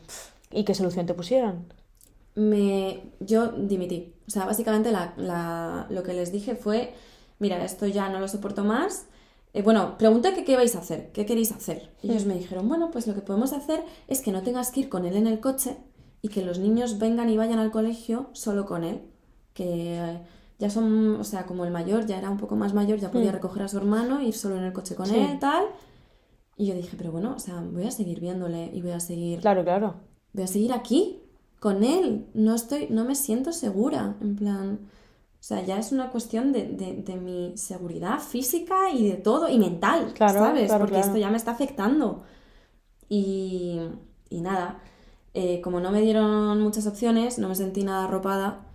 ¿Y 0.53 0.63
qué 0.65 0.73
solución 0.75 1.05
te 1.05 1.13
pusieron? 1.13 1.65
Me, 2.35 3.11
yo 3.19 3.47
dimití. 3.51 4.13
O 4.27 4.31
sea, 4.31 4.45
básicamente 4.45 4.91
la- 4.91 5.13
la- 5.17 5.87
lo 5.89 6.03
que 6.03 6.13
les 6.13 6.31
dije 6.31 6.55
fue, 6.55 6.93
mira, 7.39 7.63
esto 7.63 7.85
ya 7.87 8.09
no 8.09 8.19
lo 8.19 8.27
soporto 8.27 8.63
más. 8.63 9.07
Eh, 9.53 9.61
bueno, 9.63 9.97
pregunté 9.97 10.33
que 10.33 10.45
qué 10.45 10.55
vais 10.55 10.75
a 10.75 10.79
hacer, 10.79 11.11
qué 11.11 11.25
queréis 11.25 11.51
hacer. 11.51 11.91
Y 12.01 12.11
ellos 12.11 12.25
me 12.25 12.35
dijeron, 12.35 12.69
bueno, 12.69 12.89
pues 12.91 13.05
lo 13.07 13.13
que 13.13 13.21
podemos 13.21 13.51
hacer 13.51 13.83
es 14.07 14.21
que 14.21 14.31
no 14.31 14.43
tengas 14.43 14.71
que 14.71 14.81
ir 14.81 14.89
con 14.89 15.05
él 15.05 15.17
en 15.17 15.27
el 15.27 15.41
coche 15.41 15.75
y 16.21 16.29
que 16.29 16.41
los 16.45 16.59
niños 16.59 16.99
vengan 16.99 17.29
y 17.29 17.35
vayan 17.37 17.59
al 17.59 17.71
colegio 17.71 18.29
solo 18.31 18.65
con 18.65 18.83
él. 18.85 19.01
Que 19.53 19.97
eh, 19.99 20.21
ya 20.57 20.69
son, 20.69 21.15
o 21.19 21.23
sea, 21.25 21.45
como 21.45 21.65
el 21.65 21.71
mayor 21.71 22.05
ya 22.05 22.17
era 22.17 22.29
un 22.29 22.37
poco 22.37 22.55
más 22.55 22.73
mayor, 22.73 22.99
ya 22.99 23.11
podía 23.11 23.31
Mm. 23.31 23.33
recoger 23.35 23.63
a 23.63 23.67
su 23.67 23.77
hermano, 23.77 24.21
ir 24.21 24.33
solo 24.33 24.55
en 24.55 24.63
el 24.63 24.71
coche 24.71 24.95
con 24.95 25.07
Sí. 25.07 25.15
él, 25.17 25.37
tal. 25.39 25.65
Y 26.55 26.67
yo 26.67 26.75
dije, 26.75 26.95
pero 26.97 27.11
bueno, 27.11 27.33
o 27.35 27.39
sea, 27.39 27.59
voy 27.59 27.85
a 27.87 27.91
seguir 27.91 28.19
viéndole 28.21 28.69
y 28.73 28.81
voy 28.81 28.91
a 28.91 28.99
seguir 29.01 29.39
Claro, 29.41 29.63
claro. 29.63 29.95
voy 30.31 30.43
a 30.43 30.47
seguir 30.47 30.71
aquí 30.71 31.20
con 31.61 31.85
él. 31.85 32.27
No 32.35 32.55
estoy, 32.55 32.89
no 32.91 33.05
me 33.05 33.15
siento 33.15 33.53
segura. 33.53 34.17
En 34.21 34.35
plan, 34.37 34.81
o 35.41 35.43
sea, 35.43 35.63
ya 35.65 35.79
es 35.79 35.93
una 35.93 36.11
cuestión 36.11 36.53
de, 36.53 36.63
de- 36.69 36.95
de 37.03 37.15
mi 37.17 37.53
seguridad 37.57 38.19
física 38.21 38.91
y 38.93 39.09
de 39.09 39.17
todo, 39.17 39.49
y 39.49 39.59
mental, 39.59 40.13
Claro, 40.13 40.39
¿sabes? 40.39 40.67
claro, 40.67 40.79
Porque 40.79 40.93
claro. 40.93 41.07
esto 41.07 41.17
ya 41.19 41.31
me 41.31 41.37
está 41.37 41.51
afectando. 41.53 42.23
Y, 43.09 43.79
y 44.29 44.41
nada, 44.41 44.81
eh, 45.33 45.61
como 45.61 45.79
no 45.81 45.91
me 45.91 46.01
dieron 46.01 46.61
muchas 46.61 46.87
opciones, 46.87 47.39
no 47.39 47.49
me 47.49 47.55
sentí 47.55 47.83
nada 47.83 48.05
arropada, 48.05 48.65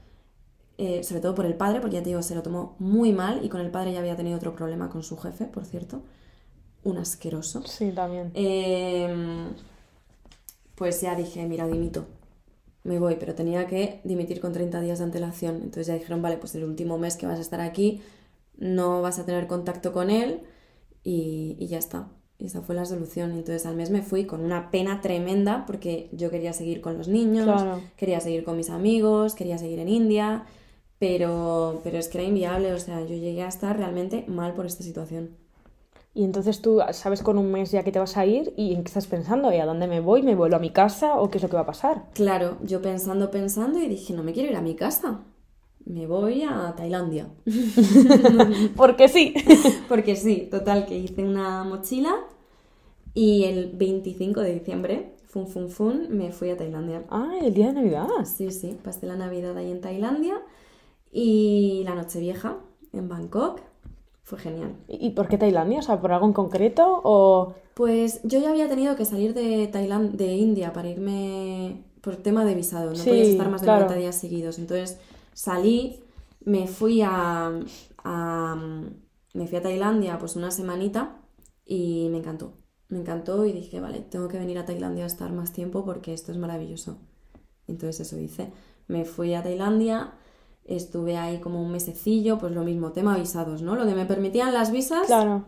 eh, 0.79 1.03
sobre 1.05 1.21
todo 1.23 1.35
por 1.35 1.47
el 1.47 1.55
padre, 1.57 1.81
porque 1.81 1.97
ya 1.97 2.03
te 2.03 2.11
digo, 2.11 2.23
se 2.23 2.35
lo 2.35 2.43
tomó 2.43 2.77
muy 2.79 3.13
mal 3.13 3.45
y 3.45 3.49
con 3.49 3.61
el 3.63 3.71
padre 3.71 3.93
ya 3.93 4.01
había 4.01 4.17
tenido 4.17 4.37
otro 4.37 4.55
problema 4.57 4.91
con 4.91 5.03
su 5.03 5.17
jefe, 5.19 5.47
por 5.47 5.65
cierto. 5.67 6.03
Un 6.85 6.99
asqueroso. 6.99 7.65
Sí, 7.65 7.93
también. 7.93 8.33
Eh, 8.35 9.09
pues 10.75 11.01
ya 11.01 11.15
dije, 11.15 11.47
mira, 11.47 11.67
dimito. 11.67 12.07
Me 12.87 12.99
voy, 12.99 13.17
pero 13.19 13.35
tenía 13.35 13.67
que 13.67 14.01
dimitir 14.05 14.41
con 14.41 14.53
30 14.53 14.81
días 14.81 14.99
de 14.99 15.05
antelación. 15.05 15.57
Entonces 15.57 15.87
ya 15.89 15.95
dijeron, 15.95 16.23
vale, 16.23 16.37
pues 16.37 16.55
el 16.55 16.65
último 16.65 16.99
mes 16.99 17.17
que 17.17 17.27
vas 17.27 17.39
a 17.39 17.43
estar 17.43 17.61
aquí 17.61 18.01
no 18.57 19.03
vas 19.03 19.19
a 19.19 19.27
tener 19.27 19.47
contacto 19.47 19.93
con 19.93 20.09
él 20.11 20.41
y, 21.03 21.57
y 21.59 21.67
ya 21.67 21.79
está. 21.79 22.09
Y 22.39 22.47
esa 22.47 22.61
fue 22.63 22.75
la 22.75 22.85
solución. 22.85 23.33
Entonces 23.33 23.67
al 23.67 23.77
mes 23.77 23.91
me 23.91 24.03
fui 24.03 24.25
con 24.27 24.41
una 24.45 24.71
pena 24.71 25.01
tremenda 25.01 25.65
porque 25.67 26.09
yo 26.13 26.31
quería 26.31 26.53
seguir 26.53 26.81
con 26.81 26.97
los 26.99 27.09
niños, 27.09 27.45
Claro. 27.45 27.81
quería 27.97 28.21
seguir 28.21 28.45
con 28.45 28.57
mis 28.57 28.71
amigos, 28.71 29.35
quería 29.35 29.59
seguir 29.59 29.79
en 29.81 29.89
India, 29.89 30.45
pero, 30.99 31.81
pero 31.85 31.99
es 31.99 32.09
que 32.09 32.19
era 32.19 32.27
inviable. 32.29 32.73
O 32.73 32.79
sea, 32.79 33.01
yo 33.01 33.17
llegué 33.17 33.43
a 33.43 33.49
estar 33.49 33.77
realmente 33.77 34.25
mal 34.29 34.55
por 34.55 34.67
esta 34.67 34.83
situación. 34.85 35.31
Y 36.17 36.25
entonces 36.25 36.63
tú 36.63 36.81
sabes 36.93 37.21
con 37.21 37.37
un 37.37 37.53
mes 37.53 37.71
ya 37.73 37.85
que 37.85 37.93
te 37.93 37.99
vas 37.99 38.17
a 38.17 38.25
ir 38.25 38.55
y 38.57 38.73
en 38.73 38.83
qué 38.83 38.89
estás 38.89 39.07
pensando, 39.07 39.53
¿y 39.53 39.59
a 39.59 39.67
dónde 39.67 39.87
me 39.87 40.01
voy? 40.01 40.23
¿Me 40.23 40.35
vuelvo 40.35 40.57
a 40.57 40.59
mi 40.59 40.71
casa 40.71 41.21
o 41.21 41.29
qué 41.29 41.37
es 41.37 41.43
lo 41.43 41.51
que 41.51 41.57
va 41.57 41.63
a 41.63 41.67
pasar? 41.67 42.05
Claro, 42.15 42.57
yo 42.65 42.81
pensando, 42.81 43.31
pensando 43.31 43.79
y 43.79 43.87
dije, 43.87 44.15
no 44.15 44.23
me 44.23 44.33
quiero 44.33 44.51
ir 44.51 44.57
a 44.57 44.63
mi 44.63 44.75
casa. 44.75 45.21
Me 45.85 46.07
voy 46.07 46.43
a 46.43 46.75
Tailandia. 46.75 47.29
Porque 48.77 49.09
sí. 49.09 49.35
Porque 49.91 50.17
sí, 50.17 50.49
total, 50.51 50.87
que 50.87 50.97
hice 50.97 51.23
una 51.23 51.65
mochila 51.65 52.15
y 53.13 53.45
el 53.45 53.73
25 53.75 54.41
de 54.41 54.55
diciembre, 54.55 55.13
fun, 55.27 55.47
fun, 55.47 55.69
fun, 55.69 56.07
me 56.11 56.33
fui 56.33 56.49
a 56.49 56.57
Tailandia. 56.57 57.05
ah, 57.11 57.35
el 57.43 57.53
día 57.53 57.67
de 57.67 57.75
Navidad. 57.75 58.07
Sí, 58.25 58.51
sí, 58.53 58.75
pasé 58.83 59.07
la 59.07 59.17
Navidad 59.17 59.55
ahí 59.59 59.71
en 59.71 59.83
Tailandia 59.83 60.41
y 61.13 61.83
la 61.85 61.95
Nochevieja 61.95 62.57
en 62.95 63.07
Bangkok. 63.11 63.61
Fue 64.27 64.39
genial. 64.39 64.77
¿Y 64.89 65.11
por 65.11 65.29
qué 65.29 65.39
Tailandia? 65.39 65.79
O 65.79 65.83
sea, 65.83 66.01
¿por 66.01 66.13
algo 66.13 66.27
en 66.27 66.33
concreto 66.35 67.01
o...? 67.05 67.55
Pues 67.75 68.21
yo 68.25 68.39
ya 68.41 68.51
había 68.51 68.69
tenido 68.69 68.97
que 68.97 69.05
salir 69.05 69.35
de 69.35 69.67
Tailandia, 69.69 70.17
de 70.17 70.35
India 70.35 70.73
para 70.73 70.89
irme 70.89 71.85
por 72.01 72.17
tema 72.17 72.45
de 72.45 72.55
visado, 72.55 72.95
no 72.95 72.97
Sí, 72.97 73.11
podías 73.11 73.29
estar 73.29 73.51
más 73.51 73.61
de 73.61 73.67
claro. 73.67 73.85
90 73.85 73.97
días 74.01 74.17
seguidos. 74.19 74.59
Entonces 74.59 74.99
salí, 75.35 76.01
me 76.45 76.67
fui 76.69 77.03
a, 77.03 77.53
a- 78.05 78.57
me 79.35 79.47
fui 79.47 79.59
a 79.59 79.63
Tailandia 79.63 80.19
pues 80.19 80.37
una 80.37 80.51
semanita 80.51 81.21
y 81.67 82.09
me 82.11 82.19
encantó. 82.19 82.55
Me 82.89 82.99
encantó 83.01 83.45
y 83.45 83.53
dije, 83.53 83.81
vale, 83.81 84.01
tengo 84.01 84.29
que 84.29 84.39
venir 84.39 84.59
a 84.59 84.65
Tailandia 84.65 85.05
a 85.05 85.09
estar 85.09 85.33
más 85.33 85.53
tiempo 85.53 85.85
porque 85.85 86.15
esto 86.15 86.33
es 86.33 86.39
maravilloso. 86.39 86.99
Entonces 87.67 88.01
eso 88.07 88.19
hice. 88.19 88.53
Me 88.89 89.05
fui 89.05 89.35
a 89.35 89.43
Tailandia, 89.43 90.15
estuve 90.67 91.17
ahí 91.17 91.39
como 91.41 91.63
un 91.63 91.71
mesecillo, 91.73 92.39
pues 92.39 92.53
lo 92.53 92.63
mismo, 92.65 92.93
tema 92.93 93.17
visados, 93.17 93.63
¿no? 93.63 93.77
Lo 93.77 93.87
que 93.87 93.95
me 93.95 94.05
permitían 94.07 94.53
las 94.53 94.71
visas. 94.73 95.07
Claro. 95.07 95.45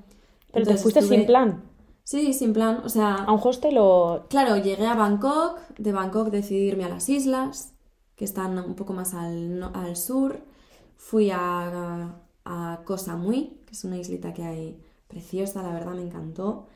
Pero 0.52 0.66
te 0.66 0.76
fuiste 0.76 1.00
estuve- 1.00 1.16
sin 1.18 1.26
plan. 1.26 1.62
Sí, 2.04 2.33
sin 2.33 2.52
plan. 2.54 2.81
O 2.85 2.88
sea, 2.88 3.14
¿A 3.16 3.33
un 3.33 3.40
hostel 3.42 3.76
o...? 3.78 4.24
Claro, 4.31 4.57
llegué 4.57 4.87
a 4.87 4.94
Bangkok, 4.94 5.59
de 5.78 5.92
Bangkok 5.92 6.28
decidí 6.31 6.68
irme 6.68 6.85
a 6.85 6.88
las 6.88 7.09
islas, 7.11 7.74
que 8.16 8.24
están 8.24 8.59
un 8.59 8.74
poco 8.74 8.94
más 8.94 9.12
al, 9.14 9.59
no- 9.59 9.70
al 9.74 9.96
sur. 9.96 10.40
Fui 10.96 11.31
a, 11.31 12.14
a 12.44 12.81
Koh 12.85 12.96
Samui, 12.98 13.61
que 13.66 13.72
es 13.72 13.85
una 13.85 13.98
islita 13.98 14.33
que 14.33 14.42
hay 14.42 14.83
preciosa, 15.07 15.62
la 15.62 15.72
verdad 15.72 15.92
me 15.94 16.02
encantó. 16.02 16.66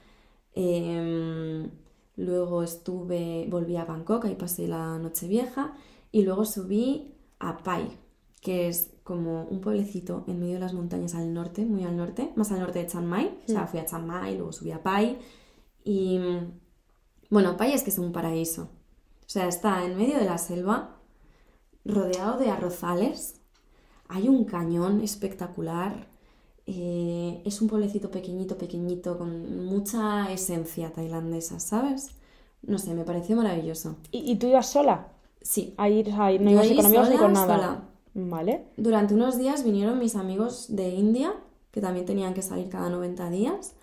Em, 0.54 1.70
luego 2.16 2.62
estuve, 2.62 3.46
volví 3.48 3.76
a 3.76 3.84
Bangkok, 3.84 4.26
ahí 4.26 4.34
pasé 4.34 4.68
la 4.68 4.98
noche 4.98 5.26
vieja. 5.28 5.72
Y 6.10 6.22
luego 6.22 6.44
subí 6.44 7.14
a 7.38 7.56
Pai, 7.58 7.88
que 8.42 8.68
es 8.68 8.90
como 9.04 9.44
un 9.46 9.62
pueblecito 9.62 10.24
en 10.28 10.40
medio 10.40 10.54
de 10.56 10.60
las 10.60 10.74
montañas 10.74 11.14
al 11.16 11.32
norte, 11.34 11.64
muy 11.66 11.84
al 11.84 11.96
norte, 11.96 12.32
más 12.36 12.52
al 12.52 12.60
norte 12.60 12.80
de 12.80 12.88
Chiang 12.88 13.06
Mai. 13.06 13.40
O 13.46 13.48
sea, 13.52 13.66
fui 13.68 13.80
a 13.80 13.86
Chiang 13.86 14.06
Mai, 14.06 14.36
luego 14.36 14.52
subí 14.52 14.72
a 14.72 14.82
Pai. 14.84 15.18
Y 15.84 16.20
bueno, 17.30 17.56
Pai 17.56 17.72
es 17.72 17.82
que 17.82 17.90
es 17.90 17.98
un 17.98 18.12
paraíso. 18.12 18.64
O 19.26 19.30
sea, 19.32 19.48
está 19.48 19.84
en 19.84 19.96
medio 19.96 20.18
de 20.18 20.26
la 20.26 20.38
selva, 20.38 21.00
rodeado 21.84 22.38
de 22.38 22.50
arrozales. 22.50 23.40
Hay 24.08 24.28
un 24.28 24.44
cañón 24.46 25.02
espectacular. 25.02 26.10
eh, 26.66 27.42
es 27.44 27.60
un 27.62 27.68
pueblecito 27.68 28.10
pequeñito, 28.10 28.58
pequeñito, 28.58 29.18
con 29.18 29.66
mucha 29.66 30.32
esencia 30.32 30.92
tailandesa, 30.92 31.60
¿sabes? 31.60 32.16
No 32.62 32.78
sé, 32.78 32.94
me 32.94 33.04
pareció 33.04 33.36
maravilloso. 33.36 33.98
¿Y, 34.12 34.30
y 34.32 34.36
tú 34.38 34.46
ibas 34.48 34.70
sola? 34.70 35.12
Sí. 35.42 35.74
A 35.78 35.88
ir, 35.88 36.08
o 36.08 36.12
sea, 36.16 36.38
no 36.38 36.50
ibas 36.50 36.70
ahí 36.70 36.76
con 36.76 36.86
amigos 36.86 37.08
ni 37.10 37.18
con 37.18 37.32
nada. 37.32 37.46
sola. 37.56 37.91
Vale. 38.14 38.66
Durante 38.76 39.14
unos 39.14 39.38
días 39.38 39.64
vinieron 39.64 39.98
mis 39.98 40.16
amigos 40.16 40.66
de 40.68 40.90
India, 40.90 41.32
que 41.70 41.80
también 41.80 42.04
tenían 42.06 42.34
que 42.34 42.42
salir 42.42 42.68
cada 42.68 42.90
90 42.90 43.30
días. 43.30 43.74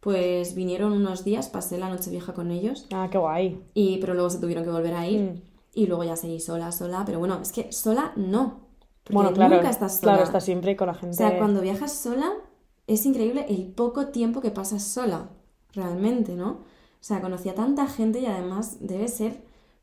Pues 0.00 0.54
vinieron 0.54 0.92
unos 0.92 1.22
días, 1.24 1.48
pasé 1.48 1.78
la 1.78 1.88
noche 1.88 2.10
vieja 2.10 2.32
con 2.34 2.50
ellos, 2.50 2.86
Ah, 2.92 3.08
qué 3.10 3.18
guay. 3.18 3.62
y, 3.74 3.98
pero 3.98 4.14
luego 4.14 4.30
se 4.30 4.38
tuvieron 4.38 4.64
que 4.64 4.70
volver 4.70 4.94
a 4.94 5.06
ir. 5.06 5.20
Mm. 5.20 5.42
Y 5.74 5.86
luego 5.86 6.04
ya 6.04 6.16
seguí 6.16 6.40
sola, 6.40 6.70
sola. 6.72 7.04
Pero 7.06 7.18
bueno, 7.18 7.38
es 7.40 7.52
que 7.52 7.70
sola 7.72 8.12
no. 8.16 8.60
Porque 9.04 9.14
Bueno, 9.14 9.32
claro, 9.32 9.56
nunca 9.56 9.70
estás 9.70 9.98
sola. 10.00 10.12
claro, 10.12 10.24
estás 10.24 10.44
siempre 10.44 10.76
con 10.76 10.88
la 10.88 10.94
gente. 10.94 11.14
O 11.14 11.16
sea, 11.16 11.38
cuando 11.38 11.60
viajas 11.60 11.92
sola, 11.92 12.32
es 12.86 13.06
increíble 13.06 13.46
el 13.48 13.66
poco 13.72 14.08
tiempo 14.08 14.40
que 14.40 14.50
pasas 14.50 14.82
sola, 14.82 15.30
realmente, 15.72 16.34
¿no? 16.34 16.48
O 16.50 17.04
sea, 17.04 17.20
conocí 17.20 17.48
a 17.48 17.54
tanta 17.54 17.86
gente 17.86 18.20
y 18.20 18.26
además 18.26 18.76
debe 18.80 19.08
ser 19.08 19.40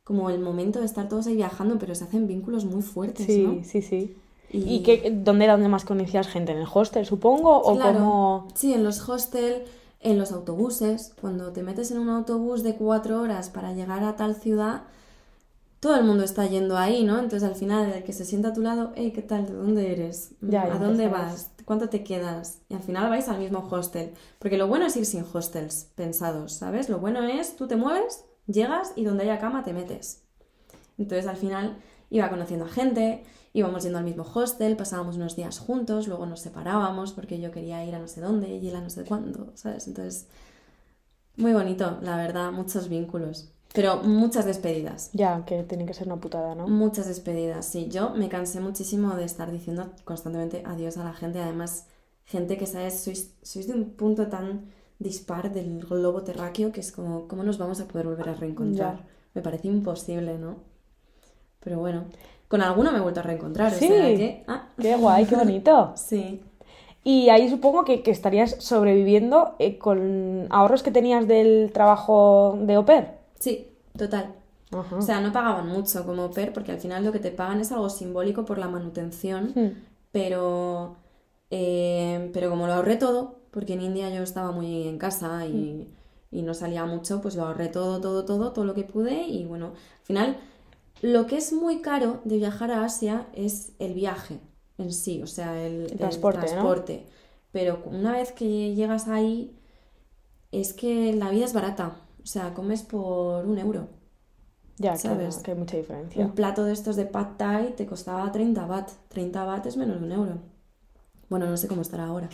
como 0.10 0.32
el 0.32 0.39
momento 0.39 0.80
de 0.80 0.88
estar 0.88 1.07
todos 1.07 1.28
ahí 1.28 1.36
viajando, 1.36 1.78
pero 1.78 1.93
se 1.93 2.03
hacen 2.03 2.26
vínculos 2.26 2.66
muy 2.66 2.82
fuertes, 2.82 3.28
Sí, 3.28 3.43
¿no? 3.43 3.64
sí, 3.64 3.84
sí. 3.84 4.16
Y- 4.51 4.78
¿Y, 4.78 4.80
qué, 4.82 5.12
dónde 5.24 5.45
era 5.45 5.53
donde 5.53 5.70
más 5.70 5.86
conocías 5.86 6.28
gente? 6.28 6.51
¿En 6.51 6.57
el 6.57 6.68
hostel, 6.74 7.05
supongo? 7.05 7.60
¿O 7.60 7.76
Claro. 7.76 7.99
cómo...? 7.99 8.47
Sí, 8.55 8.74
en 8.74 8.84
los 8.84 9.07
hostels 9.07 9.70
en 9.99 10.18
los 10.18 10.32
autobuses, 10.32 11.14
cuando 11.22 11.51
te 11.51 11.62
metes 11.62 11.91
en 11.91 11.99
un 11.99 12.10
autobús 12.10 12.64
de 12.64 12.74
cuatro 12.74 13.22
horas 13.22 13.49
para 13.51 13.74
llegar 13.74 14.03
a 14.03 14.16
tal 14.16 14.34
ciudad, 14.34 14.82
todo 15.80 15.95
el 15.95 16.03
mundo 16.05 16.24
está 16.24 16.45
yendo 16.47 16.76
ahí, 16.78 17.03
¿no? 17.03 17.20
Entonces 17.20 17.47
al 17.47 17.55
final 17.55 17.91
el 17.93 18.03
que 18.03 18.14
se 18.14 18.26
sienta 18.26 18.47
a 18.49 18.53
tu 18.53 18.62
lado, 18.62 18.91
hey, 18.95 19.12
¿qué 19.14 19.22
tal? 19.22 19.45
¿De 19.45 19.53
dónde 19.53 19.91
eres? 19.91 20.32
Ya, 20.41 20.64
¿A 20.64 20.80
dónde 20.80 21.07
vas? 21.07 21.51
¿Cuánto 21.66 21.88
te 21.89 22.03
quedas? 22.03 22.62
Y 22.68 22.74
al 22.74 22.82
final 22.82 23.10
vais 23.10 23.30
al 23.30 23.38
mismo 23.39 23.60
hostel. 23.70 24.12
Porque 24.39 24.57
lo 24.57 24.68
bueno 24.68 24.88
es 24.88 24.97
ir 24.97 25.05
sin 25.05 25.24
hostels 25.32 25.88
pensados, 25.95 26.53
¿sabes? 26.53 26.89
Lo 26.89 26.97
bueno 26.99 27.24
es, 27.24 27.55
tú 27.55 27.68
te 27.68 27.76
mueves, 27.76 28.26
llegas 28.52 28.93
y 28.95 29.04
donde 29.04 29.24
haya 29.24 29.39
cama 29.39 29.64
te 29.64 29.74
metes. 29.74 30.24
Entonces 30.97 31.28
al 31.28 31.38
final 31.38 31.78
iba 32.10 32.30
conociendo 32.30 32.66
a 32.66 32.70
gente, 32.70 33.24
íbamos 33.54 33.84
yendo 33.84 33.97
al 33.97 34.04
mismo 34.04 34.26
hostel, 34.34 34.76
pasábamos 34.76 35.16
unos 35.16 35.36
días 35.36 35.60
juntos, 35.60 36.08
luego 36.08 36.26
nos 36.26 36.41
separábamos 36.41 37.14
porque 37.14 37.39
yo 37.39 37.52
quería 37.52 37.86
ir 37.86 37.95
a 37.95 38.00
no 38.00 38.08
sé 38.08 38.22
dónde 38.22 38.50
y 38.50 38.68
él 38.68 38.76
a 38.76 38.82
no 38.82 38.89
sé 38.89 39.06
cuándo, 39.06 39.52
¿sabes? 39.56 39.88
Entonces, 39.88 40.28
muy 41.38 41.54
bonito, 41.54 42.00
la 42.02 42.18
verdad, 42.18 42.52
muchos 42.52 42.89
vínculos. 42.89 43.54
Pero 43.74 44.02
muchas 44.02 44.45
despedidas. 44.45 45.12
Ya, 45.14 45.45
que 45.45 45.64
tiene 45.64 45.86
que 45.86 45.93
ser 45.93 46.08
una 46.08 46.18
putada, 46.18 46.56
¿no? 46.56 46.68
Muchas 46.68 47.08
despedidas, 47.08 47.66
sí. 47.66 47.88
Yo 47.88 48.10
me 48.10 48.28
cansé 48.28 48.60
muchísimo 48.60 49.16
de 49.16 49.26
estar 49.26 49.52
diciendo 49.52 49.91
constantemente 50.06 50.64
adiós 50.66 50.97
a 50.97 51.04
la 51.04 51.14
gente. 51.14 51.39
Además, 51.39 51.86
gente 52.26 52.58
que, 52.58 52.66
¿sabes? 52.66 53.00
Sois, 53.00 53.36
sois 53.43 53.68
de 53.68 53.74
un 53.74 53.91
punto 53.91 54.28
tan 54.28 54.72
dispar 55.00 55.52
del 55.52 55.80
globo 55.86 56.22
terráqueo 56.24 56.72
que 56.72 56.82
es 56.82 56.91
como, 56.91 57.28
¿cómo 57.28 57.43
nos 57.43 57.58
vamos 57.58 57.80
a 57.82 57.88
poder 57.88 58.08
volver 58.08 58.30
a 58.30 58.34
reencontrar? 58.34 58.97
Ya. 58.97 59.06
Me 59.34 59.41
parece 59.41 59.68
imposible, 59.68 60.38
¿no? 60.38 60.58
Pero 61.62 61.80
bueno, 61.80 62.06
con 62.47 62.62
alguno 62.62 62.91
me 62.91 62.97
he 62.97 63.02
vuelto 63.02 63.20
a 63.22 63.24
reencontrar, 63.24 63.72
Sí. 63.72 63.86
o 63.86 63.88
sea 63.89 64.16
que... 64.18 64.43
Ah, 64.47 64.68
Qué 64.80 64.95
guay, 64.95 65.26
qué 65.26 65.36
bonito. 65.36 65.93
sí. 65.95 66.41
Y 67.04 67.30
ahí 67.30 67.50
supongo 67.50 67.86
que, 67.86 68.04
que 68.04 68.12
estarías 68.12 68.56
sobreviviendo 68.60 69.56
eh, 69.60 69.78
con 69.78 70.47
ahorros 70.50 70.84
que 70.84 70.91
tenías 70.91 71.28
del 71.28 71.72
trabajo 71.74 72.58
de 72.62 72.76
au 72.76 72.86
pair. 72.86 73.08
Sí, 73.39 73.68
total. 73.97 74.36
Ajá. 74.72 74.97
O 74.97 75.02
sea, 75.02 75.22
no 75.22 75.32
pagaban 75.32 75.68
mucho 75.68 76.06
como 76.06 76.24
au 76.24 76.32
pair 76.32 76.52
porque 76.52 76.72
al 76.74 76.80
final 76.80 77.06
lo 77.06 77.12
que 77.14 77.20
te 77.20 77.32
pagan 77.32 77.62
es 77.62 77.72
algo 77.72 77.89
simbólico 77.89 78.43
por 78.45 78.58
la 78.58 78.68
manutención, 78.68 79.54
Hmm. 79.56 79.72
pero, 80.12 80.97
eh, 81.52 82.30
pero 82.34 82.50
como 82.50 82.68
lo 82.68 82.74
ahorré 82.74 82.97
todo, 82.97 83.39
porque 83.52 83.74
en 83.74 83.82
India 83.82 84.10
yo 84.10 84.24
estaba 84.24 84.52
muy 84.52 84.88
en 84.88 84.97
casa 84.97 85.45
y, 85.45 85.88
y 86.32 86.41
no 86.41 86.54
salía 86.54 86.86
mucho, 86.86 87.22
pues 87.22 87.36
lo 87.36 87.45
ahorré 87.45 87.68
todo, 87.68 88.02
todo, 88.02 88.26
todo, 88.26 88.52
todo 88.54 88.66
lo 88.66 88.74
que 88.74 88.84
pude 88.84 89.28
y 89.28 89.45
bueno, 89.45 89.68
al 89.68 90.06
final 90.06 90.38
lo 91.02 91.28
que 91.28 91.38
es 91.38 91.54
muy 91.54 91.82
caro 91.82 92.22
de 92.26 92.38
viajar 92.38 92.72
a 92.72 92.84
Asia 92.84 93.28
es 93.34 93.74
el 93.80 93.93
viaje 93.93 94.39
en 94.78 94.91
sí, 94.91 95.22
o 95.22 95.28
sea, 95.28 95.62
el, 95.62 95.91
el 95.91 95.97
transporte. 95.97 97.06
Pero 97.52 97.82
una 97.86 98.12
vez 98.14 98.32
que 98.32 98.76
llegas 98.76 99.08
ahí, 99.08 99.56
es 100.52 100.74
que 100.74 101.14
la 101.14 101.30
vida 101.30 101.45
es 101.45 101.54
barata, 101.54 101.97
o 102.22 102.26
sea, 102.26 102.54
comes 102.54 102.84
por 102.84 103.45
un 103.45 103.58
euro. 103.58 103.88
Ya, 104.78 104.93
que, 104.93 105.00
¿sabes? 105.00 105.38
que 105.38 105.52
hay 105.52 105.58
mucha 105.58 105.78
diferencia. 105.78 106.26
Un 106.26 106.32
plato 106.34 106.64
de 106.64 106.74
estos 106.74 106.95
de 106.95 107.06
pad 107.06 107.36
thai 107.38 107.76
te 107.76 107.86
costaba 107.86 108.32
30 108.32 108.66
baht. 108.66 108.91
30 109.10 109.43
baht 109.43 109.66
es 109.66 109.78
menos 109.78 110.00
de 110.00 110.06
un 110.06 110.12
euro. 110.12 110.38
Bueno, 111.30 111.47
no 111.47 111.58
sé 111.58 111.68
cómo 111.68 111.82
estará 111.82 112.06
ahora. 112.06 112.30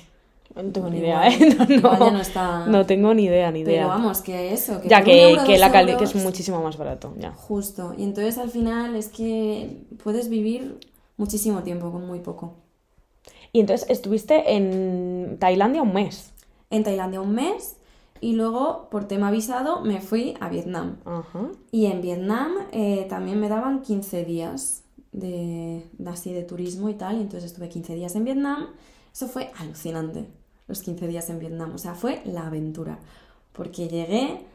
No 0.53 0.71
tengo 0.71 0.89
ni 0.89 0.99
idea, 0.99 1.27
¿eh? 1.27 1.55
No, 1.81 1.97
no. 1.97 2.11
no 2.11 2.19
está- 2.21 2.65
No 2.67 2.85
tengo 2.85 3.13
ni 3.13 3.25
idea, 3.25 3.51
ni 3.51 3.61
idea. 3.61 3.83
Pero 3.83 3.87
vamos, 3.89 4.21
que 4.21 4.53
eso, 4.53 4.79
que 4.81 4.87
ya 4.87 5.03
que, 5.03 5.37
que 5.45 5.57
la 5.57 5.71
calidad 5.71 5.97
que 5.97 6.05
es 6.05 6.15
muchísimo 6.15 6.61
más 6.61 6.77
barato, 6.77 7.13
ya. 7.17 7.31
Justo. 7.33 7.93
Y 7.97 8.03
entonces 8.03 8.37
al 8.37 8.49
final 8.49 8.95
es 8.95 9.09
que 9.09 9.81
puedes 10.03 10.29
vivir 10.29 10.79
muchísimo 11.17 11.63
tiempo 11.63 11.91
con 11.91 12.05
muy 12.07 12.19
poco. 12.19 12.53
Y 13.51 13.59
entonces 13.61 13.89
estuviste 13.89 14.55
en 14.55 15.37
Tailandia 15.39 15.81
un 15.81 15.93
mes. 15.93 16.31
En 16.69 16.83
Tailandia 16.83 17.21
un 17.21 17.33
mes 17.33 17.77
y 18.21 18.33
luego, 18.33 18.87
por 18.89 19.05
tema 19.05 19.31
visado, 19.31 19.81
me 19.81 19.99
fui 20.01 20.35
a 20.39 20.47
Vietnam. 20.49 20.97
Ajá. 21.05 21.49
Y 21.71 21.85
en 21.87 22.01
Vietnam 22.01 22.51
eh, 22.71 23.05
también 23.09 23.39
me 23.39 23.49
daban 23.49 23.81
15 23.81 24.23
días 24.25 24.83
de, 25.11 25.83
de 25.97 26.09
así 26.09 26.33
de 26.33 26.43
turismo 26.43 26.89
y 26.89 26.93
tal, 26.95 27.17
y 27.17 27.21
entonces 27.21 27.51
estuve 27.51 27.69
15 27.69 27.95
días 27.95 28.15
en 28.15 28.23
Vietnam. 28.25 28.67
Eso 29.15 29.29
fue 29.29 29.49
alucinante, 29.57 30.27
los 30.67 30.81
15 30.81 31.07
días 31.07 31.29
en 31.29 31.39
Vietnam, 31.39 31.73
o 31.73 31.77
sea, 31.77 31.95
fue 31.95 32.21
la 32.25 32.47
aventura, 32.47 32.99
porque 33.53 33.87
llegué 33.87 34.45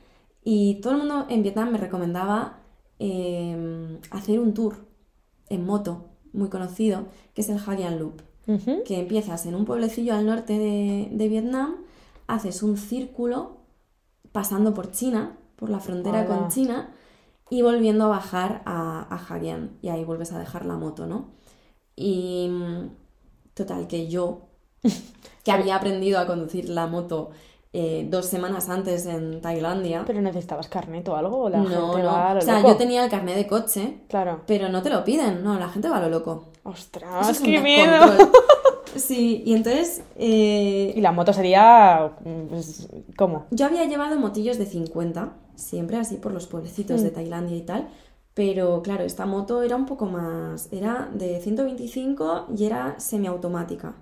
y 0.45 0.81
todo 0.83 0.93
el 0.93 0.99
mundo 0.99 1.25
en 1.31 1.43
Vietnam 1.43 1.73
me 1.73 1.79
recomendaba 1.79 2.61
eh, 2.99 3.99
hacer 4.11 4.39
un 4.39 4.53
tour 4.53 4.77
en 5.49 5.65
moto 5.65 6.11
muy 6.35 6.51
conocido, 6.51 7.07
que 7.33 7.41
es 7.41 7.49
el 7.49 7.59
Haggian 7.59 7.99
Loop 7.99 8.21
que 8.85 8.99
empiezas 8.99 9.47
en 9.47 9.55
un 9.55 9.65
pueblecillo 9.65 10.15
al 10.15 10.27
norte 10.27 10.59
de, 10.59 11.09
de 11.13 11.29
Vietnam, 11.29 11.77
haces 12.27 12.63
un 12.63 12.77
círculo 12.77 13.59
pasando 14.33 14.75
por 14.75 14.91
China, 14.91 15.39
por 15.57 15.71
la 15.71 15.81
frontera 15.81 16.27
con 16.27 16.49
China, 16.49 16.93
y 17.49 17.63
volviendo 17.63 18.05
a 18.07 18.09
bajar 18.09 18.63
a, 18.65 19.03
a 19.03 19.17
Haggian. 19.17 19.79
Y 19.83 19.89
ahí 19.89 20.05
vuelves 20.05 20.33
a 20.33 20.39
dejar 20.39 20.67
la 20.67 20.77
moto, 20.77 21.07
¿no? 21.07 21.31
Y 21.95 22.49
mm, 22.51 22.91
total, 23.55 23.87
que 23.87 24.09
yo, 24.09 24.49
que 25.45 25.53
había 25.53 25.77
aprendido 25.77 26.19
a 26.19 26.27
conducir 26.27 26.69
la 26.69 26.87
moto 26.87 27.31
eh, 27.73 28.07
dos 28.11 28.27
semanas 28.27 28.69
antes 28.69 29.07
en 29.07 29.41
Tailandia, 29.41 30.03
Pero 30.07 30.21
necesitabas 30.21 30.69
carnet 30.69 31.09
o 31.09 31.15
algo, 31.17 31.43
o 31.45 31.49
la 31.49 31.59
no, 31.59 31.69
gente 31.69 32.03
no. 32.03 32.05
va 32.09 32.31
a 32.31 32.35
lo 32.35 32.41
O 32.41 32.43
sea, 32.43 32.57
loco? 32.57 32.69
yo 32.71 32.77
tenía 32.77 33.05
el 33.05 33.11
carnet 33.11 33.37
de 33.37 33.47
coche, 33.47 33.99
Claro. 34.09 34.41
pero 34.47 34.69
no 34.69 34.83
te 34.83 34.91
lo 34.91 35.05
piden, 35.05 35.45
no, 35.45 35.59
la 35.59 35.69
gente 35.69 35.89
va 35.89 35.99
a 35.99 36.01
lo 36.03 36.09
loco. 36.09 36.49
Eso 36.61 36.69
Ostras, 36.71 37.31
es 37.31 37.41
qué 37.41 37.61
miedo. 37.61 37.93
Sí, 38.97 39.45
y 39.47 39.55
entonces 39.55 40.03
eh, 40.17 40.93
Y 40.97 41.01
la 41.01 41.13
moto 41.13 41.33
sería. 41.33 42.11
pues, 42.49 42.89
¿Cómo? 43.17 43.47
Yo 43.53 43.67
había 43.67 43.85
llevado 43.85 44.19
motillos 44.19 44.59
de 44.59 44.67
50, 44.67 45.33
siempre 45.55 45.97
así 45.97 46.17
por 46.17 46.33
los 46.33 46.49
pueblecitos 46.49 47.01
Mm. 47.01 47.05
de 47.05 47.11
Tailandia 47.13 47.57
y 47.57 47.63
tal, 47.63 47.89
pero 48.35 48.83
claro, 48.83 49.05
esta 49.05 49.27
moto 49.27 49.63
era 49.63 49.77
un 49.77 49.87
poco 49.87 50.07
más, 50.07 50.69
era 50.73 51.09
de 51.15 51.39
125 51.41 52.47
y 52.59 52.65
era 52.65 52.99
semiautomática, 52.99 53.95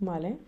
Vale. 0.00 0.38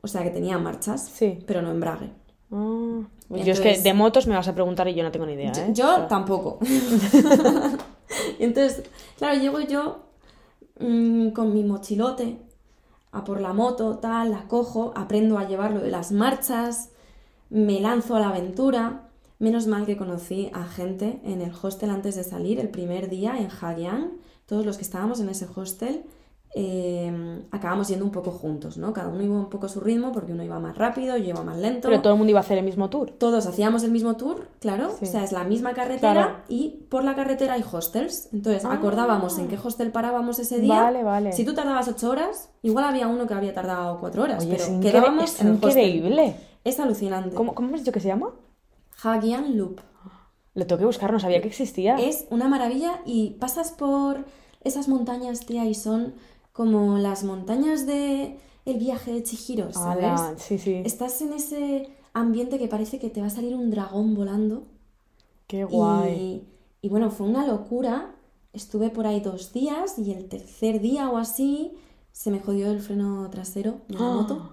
o 0.00 0.06
sea 0.06 0.22
que 0.22 0.30
tenía 0.30 0.58
marchas, 0.58 1.08
Sí. 1.08 1.38
pero 1.46 1.60
no 1.62 1.70
embrague. 1.70 2.10
Ah, 2.52 3.00
Yo 3.30 3.52
es 3.52 3.60
que 3.60 3.78
de 3.78 3.94
motos 3.94 4.26
me 4.26 4.34
vas 4.34 4.48
a 4.48 4.54
preguntar 4.54 4.86
y 4.88 4.94
yo 4.94 5.02
no 5.02 5.10
tengo 5.10 5.26
ni 5.26 5.32
idea, 5.34 5.52
Yo, 5.52 5.62
¿eh? 5.62 5.70
yo 5.72 6.06
tampoco. 6.06 6.58
Y 6.62 6.68
entonces, 8.44 8.84
claro, 9.16 9.38
llego 9.40 9.60
yo 9.60 10.04
mm, 10.80 11.30
con 11.30 11.52
mi 11.52 11.64
mochilote 11.64 12.38
a 13.12 13.24
por 13.24 13.40
la 13.40 13.52
moto, 13.52 13.98
tal, 13.98 14.30
la 14.30 14.46
cojo, 14.48 14.92
aprendo 14.94 15.38
a 15.38 15.48
llevar 15.48 15.72
lo 15.72 15.80
de 15.80 15.90
las 15.90 16.12
marchas, 16.12 16.90
me 17.50 17.80
lanzo 17.80 18.16
a 18.16 18.20
la 18.20 18.28
aventura. 18.28 19.04
Menos 19.38 19.66
mal 19.68 19.86
que 19.86 19.96
conocí 19.96 20.50
a 20.52 20.64
gente 20.64 21.20
en 21.24 21.40
el 21.42 21.52
hostel 21.62 21.90
antes 21.90 22.16
de 22.16 22.24
salir, 22.24 22.58
el 22.60 22.68
primer 22.70 23.08
día 23.08 23.38
en 23.38 23.48
Hagyan. 23.50 24.12
Todos 24.46 24.66
los 24.66 24.76
que 24.76 24.82
estábamos 24.82 25.20
en 25.20 25.28
ese 25.28 25.46
hostel 25.54 26.04
eh, 26.54 27.42
acabamos 27.50 27.88
yendo 27.88 28.04
un 28.04 28.10
poco 28.10 28.30
juntos, 28.30 28.78
¿no? 28.78 28.92
Cada 28.92 29.08
uno 29.08 29.22
iba 29.22 29.34
un 29.34 29.48
poco 29.50 29.66
a 29.66 29.68
su 29.68 29.80
ritmo 29.80 30.12
porque 30.12 30.32
uno 30.32 30.42
iba 30.42 30.58
más 30.58 30.76
rápido, 30.76 31.16
yo 31.16 31.24
iba 31.30 31.42
más 31.42 31.58
lento. 31.58 31.88
Pero 31.88 32.00
todo 32.00 32.14
el 32.14 32.18
mundo 32.18 32.30
iba 32.30 32.40
a 32.40 32.42
hacer 32.42 32.58
el 32.58 32.64
mismo 32.64 32.88
tour. 32.90 33.10
Todos 33.10 33.46
hacíamos 33.46 33.82
el 33.84 33.90
mismo 33.90 34.16
tour, 34.16 34.48
claro, 34.60 34.90
Sí. 34.98 35.04
o 35.04 35.08
sea, 35.08 35.24
es 35.24 35.32
la 35.32 35.44
misma 35.44 35.74
carretera 35.74 36.12
Claro. 36.12 36.34
y 36.48 36.86
por 36.88 37.04
la 37.04 37.14
carretera 37.14 37.54
hay 37.54 37.64
hostels. 37.70 38.28
Entonces 38.32 38.64
Ah. 38.64 38.72
acordábamos 38.72 39.38
en 39.38 39.48
qué 39.48 39.58
hostel 39.62 39.92
parábamos 39.92 40.38
ese 40.38 40.58
día. 40.58 40.82
Vale, 40.82 41.02
vale. 41.04 41.32
Si 41.32 41.44
tú 41.44 41.54
tardabas 41.54 41.86
ocho 41.88 42.10
horas, 42.10 42.50
igual 42.62 42.84
había 42.84 43.08
uno 43.08 43.26
que 43.26 43.34
había 43.34 43.52
tardado 43.54 43.98
cuatro 44.00 44.22
horas, 44.22 44.44
Oye, 44.44 44.56
pero 44.56 44.80
quedábamos 44.80 45.24
es 45.34 45.40
en 45.40 45.46
el 45.48 45.52
hostel. 45.54 45.68
increíble. 45.70 46.36
Es 46.64 46.80
alucinante. 46.80 47.34
¿Cómo, 47.36 47.54
¿Cómo 47.54 47.74
has 47.74 47.80
dicho 47.82 47.92
que 47.92 48.00
se 48.00 48.08
llama? 48.08 48.30
Hagyan 49.02 49.56
Loop. 49.56 49.80
Lo 50.54 50.66
tengo 50.66 50.78
que 50.80 50.86
buscar, 50.86 51.12
no 51.12 51.20
sabía 51.20 51.40
que 51.40 51.48
existía. 51.48 51.96
Es 51.96 52.26
una 52.30 52.48
maravilla 52.48 53.00
y 53.06 53.36
pasas 53.38 53.70
por 53.70 54.24
esas 54.64 54.88
montañas, 54.88 55.46
tía, 55.46 55.64
y 55.66 55.74
son 55.74 56.14
como 56.58 56.98
las 56.98 57.22
montañas 57.22 57.86
de 57.86 58.36
el 58.64 58.78
viaje 58.78 59.12
de 59.12 59.22
Chihiro, 59.22 59.72
¿sabes? 59.72 60.04
Ala, 60.04 60.34
sí, 60.38 60.58
sí. 60.58 60.82
Estás 60.84 61.22
en 61.22 61.32
ese 61.32 61.88
ambiente 62.12 62.58
que 62.58 62.66
parece 62.66 62.98
que 62.98 63.10
te 63.10 63.20
va 63.20 63.28
a 63.28 63.30
salir 63.30 63.54
un 63.54 63.70
dragón 63.70 64.16
volando. 64.16 64.64
Qué 65.46 65.64
guay. 65.64 66.12
Y, 66.82 66.86
y 66.86 66.88
bueno, 66.88 67.10
fue 67.12 67.28
una 67.28 67.46
locura. 67.46 68.16
Estuve 68.52 68.90
por 68.90 69.06
ahí 69.06 69.20
dos 69.20 69.52
días 69.52 70.00
y 70.00 70.10
el 70.12 70.28
tercer 70.28 70.80
día 70.80 71.08
o 71.10 71.16
así 71.16 71.72
se 72.10 72.32
me 72.32 72.40
jodió 72.40 72.72
el 72.72 72.80
freno 72.80 73.30
trasero 73.30 73.76
de 73.86 73.94
la 73.94 74.00
Ah. 74.10 74.14
moto. 74.14 74.52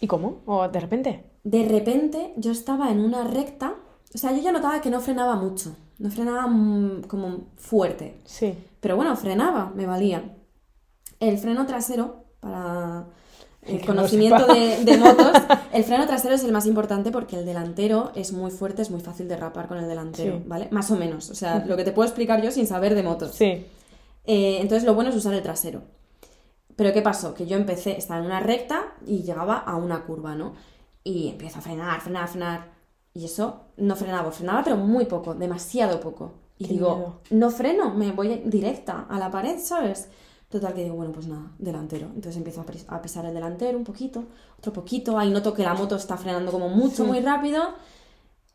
¿Y 0.00 0.08
cómo? 0.08 0.40
¿O 0.46 0.66
de 0.68 0.80
repente? 0.80 1.24
De 1.44 1.64
repente 1.64 2.34
yo 2.36 2.50
estaba 2.50 2.90
en 2.90 2.98
una 3.00 3.22
recta, 3.22 3.76
o 4.12 4.18
sea, 4.18 4.32
yo 4.32 4.42
ya 4.42 4.50
notaba 4.50 4.80
que 4.80 4.90
no 4.90 5.00
frenaba 5.00 5.36
mucho, 5.36 5.76
no 6.00 6.10
frenaba 6.10 6.48
mm, 6.48 7.02
como 7.06 7.44
fuerte, 7.56 8.16
Sí. 8.24 8.52
pero 8.80 8.96
bueno, 8.96 9.14
frenaba, 9.16 9.72
me 9.76 9.86
valía. 9.86 10.32
El 11.20 11.38
freno 11.38 11.66
trasero, 11.66 12.24
para 12.40 13.06
el 13.62 13.78
no 13.80 13.86
conocimiento 13.86 14.46
de, 14.46 14.84
de 14.84 14.96
motos, 14.98 15.32
el 15.72 15.84
freno 15.84 16.06
trasero 16.06 16.34
es 16.34 16.44
el 16.44 16.52
más 16.52 16.66
importante 16.66 17.10
porque 17.10 17.36
el 17.38 17.44
delantero 17.46 18.12
es 18.14 18.32
muy 18.32 18.50
fuerte, 18.50 18.82
es 18.82 18.90
muy 18.90 19.00
fácil 19.00 19.28
derrapar 19.28 19.66
con 19.68 19.78
el 19.78 19.88
delantero, 19.88 20.36
Sí. 20.36 20.42
¿vale? 20.46 20.68
Más 20.70 20.90
o 20.90 20.96
menos, 20.96 21.30
o 21.30 21.34
sea, 21.34 21.64
lo 21.66 21.76
que 21.76 21.84
te 21.84 21.92
puedo 21.92 22.06
explicar 22.08 22.42
yo 22.42 22.50
sin 22.50 22.66
saber 22.66 22.94
de 22.94 23.02
motos. 23.02 23.34
Sí. 23.34 23.66
Eh, 24.24 24.58
entonces 24.60 24.84
lo 24.84 24.94
bueno 24.94 25.10
es 25.10 25.16
usar 25.16 25.34
el 25.34 25.42
trasero. 25.42 25.82
Pero 26.76 26.92
¿qué 26.92 27.00
pasó? 27.00 27.32
Que 27.32 27.46
yo 27.46 27.56
empecé, 27.56 27.96
estaba 27.96 28.20
en 28.20 28.26
una 28.26 28.40
recta 28.40 28.94
y 29.06 29.22
llegaba 29.22 29.56
a 29.58 29.76
una 29.76 30.04
curva, 30.04 30.34
¿no? 30.34 30.54
y 31.02 31.28
empiezo 31.28 31.60
a 31.60 31.62
frenar, 31.62 32.00
frenar, 32.00 32.26
frenar. 32.28 32.70
Y 33.14 33.24
eso 33.26 33.60
no 33.76 33.94
frenaba, 33.94 34.32
frenaba 34.32 34.64
pero 34.64 34.76
muy 34.76 35.04
poco, 35.04 35.34
demasiado 35.34 36.00
poco. 36.00 36.34
Y 36.58 36.66
Qué 36.66 36.72
digo, 36.74 36.96
miedo. 36.96 37.20
no 37.30 37.50
freno, 37.50 37.94
me 37.94 38.10
voy 38.10 38.42
directa 38.44 39.06
a 39.08 39.16
la 39.20 39.30
pared, 39.30 39.56
¿sabes? 39.60 40.08
Total 40.56 40.72
que 40.72 40.84
digo, 40.84 40.96
bueno, 40.96 41.12
pues 41.12 41.26
nada, 41.26 41.52
delantero. 41.58 42.06
Entonces 42.14 42.38
empiezo 42.38 42.64
a, 42.88 43.02
pisar 43.02 43.26
el 43.26 43.34
delantero 43.34 43.76
un 43.76 43.84
poquito, 43.84 44.24
otro 44.58 44.72
poquito. 44.72 45.18
Ahí 45.18 45.30
noto 45.30 45.52
que 45.52 45.62
la 45.62 45.74
moto 45.74 45.96
está 45.96 46.16
frenando 46.16 46.50
como 46.50 46.70
mucho, 46.70 47.04
muy 47.04 47.20
rápido. 47.20 47.74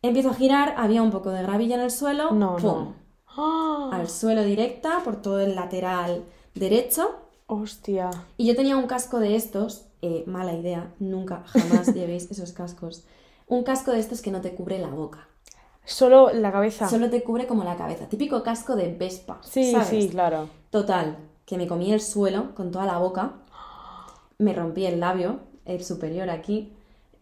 Empiezo 0.01 0.31
a 0.31 0.33
girar, 0.33 0.73
había 0.77 1.03
un 1.03 1.11
poco 1.11 1.29
de 1.29 1.43
gravilla 1.43 1.75
en 1.75 1.81
el 1.81 1.91
suelo. 1.91 2.31
No, 2.31 2.55
¡pum! 2.55 2.63
no. 2.63 2.95
¡Ah! 3.27 3.91
Al 3.93 4.09
suelo 4.09 4.43
directa 4.43 5.01
por 5.03 5.21
todo 5.21 5.41
el 5.41 5.53
lateral 5.53 6.23
derecho. 6.55 7.17
Hostia. 7.45 8.09
Y 8.35 8.47
yo 8.47 8.55
tenía 8.55 8.77
un 8.77 8.87
casco 8.87 9.19
de 9.19 9.35
estos, 9.35 9.85
eh, 10.01 10.23
mala 10.25 10.53
idea, 10.53 10.95
nunca, 10.97 11.43
jamás 11.45 11.85
llevéis 11.93 12.31
esos 12.31 12.51
cascos. 12.51 13.05
Un 13.45 13.61
casco 13.61 13.91
de 13.91 13.99
estos 13.99 14.23
que 14.23 14.31
no 14.31 14.41
te 14.41 14.55
cubre 14.55 14.79
la 14.79 14.89
boca, 14.89 15.27
Solo 15.85 16.33
la 16.33 16.51
cabeza. 16.51 16.89
solo 16.89 17.11
te 17.11 17.21
cubre 17.21 17.45
como 17.45 17.63
la 17.63 17.75
cabeza. 17.75 18.09
Típico 18.09 18.41
casco 18.41 18.75
de 18.75 18.91
Vespa. 18.91 19.39
Sí, 19.43 19.71
¿sabes? 19.71 19.87
sí, 19.87 20.09
claro. 20.09 20.49
Total, 20.71 21.29
que 21.51 21.57
me 21.57 21.67
comí 21.67 21.91
el 21.91 21.99
suelo 21.99 22.55
con 22.55 22.71
toda 22.71 22.85
la 22.85 22.97
boca, 22.97 23.33
me 24.37 24.53
rompí 24.53 24.85
el 24.85 25.01
labio, 25.01 25.41
el 25.65 25.83
superior 25.83 26.29
aquí, 26.29 26.71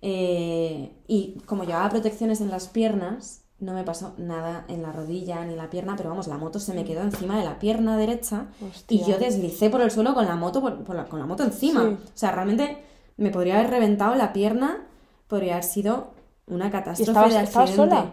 eh, 0.04 0.92
y 1.08 1.40
como 1.48 1.64
llevaba 1.64 1.90
protecciones 1.90 2.40
en 2.42 2.52
las 2.52 2.68
piernas, 2.68 3.42
no 3.60 3.74
me 3.74 3.84
pasó 3.84 4.14
nada 4.18 4.66
en 4.68 4.84
la 4.84 4.92
rodilla 4.92 5.44
ni 5.46 5.54
en 5.54 5.58
la 5.58 5.72
pierna, 5.72 5.96
pero 5.98 6.10
vamos, 6.10 6.28
la 6.28 6.38
moto 6.38 6.60
se 6.60 6.76
me 6.76 6.86
quedó 6.86 7.02
encima 7.02 7.40
de 7.40 7.44
la 7.44 7.58
pierna 7.58 7.98
derecha 7.98 8.46
y 8.88 9.00
yo 9.00 9.18
deslicé 9.18 9.72
por 9.72 9.82
el 9.82 9.90
suelo 9.90 10.14
con 10.14 10.26
la 10.26 10.36
moto, 10.36 10.62
por- 10.62 10.84
por 10.84 10.96
la- 10.96 11.06
con 11.06 11.20
la 11.20 11.26
moto 11.26 11.44
encima. 11.44 11.82
Sí. 11.90 11.98
O 12.06 12.12
sea, 12.18 12.32
realmente 12.32 12.78
me 13.18 13.32
podría 13.32 13.58
haber 13.60 13.72
reventado 13.72 14.14
la 14.16 14.32
pierna, 14.32 14.86
podría 15.28 15.54
haber 15.54 15.64
sido 15.66 16.12
una 16.46 16.70
catástrofe 16.72 17.12
estabas- 17.12 17.34
de 17.34 17.40
accidente. 17.40 17.76
sola? 17.76 18.06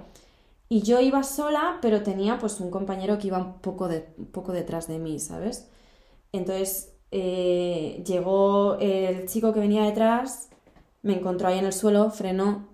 Y 0.69 0.81
yo 0.81 0.99
iba 0.99 1.23
sola, 1.23 1.79
pero 1.81 2.03
tenía 2.03 2.39
pues 2.39 2.59
un 2.59 2.71
compañero 2.73 3.19
que 3.19 3.29
iba 3.29 3.39
un 3.39 3.59
poco, 3.59 3.87
de, 3.87 4.09
un 4.19 4.27
poco 4.27 4.53
detrás 4.53 4.89
de 4.89 4.99
mí, 4.99 5.21
¿sabes? 5.21 5.69
Entonces 6.37 6.93
eh, 7.11 8.03
llegó 8.07 8.77
el 8.81 9.27
chico 9.29 9.53
que 9.53 9.61
venía 9.61 9.85
detrás, 9.85 10.49
me 11.03 11.15
encontró 11.19 11.49
ahí 11.49 11.59
en 11.59 11.67
el 11.67 11.73
suelo, 11.73 12.11
frenó, 12.11 12.67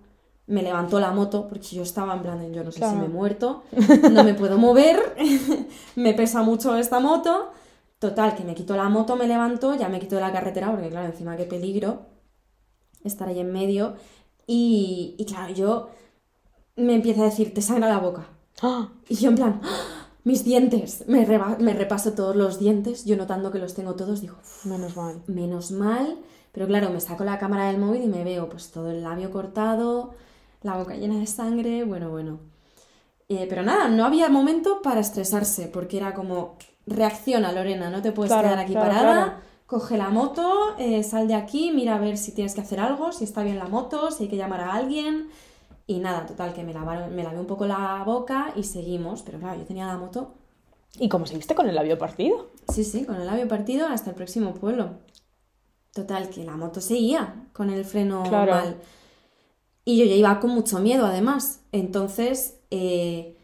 me 0.47 0.61
levantó 0.61 0.99
la 0.99 1.11
moto, 1.11 1.47
porque 1.47 1.67
yo 1.75 1.83
estaba 1.83 2.13
en 2.15 2.21
plan, 2.21 2.53
yo 2.53 2.63
no 2.63 2.71
sé 2.71 2.79
Claro. 2.79 2.93
si 2.93 2.99
me 2.99 3.05
he 3.05 3.09
muerto, 3.09 3.63
no 4.11 4.23
me 4.23 4.33
puedo 4.33 4.57
mover, 4.57 5.15
me 5.95 6.13
pesa 6.13 6.41
mucho 6.43 6.75
esta 6.77 6.99
moto. 6.99 7.51
Total, 7.99 8.35
que 8.35 8.43
me 8.43 8.53
quitó 8.53 8.75
la 8.75 8.89
moto, 8.89 9.15
me 9.15 9.27
levantó, 9.27 9.75
ya 9.75 9.87
me 9.87 9.99
quitó 9.99 10.15
de 10.15 10.21
la 10.21 10.33
carretera, 10.33 10.71
porque 10.71 10.89
claro, 10.89 11.07
encima 11.07 11.37
qué 11.37 11.45
peligro 11.45 12.01
estar 13.05 13.29
ahí 13.29 13.39
en 13.39 13.51
medio. 13.53 13.95
Y, 14.45 15.15
y 15.17 15.25
claro, 15.25 15.53
yo 15.53 15.89
me 16.75 16.95
empieza 16.95 17.21
a 17.21 17.25
decir, 17.25 17.53
te 17.53 17.61
sangra 17.61 17.87
la 17.87 17.99
boca. 17.99 18.27
¡Ah! 18.61 18.89
Y 19.07 19.15
yo 19.15 19.29
en 19.29 19.35
plan, 19.35 19.61
¡ah! 19.63 20.02
Mis 20.23 20.43
dientes. 20.43 21.03
Me, 21.07 21.25
reba- 21.25 21.57
me 21.59 21.73
repaso 21.73 22.13
todos 22.13 22.35
los 22.35 22.59
dientes, 22.59 23.05
yo 23.05 23.15
notando 23.17 23.51
que 23.51 23.59
los 23.59 23.73
tengo 23.73 23.95
todos, 23.95 24.21
digo, 24.21 24.35
"Uf, 24.41 24.65
Menos 24.65 24.95
mal. 24.95 25.21
menos 25.27 25.71
mal. 25.71 26.17
Pero 26.51 26.67
claro, 26.67 26.89
me 26.91 27.01
saco 27.01 27.23
la 27.23 27.39
cámara 27.39 27.67
del 27.67 27.79
móvil 27.79 28.03
y 28.03 28.07
me 28.07 28.23
veo 28.23 28.47
pues 28.49 28.69
todo 28.71 28.91
el 28.91 29.01
labio 29.03 29.31
cortado, 29.31 30.11
la 30.61 30.77
boca 30.77 30.95
llena 30.95 31.17
de 31.19 31.25
sangre, 31.27 31.83
bueno, 31.83 32.09
bueno. 32.09 32.39
Eh, 33.29 33.47
pero 33.49 33.63
nada, 33.63 33.87
no 33.87 34.05
había 34.05 34.29
momento 34.29 34.81
para 34.81 34.99
estresarse, 34.99 35.67
porque 35.67 35.97
era 35.97 36.13
como, 36.13 36.57
reacciona 36.85 37.51
Lorena, 37.51 37.89
no 37.89 38.01
te 38.01 38.11
puedes 38.11 38.31
Claro, 38.31 38.47
quedar 38.49 38.59
aquí 38.59 38.73
claro, 38.73 38.87
parada, 38.89 39.23
claro. 39.25 39.39
coge 39.65 39.97
la 39.97 40.09
moto, 40.09 40.75
eh, 40.77 41.01
sal 41.03 41.27
de 41.27 41.35
aquí, 41.35 41.71
mira 41.73 41.95
a 41.95 41.99
ver 41.99 42.17
si 42.17 42.33
tienes 42.33 42.53
que 42.53 42.61
hacer 42.61 42.79
algo, 42.79 43.11
si 43.11 43.23
está 43.23 43.41
bien 43.43 43.57
la 43.57 43.67
moto, 43.67 44.11
si 44.11 44.23
hay 44.23 44.29
que 44.29 44.37
llamar 44.37 44.61
a 44.61 44.73
alguien. 44.73 45.29
Y 45.85 45.99
nada, 45.99 46.25
total, 46.25 46.53
que 46.53 46.63
me, 46.63 46.73
lavaron, 46.73 47.13
me 47.15 47.23
lavé 47.23 47.39
un 47.39 47.45
poco 47.45 47.65
la 47.65 48.03
boca 48.05 48.53
y 48.55 48.63
seguimos, 48.63 49.21
pero 49.21 49.39
claro, 49.39 49.59
yo 49.59 49.65
tenía 49.65 49.87
la 49.87 49.97
moto, 49.97 50.33
¿Y 50.99 51.09
cómo 51.09 51.25
seguiste 51.25 51.55
con 51.55 51.67
el 51.67 51.73
labio 51.75 51.97
partido? 51.97 52.51
sí, 52.71 52.83
sí, 52.83 53.03
con 53.05 53.15
el 53.15 53.25
labio 53.25 53.47
partido 53.47 53.87
hasta 53.87 54.11
el 54.11 54.15
próximo 54.15 54.53
pueblo. 54.53 54.91
Total, 55.91 56.29
que 56.29 56.43
la 56.43 56.55
moto 56.55 56.81
seguía 56.81 57.47
con 57.51 57.69
el 57.71 57.83
freno 57.83 58.23
Claro. 58.29 58.51
mal. 58.51 58.77
Y 59.85 59.97
yo 59.97 60.05
ya 60.05 60.13
iba 60.15 60.39
con 60.39 60.51
mucho 60.51 60.79
miedo, 60.79 61.05
además. 61.07 61.61
Entonces, 61.71 62.59
eh, 62.71 63.35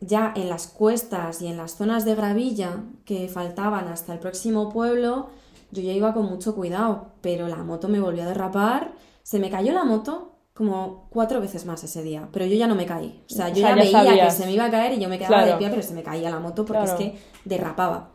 ya 0.00 0.32
en 0.34 0.48
las 0.48 0.66
cuestas 0.66 1.40
y 1.42 1.46
en 1.46 1.56
las 1.58 1.76
zonas 1.76 2.04
de 2.04 2.14
gravilla 2.14 2.82
que 3.04 3.28
faltaban 3.28 3.88
hasta 3.88 4.12
el 4.14 4.18
próximo 4.18 4.70
pueblo, 4.70 5.28
yo 5.70 5.82
ya 5.82 5.92
iba 5.92 6.12
con 6.14 6.24
mucho 6.26 6.54
cuidado. 6.54 7.08
Pero 7.20 7.48
la 7.48 7.56
moto 7.58 7.88
me 7.88 8.00
volvió 8.00 8.22
a 8.22 8.26
derrapar. 8.26 8.92
Se 9.22 9.38
me 9.38 9.50
cayó 9.50 9.72
la 9.72 9.84
moto 9.84 10.31
como 10.54 11.08
cuatro 11.10 11.40
veces 11.40 11.64
más 11.66 11.82
ese 11.84 12.02
día. 12.02 12.28
Pero 12.32 12.44
yo 12.46 12.54
ya 12.56 12.66
no 12.66 12.74
me 12.74 12.86
caí. 12.86 13.22
O 13.30 13.34
sea, 13.34 13.48
yo 13.48 13.54
O 13.54 13.56
sea, 13.66 13.70
ya, 13.70 13.74
veía 13.76 13.90
sabías. 14.04 14.34
que 14.36 14.40
se 14.42 14.46
me 14.46 14.52
iba 14.52 14.64
a 14.66 14.70
caer 14.70 14.92
y 14.92 15.00
yo 15.00 15.08
me 15.08 15.18
quedaba 15.18 15.36
Claro. 15.42 15.52
de 15.52 15.58
pie, 15.58 15.70
pero 15.70 15.82
se 15.82 15.94
me 15.94 16.02
caía 16.02 16.30
la 16.30 16.40
moto 16.40 16.64
porque 16.64 16.82
Claro. 16.84 16.98
es 16.98 16.98
que 17.12 17.18
derrapaba. 17.44 18.10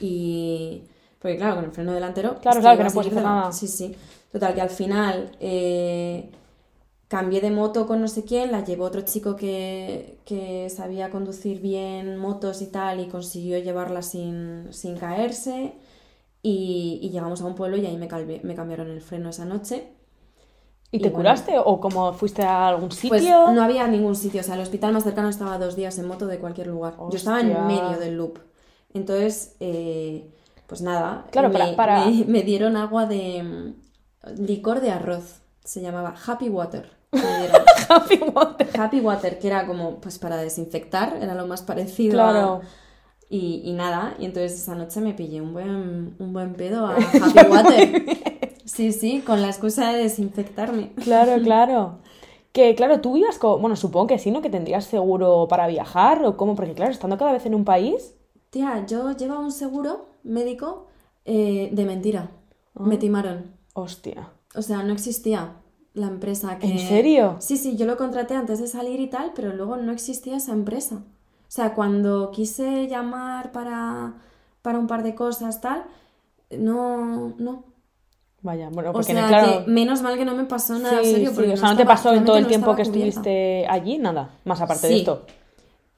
Y. 0.00 0.82
Porque 1.20 1.36
claro, 1.36 1.56
con 1.56 1.64
el 1.66 1.72
freno 1.72 1.92
delantero. 1.92 2.38
Claro, 2.40 2.58
es 2.58 2.62
claro, 2.62 2.78
que 2.78 2.84
no 2.84 2.90
puedes 2.90 3.12
hacer 3.12 3.22
nada. 3.24 3.52
Sí, 3.52 3.68
sí. 3.68 3.94
Total, 4.32 4.54
que 4.54 4.60
al 4.60 4.70
final 4.70 5.30
eh, 5.40 6.30
cambié 7.08 7.40
de 7.40 7.50
moto 7.50 7.86
con 7.86 8.00
no 8.00 8.08
sé 8.08 8.24
quién, 8.24 8.50
la 8.50 8.64
llevó 8.64 8.84
otro 8.84 9.02
chico 9.02 9.36
que, 9.36 10.18
que 10.24 10.68
sabía 10.70 11.10
conducir 11.10 11.60
bien 11.60 12.16
motos 12.16 12.62
y 12.62 12.66
tal 12.66 13.00
y 13.00 13.06
consiguió 13.08 13.58
llevarla 13.58 14.02
sin, 14.02 14.68
sin 14.72 14.96
caerse. 14.96 15.74
Y, 16.42 16.98
y 17.02 17.10
llegamos 17.10 17.40
a 17.42 17.44
un 17.46 17.54
pueblo 17.54 17.76
y 17.76 17.86
ahí 17.86 17.96
me, 17.96 18.08
me 18.42 18.54
cambiaron 18.54 18.90
el 18.90 19.00
freno 19.00 19.30
esa 19.30 19.44
noche. 19.44 19.84
¿Y 20.92 20.98
Y 20.98 21.00
te 21.00 21.08
bueno. 21.08 21.16
curaste 21.16 21.54
o 21.58 21.80
cómo 21.80 22.12
fuiste 22.12 22.42
a 22.42 22.68
algún 22.68 22.92
sitio? 22.92 23.08
Pues 23.10 23.24
no 23.24 23.62
había 23.62 23.88
ningún 23.88 24.14
sitio, 24.14 24.42
o 24.42 24.44
sea, 24.44 24.54
el 24.56 24.60
hospital 24.60 24.92
más 24.92 25.02
cercano 25.04 25.28
estaba 25.30 25.54
a 25.54 25.58
dos 25.58 25.74
días 25.74 25.98
en 25.98 26.06
moto 26.06 26.26
de 26.26 26.38
cualquier 26.38 26.66
lugar. 26.68 26.94
Yo 27.10 27.16
estaba 27.16 27.40
en 27.40 27.48
Hostia. 27.50 27.64
medio 27.64 27.98
del 27.98 28.16
loop. 28.16 28.38
Entonces, 28.94 29.56
eh, 29.60 30.30
pues 30.66 30.82
nada, 30.82 31.24
Claro, 31.30 31.48
me, 31.48 31.58
para- 31.58 31.76
para- 31.76 32.04
me- 32.06 32.24
me 32.26 32.42
dieron 32.42 32.76
agua 32.76 33.06
de 33.06 33.42
mm, 33.42 34.42
licor 34.46 34.80
de 34.82 34.90
arroz, 34.90 35.40
se 35.64 35.80
llamaba 35.80 36.14
Happy 36.26 36.48
Water. 36.50 36.90
Happy 37.88 38.20
Water. 38.34 38.68
Happy 38.78 39.00
Water, 39.00 39.38
que 39.38 39.46
era 39.46 39.66
como 39.66 39.98
pues 40.00 40.18
para 40.18 40.36
desinfectar, 40.36 41.16
era 41.20 41.34
lo 41.34 41.46
más 41.46 41.62
parecido 41.62 42.12
Claro. 42.14 42.54
a... 42.54 42.60
Y, 43.30 43.62
y 43.64 43.72
nada, 43.72 44.14
y 44.18 44.26
entonces 44.26 44.52
esa 44.60 44.74
noche 44.74 45.00
me 45.00 45.14
pillé 45.14 45.40
un 45.40 45.54
buen, 45.54 46.16
un 46.18 46.32
buen 46.34 46.52
pedo 46.52 46.84
a 46.86 46.96
Happy 47.22 47.48
Water. 47.50 48.04
Sí, 48.72 48.92
sí, 48.92 49.20
con 49.20 49.42
la 49.42 49.48
excusa 49.48 49.92
de 49.92 49.98
desinfectarme. 50.04 50.92
Claro, 50.94 51.42
claro. 51.44 51.98
Que 52.52 52.74
claro, 52.74 53.02
tú 53.02 53.18
ibas 53.18 53.38
con. 53.38 53.60
Bueno, 53.60 53.76
supongo 53.76 54.06
que 54.06 54.18
sí, 54.18 54.30
¿no? 54.30 54.40
Que 54.40 54.48
tendrías 54.48 54.86
seguro 54.86 55.46
para 55.46 55.66
viajar 55.66 56.24
o 56.24 56.38
cómo, 56.38 56.54
porque 56.56 56.72
claro, 56.72 56.90
estando 56.90 57.18
cada 57.18 57.32
vez 57.32 57.44
en 57.44 57.54
un 57.54 57.66
país. 57.66 58.14
Tía, 58.48 58.86
yo 58.86 59.12
llevaba 59.12 59.40
un 59.40 59.52
seguro 59.52 60.06
médico 60.22 60.86
eh, 61.26 61.68
de 61.70 61.84
mentira. 61.84 62.30
Ah. 62.74 62.84
Me 62.84 62.96
timaron. 62.96 63.54
Hostia. 63.74 64.30
O 64.54 64.62
sea, 64.62 64.82
no 64.82 64.94
existía 64.94 65.56
la 65.92 66.06
empresa 66.06 66.58
que... 66.58 66.66
¿En 66.66 66.78
serio? 66.78 67.36
Sí, 67.40 67.58
sí, 67.58 67.76
yo 67.76 67.84
lo 67.84 67.98
contraté 67.98 68.34
antes 68.34 68.58
de 68.58 68.68
salir 68.68 69.00
y 69.00 69.08
tal, 69.08 69.32
pero 69.34 69.52
luego 69.52 69.76
no 69.76 69.92
existía 69.92 70.36
esa 70.36 70.52
empresa. 70.52 70.96
O 70.96 71.50
sea, 71.54 71.74
cuando 71.74 72.30
quise 72.30 72.88
llamar 72.88 73.52
para, 73.52 74.14
para 74.62 74.78
un 74.78 74.86
par 74.86 75.02
de 75.02 75.14
cosas, 75.14 75.60
tal, 75.60 75.84
no, 76.50 77.34
no. 77.36 77.71
Vaya, 78.42 78.68
bueno, 78.70 78.90
O 78.90 78.92
porque 78.92 79.12
sea, 79.12 79.28
claro. 79.28 79.64
que 79.64 79.70
menos 79.70 80.02
mal 80.02 80.16
que 80.18 80.24
no 80.24 80.34
me 80.34 80.44
pasó 80.44 80.78
nada 80.78 80.98
sí, 81.02 81.12
serio. 81.12 81.30
sí, 81.30 81.34
porque 81.36 81.52
o 81.52 81.56
sea, 81.56 81.70
no 81.70 81.76
te 81.76 81.86
pasó 81.86 82.12
en 82.12 82.24
todo 82.24 82.36
el 82.36 82.42
no 82.42 82.48
tiempo 82.48 82.74
que 82.74 82.82
cubierta. 82.82 82.98
estuviste 83.08 83.66
allí, 83.68 83.98
nada, 83.98 84.30
más 84.44 84.60
aparte 84.60 84.88
de 84.88 84.92
Sí. 84.94 84.98
esto. 85.00 85.24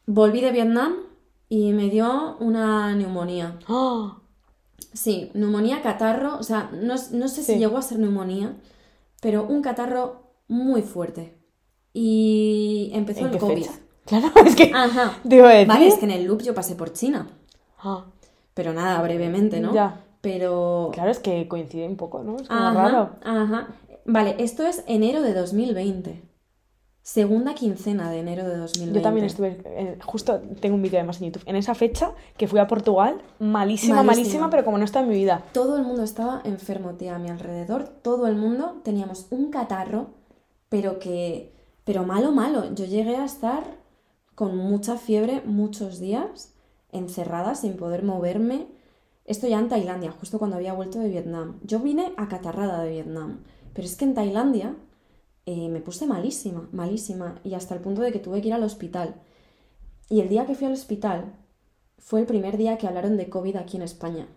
Volví 0.06 0.40
de 0.42 0.52
Vietnam 0.52 0.94
y 1.48 1.72
me 1.72 1.88
dio 1.88 2.36
una 2.40 2.94
neumonía. 2.94 3.58
¡Ah! 3.68 4.18
Sí, 4.92 5.30
neumonía, 5.34 5.80
catarro, 5.82 6.36
o 6.38 6.42
sea, 6.42 6.70
no, 6.72 6.94
no 7.12 7.28
sé 7.28 7.42
si 7.42 7.56
llegó 7.56 7.78
a 7.78 7.82
ser 7.82 7.98
neumonía, 7.98 8.54
pero 9.22 9.44
un 9.44 9.62
catarro 9.62 10.24
muy 10.46 10.82
fuerte. 10.82 11.38
Y 11.94 12.90
empezó 12.92 13.20
¿En 13.20 13.26
el 13.26 13.32
qué 13.32 13.38
COVID. 13.38 13.62
fecha? 13.64 13.72
Claro, 14.04 14.30
es 14.44 14.54
que. 14.54 14.70
Ajá. 14.74 15.18
Decir. 15.24 15.66
Vale, 15.66 15.86
es 15.86 15.94
que 15.94 16.04
en 16.04 16.10
el 16.10 16.24
loop 16.26 16.42
yo 16.42 16.54
pasé 16.54 16.74
por 16.74 16.92
China, 16.92 17.26
Ah, 17.82 18.04
pero 18.52 18.74
nada, 18.74 19.00
brevemente, 19.00 19.60
¿no? 19.60 19.72
Ya. 19.72 19.98
Pero... 20.24 20.90
claro, 20.92 21.10
es 21.10 21.20
que 21.20 21.46
coincide 21.46 21.86
un 21.86 21.96
poco, 21.96 22.24
¿no? 22.24 22.36
Es 22.36 22.48
como 22.48 22.60
Ajá, 22.60 22.72
raro. 22.88 23.10
ajá. 23.22 23.68
Vale, 24.06 24.34
esto 24.38 24.66
es 24.66 24.82
enero 24.86 25.22
de 25.22 25.32
2020. 25.34 26.22
Segunda 27.02 27.54
quincena 27.54 28.10
de 28.10 28.18
enero 28.20 28.48
de 28.48 28.56
2020. 28.56 28.98
Yo 28.98 29.02
también 29.02 29.26
estuve, 29.26 29.60
eh, 29.66 29.98
justo 30.04 30.40
tengo 30.60 30.74
un 30.76 30.82
vídeo 30.82 30.98
además 30.98 31.20
en 31.20 31.26
YouTube, 31.26 31.42
en 31.46 31.56
esa 31.56 31.74
fecha 31.74 32.12
que 32.38 32.48
fui 32.48 32.58
a 32.58 32.66
Portugal, 32.66 33.20
malísima, 33.38 33.96
malísima, 33.96 34.02
Malísima. 34.04 34.50
pero 34.50 34.64
como 34.64 34.78
no 34.78 34.84
está 34.84 35.00
en 35.00 35.08
mi 35.10 35.14
vida. 35.14 35.44
Todo 35.52 35.76
el 35.76 35.82
mundo 35.84 36.02
estaba 36.02 36.40
enfermo, 36.44 36.94
tía, 36.94 37.16
a 37.16 37.18
mi 37.18 37.28
alrededor. 37.28 37.84
Todo 38.00 38.26
el 38.26 38.36
mundo 38.36 38.80
teníamos 38.82 39.26
un 39.30 39.50
catarro, 39.50 40.08
pero 40.70 40.98
que... 40.98 41.52
Pero 41.84 42.04
malo, 42.04 42.32
malo. 42.32 42.74
Yo 42.74 42.86
llegué 42.86 43.16
a 43.16 43.26
estar 43.26 43.62
con 44.34 44.56
mucha 44.56 44.96
fiebre 44.96 45.42
muchos 45.44 45.98
días, 46.00 46.54
encerrada, 46.90 47.54
sin 47.54 47.76
poder 47.76 48.02
moverme. 48.02 48.66
Esto 49.24 49.46
ya 49.48 49.58
en 49.58 49.68
Tailandia, 49.68 50.12
justo 50.12 50.38
cuando 50.38 50.56
había 50.56 50.74
vuelto 50.74 50.98
de 50.98 51.08
Vietnam. 51.08 51.58
Yo 51.62 51.78
vine 51.80 52.12
acatarrada 52.16 52.82
de 52.82 52.90
Vietnam. 52.90 53.40
Pero 53.72 53.86
es 53.86 53.96
que 53.96 54.04
en 54.04 54.14
Tailandia 54.14 54.74
eh, 55.46 55.68
me 55.68 55.80
puse 55.80 56.06
malísima, 56.06 56.68
malísima, 56.72 57.40
y 57.42 57.54
hasta 57.54 57.74
el 57.74 57.80
punto 57.80 58.02
de 58.02 58.12
que 58.12 58.18
tuve 58.18 58.40
que 58.40 58.48
ir 58.48 58.54
al 58.54 58.62
hospital. 58.62 59.14
Y 60.08 60.20
el 60.20 60.28
día 60.28 60.46
que 60.46 60.54
fui 60.54 60.66
al 60.66 60.74
hospital 60.74 61.32
fue 61.98 62.20
el 62.20 62.26
primer 62.26 62.56
día 62.58 62.76
que 62.76 62.86
hablaron 62.86 63.16
de 63.16 63.28
COVID 63.30 63.56
aquí 63.56 63.78
en 63.78 63.82
España, 63.82 64.28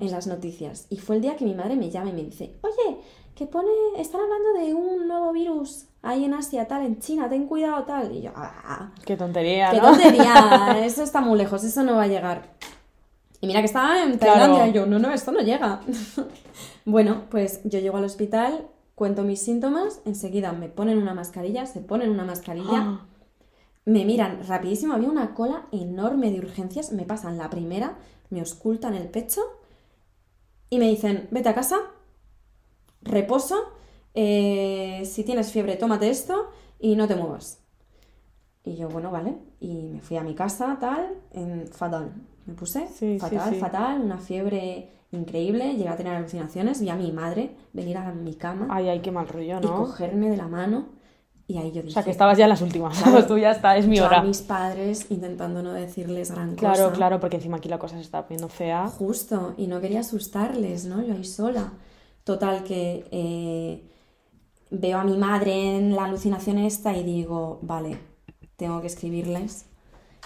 en 0.00 0.10
las 0.10 0.26
noticias. 0.26 0.86
Y 0.90 0.98
fue 0.98 1.16
el 1.16 1.22
día 1.22 1.36
que 1.36 1.44
mi 1.44 1.54
madre 1.54 1.76
me 1.76 1.90
llama 1.90 2.10
y 2.10 2.14
me 2.14 2.24
dice, 2.24 2.56
oye, 2.62 2.98
que 3.36 3.46
pone, 3.46 3.68
están 3.98 4.20
hablando 4.20 4.52
de 4.54 4.74
un 4.74 5.06
nuevo 5.06 5.32
virus 5.32 5.86
ahí 6.02 6.24
en 6.24 6.34
Asia, 6.34 6.66
tal, 6.68 6.84
en 6.84 6.98
China, 6.98 7.28
ten 7.28 7.46
cuidado, 7.46 7.84
tal. 7.84 8.14
Y 8.14 8.22
yo, 8.22 8.32
ah, 8.34 8.92
Qué 9.04 9.16
tontería, 9.16 9.70
qué 9.70 9.78
¿no? 9.80 9.90
tontería, 9.90 10.76
eso 10.84 11.02
está 11.04 11.20
muy 11.20 11.38
lejos, 11.38 11.62
eso 11.64 11.82
no 11.84 11.94
va 11.96 12.02
a 12.02 12.08
llegar. 12.08 12.54
Y 13.44 13.46
mira 13.46 13.60
que 13.60 13.66
estaba 13.66 14.02
en 14.02 14.16
Claro. 14.16 14.40
Tailandia, 14.40 14.68
y 14.68 14.72
yo, 14.72 14.86
no, 14.86 14.98
no, 14.98 15.12
esto 15.12 15.30
no 15.30 15.40
llega. 15.40 15.82
bueno, 16.86 17.24
pues 17.28 17.60
yo 17.64 17.78
llego 17.78 17.98
al 17.98 18.04
hospital, 18.04 18.68
cuento 18.94 19.22
mis 19.22 19.38
síntomas, 19.42 20.00
enseguida 20.06 20.52
me 20.52 20.70
ponen 20.70 20.96
una 20.96 21.12
mascarilla, 21.12 21.66
se 21.66 21.80
ponen 21.80 22.08
una 22.08 22.24
mascarilla, 22.24 22.78
Ah, 22.80 23.06
me 23.84 24.06
miran 24.06 24.46
rapidísimo, 24.48 24.94
había 24.94 25.10
una 25.10 25.34
cola 25.34 25.66
enorme 25.72 26.30
de 26.30 26.38
urgencias, 26.38 26.90
me 26.92 27.04
pasan 27.04 27.36
la 27.36 27.50
primera, 27.50 27.98
me 28.30 28.40
auscultan 28.40 28.94
el 28.94 29.08
pecho 29.08 29.42
y 30.70 30.78
me 30.78 30.88
dicen, 30.88 31.28
vete 31.30 31.50
a 31.50 31.54
casa, 31.54 31.76
reposo, 33.02 33.56
eh, 34.14 35.02
si 35.04 35.22
tienes 35.24 35.52
fiebre 35.52 35.76
tómate 35.76 36.08
esto 36.08 36.48
y 36.80 36.96
no 36.96 37.06
te 37.06 37.14
muevas. 37.14 37.60
Y 38.64 38.76
yo, 38.76 38.88
bueno, 38.88 39.10
vale, 39.10 39.36
y 39.60 39.82
me 39.82 40.00
fui 40.00 40.16
a 40.16 40.22
mi 40.22 40.34
casa, 40.34 40.78
tal, 40.80 41.18
en 41.32 41.68
fatal. 41.68 42.10
Me 42.46 42.54
puse 42.54 42.86
Sí, 42.88 43.14
sí, 43.14 43.18
fatal, 43.18 43.54
sí. 43.54 43.60
fatal, 43.60 44.00
una 44.02 44.18
fiebre 44.18 44.90
increíble, 45.12 45.74
llegué 45.76 45.88
a 45.88 45.96
tener 45.96 46.14
alucinaciones, 46.14 46.80
vi 46.80 46.88
a 46.88 46.96
mi 46.96 47.12
madre 47.12 47.54
venir 47.72 47.96
a 47.96 48.12
mi 48.12 48.34
cama 48.34 48.66
Ay, 48.70 48.88
ay, 48.88 49.00
qué 49.00 49.10
mal 49.12 49.28
rollo, 49.28 49.58
y 49.62 49.64
¿no? 49.66 49.76
cogerme 49.76 50.28
de 50.28 50.36
la 50.36 50.48
mano 50.48 50.86
y 51.46 51.58
ahí 51.58 51.68
yo 51.72 51.82
dije... 51.82 51.88
O 51.88 51.90
sea, 51.92 52.02
que 52.02 52.10
estabas 52.10 52.38
ya 52.38 52.44
en 52.44 52.50
las 52.50 52.62
últimas. 52.62 52.98
Claro. 53.02 53.26
Tú 53.26 53.36
ya 53.38 53.50
está, 53.52 53.76
es 53.76 53.86
mi 53.86 53.96
yo 53.98 54.06
hora. 54.06 54.20
a 54.20 54.22
mis 54.22 54.40
padres 54.42 55.10
intentando 55.10 55.62
no 55.62 55.72
decirles 55.72 56.30
gran 56.30 56.54
Claro, 56.56 56.84
cosa. 56.86 56.92
claro, 56.96 57.20
porque 57.20 57.36
encima 57.36 57.58
aquí 57.58 57.68
la 57.68 57.78
cosa 57.78 57.96
se 57.96 58.02
está 58.02 58.22
poniendo 58.22 58.48
fea. 58.48 58.88
Justo, 58.88 59.54
y 59.58 59.66
no 59.66 59.80
quería 59.80 60.00
asustarles, 60.00 60.86
¿no? 60.86 61.02
Yo 61.04 61.12
ahí 61.14 61.24
sola. 61.24 61.72
Total, 62.24 62.64
que 62.64 63.04
eh, 63.10 63.84
veo 64.70 64.98
a 64.98 65.04
mi 65.04 65.18
madre 65.18 65.76
en 65.76 65.94
la 65.94 66.06
alucinación 66.06 66.56
esta 66.58 66.96
y 66.96 67.04
digo, 67.04 67.58
vale, 67.62 67.98
tengo 68.56 68.80
que 68.80 68.86
escribirles 68.86 69.66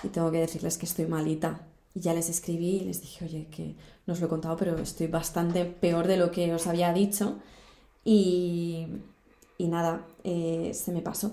y 0.05 0.09
tengo 0.09 0.31
que 0.31 0.39
decirles 0.39 0.79
que 0.79 0.87
estoy 0.87 1.07
malita. 1.07 1.63
Y 1.95 2.01
ya 2.01 2.15
les 2.15 2.29
escribí 2.29 2.77
y 2.79 2.81
les 2.85 3.01
dije, 3.03 3.25
oye, 3.25 3.49
que 3.51 3.75
no 4.07 4.13
os 4.15 4.21
lo 4.21 4.27
he 4.27 4.29
contado, 4.29 4.57
pero 4.57 4.77
estoy 4.79 5.07
bastante 5.09 5.65
peor 5.65 6.07
de 6.07 6.17
lo 6.17 6.31
que 6.31 6.53
os 6.55 6.67
había 6.67 6.93
dicho. 6.93 7.39
Y, 8.05 8.87
y 9.59 9.69
nada, 9.69 10.07
eh, 10.25 10.73
se 10.75 10.93
me 10.93 11.03
pasó. 11.03 11.33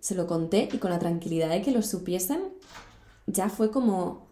Se 0.00 0.14
lo 0.14 0.26
conté 0.26 0.68
y 0.72 0.78
con 0.78 0.90
la 0.90 0.98
tranquilidad 0.98 1.50
de 1.50 1.62
que 1.62 1.72
lo 1.72 1.82
supiesen, 1.82 2.40
ya 3.26 3.48
fue 3.50 3.70
como, 3.70 4.26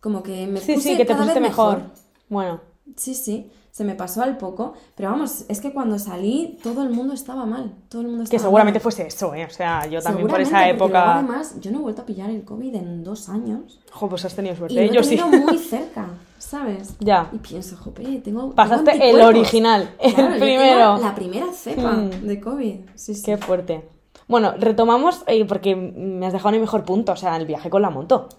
como 0.00 0.22
que 0.22 0.46
me 0.46 0.60
Sí, 0.60 0.74
puse 0.74 0.90
sí, 0.90 0.96
que 0.96 1.04
te 1.04 1.06
cada 1.06 1.20
vez 1.26 1.26
pusiste 1.28 1.40
mejor. 1.40 1.82
Bueno, 2.28 2.60
Sí, 2.96 3.14
sí, 3.14 3.50
se 3.76 3.84
me 3.84 3.94
pasó 3.94 4.22
al 4.22 4.38
poco, 4.38 4.72
pero 4.94 5.10
vamos, 5.10 5.44
es 5.50 5.60
que 5.60 5.70
cuando 5.70 5.98
salí 5.98 6.58
todo 6.62 6.82
el 6.82 6.88
mundo 6.88 7.12
estaba 7.12 7.44
mal, 7.44 7.74
todo 7.90 8.00
el 8.00 8.08
mundo 8.08 8.24
que 8.30 8.38
seguramente 8.38 8.78
mal. 8.78 8.82
fuese 8.82 9.06
eso, 9.06 9.34
¿eh? 9.34 9.44
O 9.44 9.50
sea, 9.50 9.84
yo 9.86 10.00
también 10.00 10.28
por 10.28 10.40
esa 10.40 10.60
luego, 10.62 10.86
época... 10.86 11.14
además, 11.18 11.56
yo 11.60 11.70
no 11.70 11.80
he 11.80 11.82
vuelto 11.82 12.00
a 12.00 12.06
pillar 12.06 12.30
el 12.30 12.42
COVID 12.42 12.74
en 12.74 13.04
dos 13.04 13.28
años 13.28 13.80
Jo, 13.92 14.08
pues 14.08 14.24
has 14.24 14.34
tenido 14.34 14.54
y 14.54 14.56
suerte. 14.56 14.74
lo 14.76 14.80
¿eh? 14.80 14.84
he 14.86 14.94
Yo 14.94 15.02
sí. 15.02 15.20
muy 15.44 15.58
cerca, 15.74 16.08
¿sabes? 16.38 16.94
Ya. 17.00 17.28
Y 17.32 17.36
pienso, 17.36 17.76
jope, 17.76 18.02
tengo. 18.02 18.20
tengo 18.20 18.54
Pasaste 18.54 19.10
el 19.10 19.20
original, 19.20 19.90
el 19.98 20.14
Claro, 20.14 20.38
primero. 20.38 20.96
La 20.96 21.14
primera 21.14 21.52
cepa 21.52 21.92
Mm. 21.92 22.10
de 22.26 22.40
COVID. 22.40 22.76
Sí, 22.94 23.14
sí. 23.14 23.22
Qué 23.26 23.36
fuerte. 23.36 23.86
Bueno, 24.26 24.54
retomamos 24.58 25.22
eh, 25.26 25.44
porque 25.44 25.76
me 25.76 26.26
has 26.26 26.32
dejado 26.32 26.48
en 26.48 26.54
el 26.54 26.60
mejor 26.62 26.84
punto, 26.86 27.12
o 27.12 27.16
sea, 27.16 27.36
el 27.36 27.44
viaje 27.44 27.68
con 27.68 27.82
la 27.82 27.90
moto. 27.90 28.30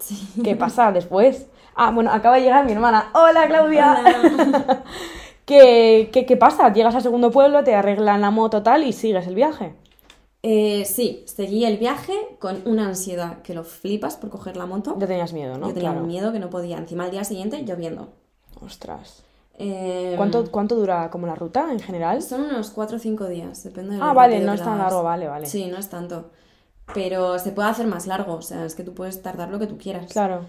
¿Qué 0.42 0.56
pasa 0.56 0.90
después? 0.90 1.46
Ah, 1.80 1.92
bueno, 1.92 2.10
acaba 2.10 2.36
de 2.36 2.42
llegar 2.42 2.66
mi 2.66 2.72
hermana. 2.72 3.10
¡Hola, 3.14 3.46
Claudia! 3.46 3.96
Hola. 4.00 4.82
¿Qué, 5.48 6.10
qué, 6.12 6.26
qué 6.26 6.36
pasa? 6.36 6.70
Llegas 6.74 6.94
al 6.94 7.00
segundo 7.00 7.30
pueblo, 7.30 7.64
te 7.64 7.74
arreglan 7.74 8.20
la 8.20 8.30
moto 8.30 8.62
tal 8.62 8.84
y 8.84 8.92
sigues 8.92 9.26
el 9.26 9.34
viaje. 9.34 9.74
Eh, 10.42 10.84
sí, 10.84 11.24
seguí 11.26 11.64
el 11.64 11.78
viaje 11.78 12.12
con 12.38 12.60
una 12.66 12.86
ansiedad 12.86 13.40
que 13.40 13.54
lo 13.54 13.64
flipas 13.64 14.18
por 14.18 14.28
coger 14.28 14.58
la 14.58 14.66
moto. 14.66 14.94
Ya 14.98 15.06
tenías 15.06 15.32
miedo, 15.32 15.56
¿no? 15.56 15.68
Yo 15.68 15.72
tenía 15.72 15.92
Claro. 15.92 16.06
miedo 16.06 16.32
que 16.32 16.38
no 16.38 16.50
podía. 16.50 16.76
Encima 16.76 17.04
al 17.04 17.12
día 17.12 17.24
siguiente 17.24 17.64
lloviendo. 17.64 18.10
Ostras. 18.62 19.22
Eh, 19.54 20.12
¿Cuánto, 20.18 20.50
¿Cuánto 20.50 20.76
dura 20.76 21.08
como 21.10 21.26
la 21.26 21.34
ruta 21.34 21.72
en 21.72 21.80
general? 21.80 22.20
Son 22.20 22.42
unos 22.42 22.68
4 22.68 22.98
o 22.98 23.00
5 23.00 23.24
días, 23.26 23.64
depende 23.64 23.96
de 23.96 24.02
Ah, 24.02 24.12
vale, 24.12 24.40
no 24.40 24.52
es 24.52 24.62
tan 24.62 24.76
largo, 24.76 25.02
vale, 25.02 25.28
vale. 25.28 25.46
Sí, 25.46 25.64
no 25.68 25.78
es 25.78 25.88
tanto. 25.88 26.30
Pero 26.92 27.38
se 27.38 27.52
puede 27.52 27.70
hacer 27.70 27.86
más 27.86 28.06
largo, 28.06 28.34
o 28.34 28.42
sea, 28.42 28.66
es 28.66 28.74
que 28.74 28.84
tú 28.84 28.92
puedes 28.92 29.22
tardar 29.22 29.48
lo 29.48 29.58
que 29.58 29.66
tú 29.66 29.78
quieras. 29.78 30.12
Claro. 30.12 30.42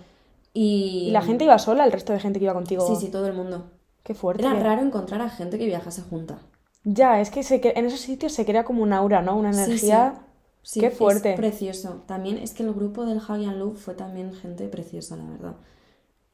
Y... 0.53 1.05
¿Y 1.07 1.11
la 1.11 1.21
gente 1.21 1.45
iba 1.45 1.57
sola? 1.57 1.85
¿El 1.85 1.93
resto 1.93 2.11
de 2.11 2.19
gente 2.19 2.37
que 2.39 2.45
iba 2.45 2.53
contigo? 2.53 2.85
Sí, 2.85 2.97
sí, 2.97 3.09
todo 3.09 3.27
el 3.27 3.33
mundo. 3.33 3.63
Qué 4.09 4.13
fuerte. 4.15 4.43
Era 4.43 4.53
raro 4.55 4.81
encontrar 4.81 5.21
a 5.21 5.29
gente 5.29 5.59
que 5.59 5.65
viajase 5.67 6.01
junta. 6.01 6.39
Ya, 6.83 7.21
es 7.21 7.29
que 7.31 7.43
se 7.43 7.61
en 7.77 7.85
esos 7.85 8.01
sitios 8.01 8.33
se 8.33 8.45
crea 8.45 8.63
como 8.65 8.83
un 8.83 8.93
aura, 8.93 9.21
¿no? 9.21 9.37
Una 9.37 9.51
Sí, 9.51 9.61
energía. 9.65 10.25
Sí, 10.61 10.81
Qué 10.81 10.91
es 10.97 10.97
fuerte. 10.97 11.33
precioso. 11.35 12.03
También 12.07 12.37
es 12.37 12.53
que 12.53 12.63
el 12.63 12.73
grupo 12.73 13.05
del 13.05 13.19
Hagian 13.19 13.59
Loop 13.59 13.77
fue 13.77 13.95
también 13.95 14.33
gente 14.33 14.67
preciosa, 14.67 15.15
la 15.17 15.25
verdad. 15.29 15.55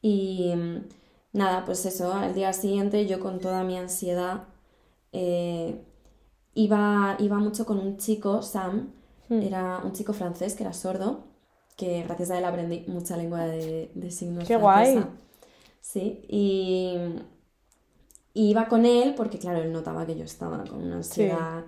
Y 0.02 0.54
mm, 0.56 0.88
nada, 1.34 1.64
pues 1.66 1.86
eso, 1.86 2.12
al 2.14 2.34
día 2.34 2.52
siguiente 2.52 3.06
yo 3.06 3.20
con 3.20 3.40
toda 3.40 3.64
mi 3.64 3.78
ansiedad 3.78 4.44
eh, 5.12 5.82
iba, 6.54 7.16
iba 7.20 7.38
mucho 7.38 7.66
con 7.66 7.78
un 7.78 7.98
chico, 7.98 8.42
Sam, 8.42 8.92
Hmm. 9.28 9.40
era 9.40 9.80
un 9.84 9.92
chico 9.92 10.12
francés 10.14 10.54
que 10.56 10.64
era 10.64 10.72
sordo, 10.74 11.24
que 11.76 12.02
gracias 12.04 12.30
a 12.32 12.38
él 12.38 12.44
aprendí 12.46 12.84
mucha 12.88 13.16
lengua 13.16 13.46
de, 13.46 13.90
de 13.94 14.10
signos 14.12 14.48
¡Qué 14.48 14.54
francesa. 14.54 15.08
guay! 15.08 15.10
Sí, 15.82 16.22
y, 16.28 16.98
y 18.36 18.50
iba 18.50 18.68
con 18.68 18.84
él 18.84 19.14
porque, 19.16 19.38
claro, 19.38 19.62
él 19.62 19.72
notaba 19.72 20.04
que 20.04 20.14
yo 20.14 20.24
estaba 20.24 20.62
con 20.64 20.84
una 20.84 20.96
ansiedad 20.96 21.64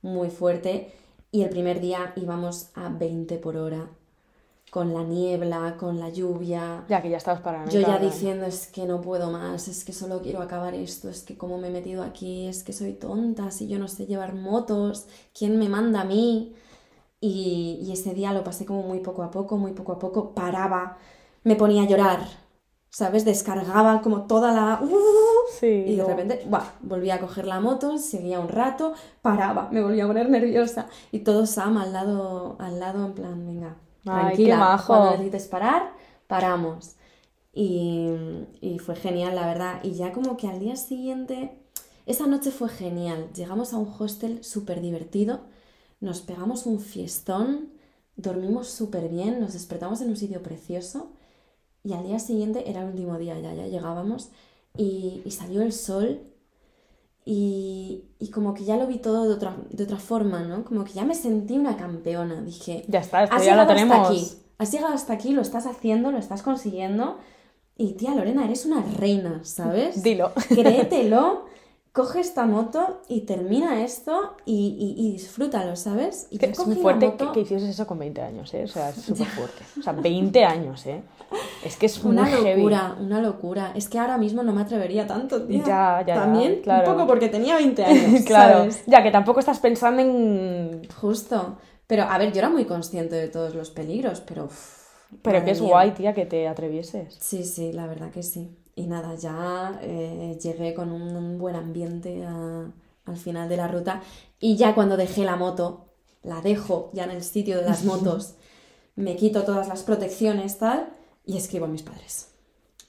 muy 0.00 0.30
fuerte. 0.30 0.94
Y 1.32 1.42
el 1.42 1.50
primer 1.50 1.80
día 1.80 2.12
íbamos 2.14 2.68
a 2.76 2.88
20 2.88 3.36
por 3.38 3.56
hora, 3.56 3.88
con 4.70 4.94
la 4.94 5.02
niebla, 5.02 5.76
con 5.76 5.98
la 5.98 6.10
lluvia. 6.10 6.84
Ya 6.88 7.02
que 7.02 7.10
ya 7.10 7.16
estabas 7.16 7.40
para 7.40 7.68
Yo 7.68 7.80
ya 7.80 7.98
diciendo, 7.98 8.46
es 8.46 8.68
que 8.68 8.86
no 8.86 9.00
puedo 9.00 9.32
más, 9.32 9.66
es 9.66 9.84
que 9.84 9.92
solo 9.92 10.22
quiero 10.22 10.40
acabar 10.40 10.74
esto, 10.74 11.08
es 11.08 11.24
que 11.24 11.36
como 11.36 11.58
me 11.58 11.66
he 11.66 11.70
metido 11.72 12.04
aquí, 12.04 12.46
es 12.46 12.62
que 12.62 12.72
soy 12.72 12.92
tonta, 12.92 13.50
si 13.50 13.66
yo 13.66 13.80
no 13.80 13.88
sé 13.88 14.06
llevar 14.06 14.36
motos, 14.36 15.06
¿quién 15.36 15.58
me 15.58 15.68
manda 15.68 16.02
a 16.02 16.04
mí? 16.04 16.54
Y, 17.20 17.80
y 17.82 17.90
ese 17.90 18.14
día 18.14 18.32
lo 18.32 18.44
pasé 18.44 18.64
como 18.66 18.84
muy 18.84 19.00
poco 19.00 19.24
a 19.24 19.32
poco, 19.32 19.56
muy 19.56 19.72
poco 19.72 19.90
a 19.90 19.98
poco, 19.98 20.32
paraba, 20.32 20.96
me 21.42 21.56
ponía 21.56 21.82
a 21.82 21.86
llorar, 21.88 22.20
¿sabes? 22.94 23.24
Descargaba 23.24 24.02
como 24.02 24.22
toda 24.28 24.52
la... 24.52 24.80
¡uh! 24.80 24.88
Sí. 25.58 25.66
Y 25.88 25.96
de 25.96 26.04
repente, 26.04 26.44
¡buah! 26.48 26.62
volvía 26.80 27.16
a 27.16 27.18
coger 27.20 27.44
la 27.44 27.58
moto, 27.58 27.98
seguía 27.98 28.38
un 28.38 28.48
rato, 28.48 28.94
paraba, 29.20 29.68
me 29.72 29.82
volvía 29.82 30.04
a 30.04 30.06
poner 30.06 30.30
nerviosa. 30.30 30.86
Y 31.10 31.20
todo 31.20 31.44
Sam 31.46 31.76
al 31.78 31.92
lado, 31.92 32.54
al 32.60 32.78
lado 32.78 33.04
en 33.04 33.12
plan, 33.14 33.44
venga, 33.46 33.76
Ay, 34.06 34.36
tranquila, 34.36 34.54
qué 34.54 34.60
majo. 34.60 34.86
cuando 34.86 35.10
necesites 35.10 35.48
parar, 35.48 35.92
paramos. 36.28 36.94
Y, 37.52 38.10
y 38.60 38.78
fue 38.78 38.94
genial, 38.94 39.34
la 39.34 39.46
verdad. 39.46 39.80
Y 39.82 39.94
ya 39.94 40.12
como 40.12 40.36
que 40.36 40.46
al 40.46 40.60
día 40.60 40.76
siguiente, 40.76 41.58
esa 42.06 42.28
noche 42.28 42.52
fue 42.52 42.68
genial. 42.68 43.28
Llegamos 43.34 43.72
a 43.72 43.78
un 43.78 43.92
hostel 43.98 44.44
súper 44.44 44.80
divertido, 44.80 45.40
nos 46.00 46.20
pegamos 46.20 46.64
un 46.66 46.78
fiestón, 46.78 47.70
dormimos 48.14 48.68
súper 48.68 49.08
bien, 49.08 49.40
nos 49.40 49.54
despertamos 49.54 50.00
en 50.00 50.10
un 50.10 50.16
sitio 50.16 50.42
precioso. 50.44 51.10
Y 51.84 51.92
al 51.92 52.04
día 52.06 52.18
siguiente 52.18 52.68
era 52.68 52.80
el 52.82 52.88
último 52.88 53.18
día, 53.18 53.38
ya, 53.38 53.54
ya 53.54 53.66
llegábamos. 53.66 54.30
Y, 54.76 55.22
y 55.24 55.30
salió 55.30 55.62
el 55.62 55.72
sol 55.72 56.20
y, 57.24 58.04
y 58.18 58.28
como 58.30 58.54
que 58.54 58.64
ya 58.64 58.76
lo 58.76 58.86
vi 58.86 58.98
todo 58.98 59.24
de 59.28 59.32
otra, 59.34 59.56
de 59.70 59.84
otra 59.84 59.96
forma, 59.98 60.42
¿no? 60.42 60.64
Como 60.64 60.84
que 60.84 60.92
ya 60.92 61.04
me 61.04 61.14
sentí 61.14 61.56
una 61.56 61.76
campeona. 61.76 62.42
Dije, 62.42 62.84
Ya 62.88 63.00
está, 63.00 63.22
esto 63.24 63.36
has 63.36 63.44
ya 63.44 63.54
lo 63.56 63.62
llegado 63.62 63.72
hasta 63.72 63.74
tenemos. 63.74 64.08
aquí, 64.08 64.28
has 64.58 64.72
llegado 64.72 64.94
hasta 64.94 65.12
aquí, 65.12 65.32
lo 65.32 65.42
estás 65.42 65.66
haciendo, 65.66 66.10
lo 66.10 66.18
estás 66.18 66.42
consiguiendo. 66.42 67.18
Y 67.76 67.92
tía 67.94 68.14
Lorena, 68.14 68.44
eres 68.44 68.66
una 68.66 68.82
reina, 68.82 69.40
¿sabes? 69.44 70.02
Dilo. 70.02 70.32
Créetelo, 70.48 71.46
coge 71.94 72.18
esta 72.20 72.44
moto 72.44 73.00
y 73.08 73.20
termina 73.20 73.82
esto 73.84 74.34
y, 74.44 74.76
y- 74.98 75.06
y 75.08 75.12
disfrútalo, 75.12 75.76
¿sabes? 75.76 76.26
Y 76.30 76.44
es 76.44 76.66
muy 76.66 76.74
fuerte 76.76 77.06
moto- 77.06 77.28
que, 77.28 77.32
que 77.32 77.40
hicieses 77.42 77.70
eso 77.70 77.86
con 77.86 77.98
20 78.00 78.20
años, 78.20 78.52
¿eh? 78.52 78.64
O 78.64 78.68
sea, 78.68 78.90
es 78.90 78.96
súper 79.06 79.26
fuerte. 79.28 79.62
O 79.78 79.82
sea, 79.82 79.92
20 79.92 80.44
años, 80.44 80.84
¿eh? 80.86 81.00
Es 81.64 81.76
que 81.76 81.86
es 81.86 82.02
Una 82.04 82.26
heavy. 82.26 82.56
locura, 82.62 82.96
una 83.00 83.22
locura. 83.22 83.72
Es 83.76 83.88
que 83.88 83.98
ahora 84.00 84.18
mismo 84.18 84.42
no 84.42 84.52
me 84.52 84.60
atrevería 84.62 85.06
tanto, 85.06 85.44
tía. 85.46 85.58
Ya, 85.64 86.04
ya, 86.04 86.06
ya, 86.06 86.14
También 86.16 86.60
claro. 86.62 86.90
un 86.90 86.96
poco 86.96 87.06
porque 87.06 87.28
tenía 87.28 87.56
20 87.56 87.84
años, 87.86 88.22
claro. 88.26 88.58
¿sabes? 88.58 88.82
Ya 88.86 89.02
que 89.02 89.10
tampoco 89.12 89.38
estás 89.40 89.60
pensando 89.60 90.02
en. 90.02 90.82
Justo. 91.00 91.56
Pero, 91.86 92.02
a 92.04 92.18
ver, 92.18 92.32
yo 92.32 92.38
era 92.40 92.50
muy 92.50 92.64
consciente 92.64 93.14
de 93.14 93.28
todos 93.28 93.54
los 93.54 93.70
peligros, 93.70 94.20
pero... 94.20 94.48
Pero 95.22 95.44
que 95.44 95.52
es 95.52 95.60
guay, 95.60 95.92
tía, 95.92 96.12
que 96.12 96.26
te 96.26 96.48
atrevieses. 96.48 97.14
Sí, 97.20 97.44
sí, 97.44 97.72
la 97.72 97.86
verdad 97.86 98.10
que 98.10 98.22
sí. 98.24 98.56
Y 98.76 98.86
nada, 98.86 99.14
ya 99.14 99.78
eh, 99.82 100.38
llegué 100.42 100.74
con 100.74 100.90
un 100.90 101.38
buen 101.38 101.54
ambiente 101.54 102.24
a, 102.24 102.70
al 103.04 103.16
final 103.16 103.48
de 103.48 103.56
la 103.56 103.68
ruta. 103.68 104.02
Y 104.40 104.56
ya 104.56 104.74
cuando 104.74 104.96
dejé 104.96 105.24
la 105.24 105.36
moto, 105.36 105.86
la 106.22 106.40
dejo 106.40 106.90
ya 106.92 107.04
en 107.04 107.10
el 107.10 107.22
sitio 107.22 107.58
de 107.58 107.64
las 107.64 107.84
motos, 107.90 108.34
me 108.96 109.16
quito 109.16 109.44
todas 109.44 109.68
las 109.68 109.82
protecciones, 109.82 110.58
tal, 110.58 110.88
y 111.24 111.36
escribo 111.36 111.66
a 111.66 111.68
mis 111.68 111.82
padres. 111.82 112.28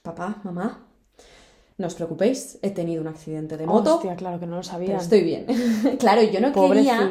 Papá, 0.02 0.40
mamá, 0.44 0.86
no 1.78 1.88
os 1.88 1.94
preocupéis, 1.94 2.58
he 2.62 2.70
tenido 2.70 3.02
un 3.02 3.08
accidente 3.08 3.56
de 3.56 3.66
moto. 3.66 3.96
Hostia, 3.96 4.16
claro 4.16 4.40
que 4.40 4.46
no 4.46 4.56
lo 4.56 4.62
pero 4.62 4.72
sabían. 4.72 5.00
estoy 5.00 5.22
bien. 5.22 5.46
claro, 5.98 6.22
yo 6.22 6.40
no 6.40 6.52
quería. 6.52 7.10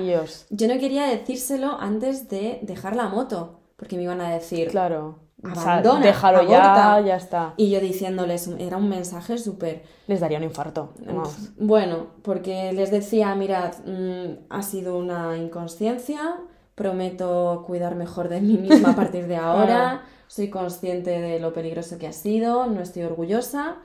Yo 0.50 0.68
no 0.68 0.80
quería 0.80 1.06
decírselo 1.06 1.80
antes 1.80 2.30
de 2.30 2.60
dejar 2.64 2.96
la 2.96 3.08
moto, 3.08 3.60
porque 3.76 3.96
me 3.96 4.04
iban 4.04 4.22
a 4.22 4.32
decir. 4.32 4.70
Claro. 4.70 5.20
O 5.52 5.56
sea, 5.56 5.74
Abandona, 5.74 6.06
déjalo 6.06 6.42
ya, 6.50 6.74
aborta. 6.74 7.08
ya 7.08 7.16
está. 7.16 7.54
Y 7.58 7.70
yo 7.70 7.80
diciéndoles, 7.80 8.48
era 8.60 8.78
un 8.78 8.90
mensaje 8.90 9.38
súper. 9.38 9.84
Les 10.08 10.20
daría 10.20 10.38
un 10.38 10.44
infarto. 10.44 10.94
Vamos. 11.06 11.52
Bueno, 11.58 12.08
porque 12.24 12.74
les 12.74 12.92
decía, 12.92 13.34
mirad, 13.36 13.74
mm, 13.86 14.46
ha 14.50 14.62
sido 14.64 14.98
una 14.98 15.38
inconsciencia, 15.38 16.38
prometo 16.74 17.64
cuidar 17.66 17.96
mejor 17.96 18.30
de 18.30 18.42
mí 18.42 18.58
misma 18.58 18.92
a 18.92 18.96
partir 18.96 19.28
de 19.28 19.36
ahora, 19.38 20.04
soy 20.28 20.50
consciente 20.50 21.12
de 21.22 21.40
lo 21.40 21.54
peligroso 21.54 21.98
que 21.98 22.08
ha 22.08 22.14
sido, 22.14 22.68
no 22.68 22.82
estoy 22.82 23.04
orgullosa, 23.04 23.78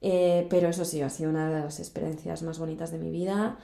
eh, 0.00 0.46
pero 0.50 0.68
eso 0.68 0.84
sí, 0.84 1.00
ha 1.02 1.10
sido 1.10 1.30
una 1.30 1.48
de 1.48 1.60
las 1.60 1.78
experiencias 1.78 2.42
más 2.42 2.58
bonitas 2.58 2.90
de 2.90 2.98
mi 2.98 3.10
vida 3.10 3.58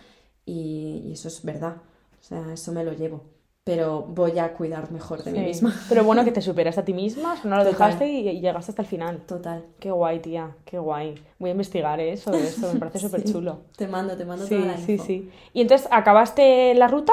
y, 0.44 1.03
y 1.07 1.12
eso 1.12 1.28
es 1.28 1.42
verdad, 1.44 1.78
o 2.20 2.22
sea, 2.22 2.53
eso 2.53 2.72
me 2.72 2.84
lo 2.84 2.92
llevo, 2.92 3.24
pero 3.68 4.00
voy 4.02 4.38
a 4.38 4.54
cuidar 4.54 4.90
mejor 4.90 5.22
de 5.22 5.30
mí 5.30 5.38
Sí. 5.40 5.44
misma. 5.44 5.74
Pero 5.90 6.02
bueno, 6.04 6.24
que 6.24 6.32
te 6.32 6.40
superaste 6.40 6.80
a 6.80 6.84
ti 6.86 6.94
misma, 6.94 7.34
no 7.44 7.50
lo 7.56 7.64
Total. 7.64 7.72
dejaste 7.72 8.08
y, 8.08 8.28
y 8.28 8.40
llegaste 8.40 8.72
hasta 8.72 8.80
el 8.82 8.88
final. 8.88 9.18
Total. 9.26 9.64
Qué 9.78 9.90
guay, 9.90 10.20
tía, 10.20 10.56
qué 10.64 10.78
guay. 10.78 11.14
Voy 11.38 11.50
a 11.50 11.52
investigar 11.52 12.00
¿eh? 12.00 12.16
sobre 12.16 12.48
esto, 12.48 12.72
me 12.72 12.78
parece 12.78 12.98
súper 13.06 13.24
chulo. 13.24 13.60
Te 13.76 13.86
mando, 13.86 14.16
te 14.16 14.24
mando 14.24 14.46
Sí, 14.46 14.54
toda 14.54 14.66
la 14.68 14.76
sí, 14.78 14.92
info. 14.92 15.04
sí. 15.04 15.30
Y 15.52 15.60
entonces 15.60 15.86
acabaste 15.90 16.74
la 16.74 16.88
ruta 16.88 17.12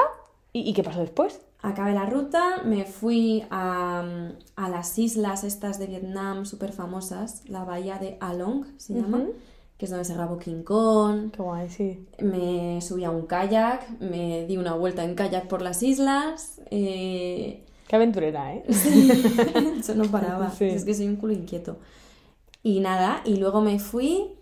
y, 0.54 0.60
¿y 0.68 0.72
qué 0.72 0.82
pasó 0.82 1.00
después? 1.00 1.42
Acabé 1.60 1.92
la 1.94 2.06
ruta, 2.06 2.62
me 2.64 2.84
fui 2.84 3.44
a, 3.50 4.04
a 4.56 4.68
las 4.68 4.98
islas 4.98 5.44
estas 5.44 5.78
de 5.78 5.86
Vietnam 5.86 6.46
súper 6.46 6.72
famosas, 6.72 7.42
la 7.48 7.64
bahía 7.64 7.98
de 7.98 8.16
Along 8.20 8.64
se 8.78 8.94
llama, 8.94 9.18
Ujú. 9.18 9.32
Que 9.78 9.84
es 9.84 9.90
donde 9.90 10.04
se 10.04 10.14
grabó 10.14 10.38
King 10.38 10.62
Kong. 10.62 11.30
Qué 11.32 11.42
guay, 11.42 11.68
sí. 11.68 12.06
Me 12.20 12.80
subí 12.80 13.04
a 13.04 13.10
un 13.10 13.26
kayak, 13.26 14.00
me 14.00 14.46
di 14.46 14.56
una 14.56 14.74
vuelta 14.74 15.04
en 15.04 15.14
kayak 15.14 15.48
por 15.48 15.62
las 15.62 15.82
islas. 15.82 16.60
eh, 16.70 17.62
Qué 17.88 17.96
aventurera, 17.96 18.54
¿eh? 18.54 18.64
Eso 19.78 19.94
no 19.94 20.04
paraba, 20.10 20.50
Sí. 20.50 20.64
es 20.64 20.84
que 20.84 20.94
soy 20.94 21.06
un 21.08 21.16
culo 21.16 21.32
inquieto. 21.34 21.76
Y 22.62 22.80
nada, 22.80 23.20
y 23.24 23.36
luego 23.36 23.60
me 23.60 23.78
fui 23.78 24.32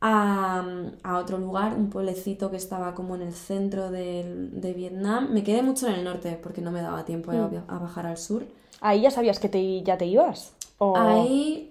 a, 0.00 0.64
a 1.02 1.18
otro 1.18 1.38
lugar, 1.38 1.74
un 1.76 1.90
pueblecito 1.90 2.50
que 2.50 2.56
estaba 2.56 2.94
como 2.94 3.14
en 3.14 3.22
el 3.22 3.32
centro 3.34 3.90
del- 3.90 4.60
de 4.60 4.72
Vietnam. 4.72 5.28
Me 5.32 5.42
quedé 5.44 5.62
mucho 5.62 5.86
en 5.86 5.94
el 5.94 6.04
norte 6.04 6.38
porque 6.42 6.60
no 6.60 6.70
me 6.72 6.80
daba 6.82 7.04
tiempo 7.04 7.30
a, 7.30 7.34
Mm. 7.34 7.64
a 7.68 7.78
bajar 7.78 8.06
al 8.06 8.16
sur. 8.16 8.44
¿Ahí 8.80 9.02
ya 9.02 9.10
sabías 9.10 9.38
que 9.38 9.48
te, 9.48 9.82
ya 9.82 9.96
te 9.98 10.06
ibas? 10.06 10.54
¿O... 10.78 10.96
Ahí 10.96 11.70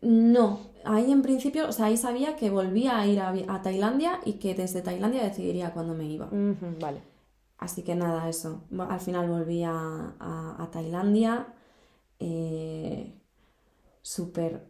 no, 0.00 0.60
ahí 0.84 1.10
en 1.12 1.22
principio, 1.22 1.68
o 1.68 1.72
sea, 1.72 1.86
ahí 1.86 1.96
sabía 1.96 2.36
que 2.36 2.50
volvía 2.50 2.98
a 2.98 3.06
ir 3.06 3.20
a, 3.20 3.30
a 3.30 3.62
Tailandia 3.62 4.20
y 4.24 4.34
que 4.34 4.54
desde 4.54 4.82
Tailandia 4.82 5.22
decidiría 5.24 5.72
cuándo 5.72 5.94
me 5.94 6.04
iba. 6.06 6.28
Vale. 6.80 7.02
Así 7.58 7.82
que 7.82 7.94
nada, 7.94 8.28
eso. 8.28 8.64
Al 8.78 9.00
final 9.00 9.28
volví 9.28 9.64
a, 9.64 9.72
a- 10.18 10.56
a 10.62 10.70
Tailandia. 10.70 11.48
eh, 12.20 13.14
Súper. 14.02 14.66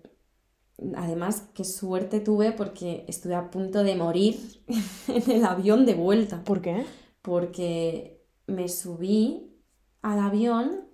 Además, 0.96 1.48
qué 1.54 1.64
suerte 1.64 2.20
tuve 2.20 2.52
porque 2.52 3.04
estuve 3.08 3.34
a 3.34 3.50
punto 3.50 3.82
de 3.82 3.96
morir 3.96 4.36
en 5.08 5.30
el 5.30 5.44
avión 5.44 5.86
de 5.86 5.94
vuelta. 5.94 6.44
¿Por 6.44 6.60
qué? 6.62 6.86
Porque 7.22 8.24
me 8.46 8.68
subí 8.68 9.52
al 10.02 10.20
avión 10.20 10.87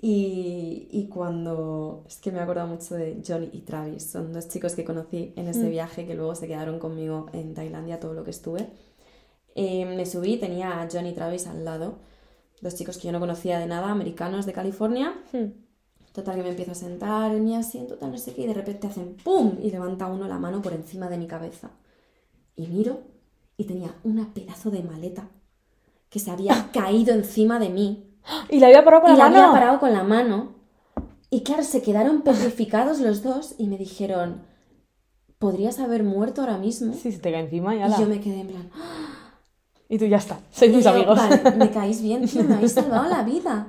y, 0.00 0.88
y 0.90 1.08
cuando... 1.08 2.04
Es 2.06 2.18
que 2.18 2.30
me 2.30 2.40
acuerdo 2.40 2.66
mucho 2.66 2.94
de 2.94 3.22
Johnny 3.26 3.48
y 3.52 3.60
Travis. 3.62 4.04
Son 4.10 4.32
dos 4.32 4.48
chicos 4.48 4.74
que 4.74 4.84
conocí 4.84 5.32
en 5.36 5.48
ese 5.48 5.64
Mm. 5.66 5.70
viaje 5.70 6.06
que 6.06 6.14
luego 6.14 6.34
se 6.34 6.46
quedaron 6.46 6.78
conmigo 6.78 7.26
en 7.32 7.54
Tailandia 7.54 7.98
todo 7.98 8.12
lo 8.14 8.22
que 8.24 8.30
estuve. 8.30 8.68
Eh, 9.54 9.86
me 9.86 10.04
subí 10.06 10.36
tenía 10.36 10.82
a 10.82 10.88
Johnny 10.90 11.10
y 11.10 11.14
Travis 11.14 11.46
al 11.46 11.64
lado. 11.64 11.98
Dos 12.60 12.74
chicos 12.74 12.98
que 12.98 13.06
yo 13.06 13.12
no 13.12 13.20
conocía 13.20 13.58
de 13.58 13.66
nada, 13.66 13.90
americanos 13.90 14.44
de 14.46 14.52
California. 14.52 15.14
Hmm. 15.32 15.52
Total, 16.12 16.36
que 16.36 16.42
me 16.42 16.50
empiezo 16.50 16.72
a 16.72 16.74
sentar 16.74 17.34
en 17.34 17.44
mi 17.44 17.54
asiento, 17.54 17.96
tal, 17.96 18.12
no 18.12 18.18
sé 18.18 18.32
qué, 18.32 18.42
y 18.42 18.46
de 18.46 18.54
repente 18.54 18.86
hacen 18.86 19.16
¡pum! 19.22 19.58
y 19.62 19.70
levanta 19.70 20.06
uno 20.06 20.26
la 20.26 20.38
mano 20.38 20.62
por 20.62 20.72
encima 20.72 21.08
de 21.10 21.18
mi 21.18 21.26
cabeza. 21.26 21.70
Y 22.54 22.66
miro 22.68 23.00
y 23.58 23.64
tenía 23.64 23.94
una 24.04 24.32
pedazo 24.32 24.70
de 24.70 24.82
maleta 24.82 25.28
que 26.08 26.18
se 26.18 26.30
había 26.30 26.70
caído 26.72 27.12
encima 27.14 27.58
de 27.58 27.68
mí 27.70 28.15
Y 28.48 28.60
la 28.60 28.66
había 28.68 28.84
parado 28.84 29.02
con 29.02 29.14
y 29.14 29.16
la 29.16 29.24
la 29.24 29.30
mano. 29.30 29.42
había 29.42 29.52
parado 29.52 29.80
con 29.80 29.92
la 29.92 30.02
mano. 30.02 30.48
Y 31.30 31.42
claro, 31.42 31.62
se 31.64 31.82
quedaron 31.82 32.22
petrificados 32.22 33.00
los 33.00 33.22
dos 33.22 33.54
y 33.58 33.66
me 33.66 33.76
dijeron, 33.78 34.42
podrías 35.38 35.78
haber 35.80 36.02
muerto 36.02 36.40
ahora 36.40 36.58
mismo. 36.58 36.92
Sí, 36.94 37.12
se 37.12 37.18
te 37.18 37.30
cae 37.32 37.40
encima 37.40 37.74
y 37.74 37.78
Y 37.82 37.90
yo 38.00 38.06
me 38.06 38.20
quedé 38.20 38.40
en 38.40 38.46
plan, 38.48 38.70
Y 39.88 39.98
tú 39.98 40.06
ya 40.06 40.16
está. 40.18 40.40
Sois 40.50 40.72
mis 40.72 40.84
yo, 40.84 40.90
amigos. 40.90 41.18
Vale, 41.18 41.50
me 41.56 41.70
caéis 41.70 42.00
bien, 42.02 42.26
tío, 42.26 42.42
me 42.44 42.54
habéis 42.54 42.72
salvado 42.72 43.08
la 43.08 43.22
vida. 43.22 43.68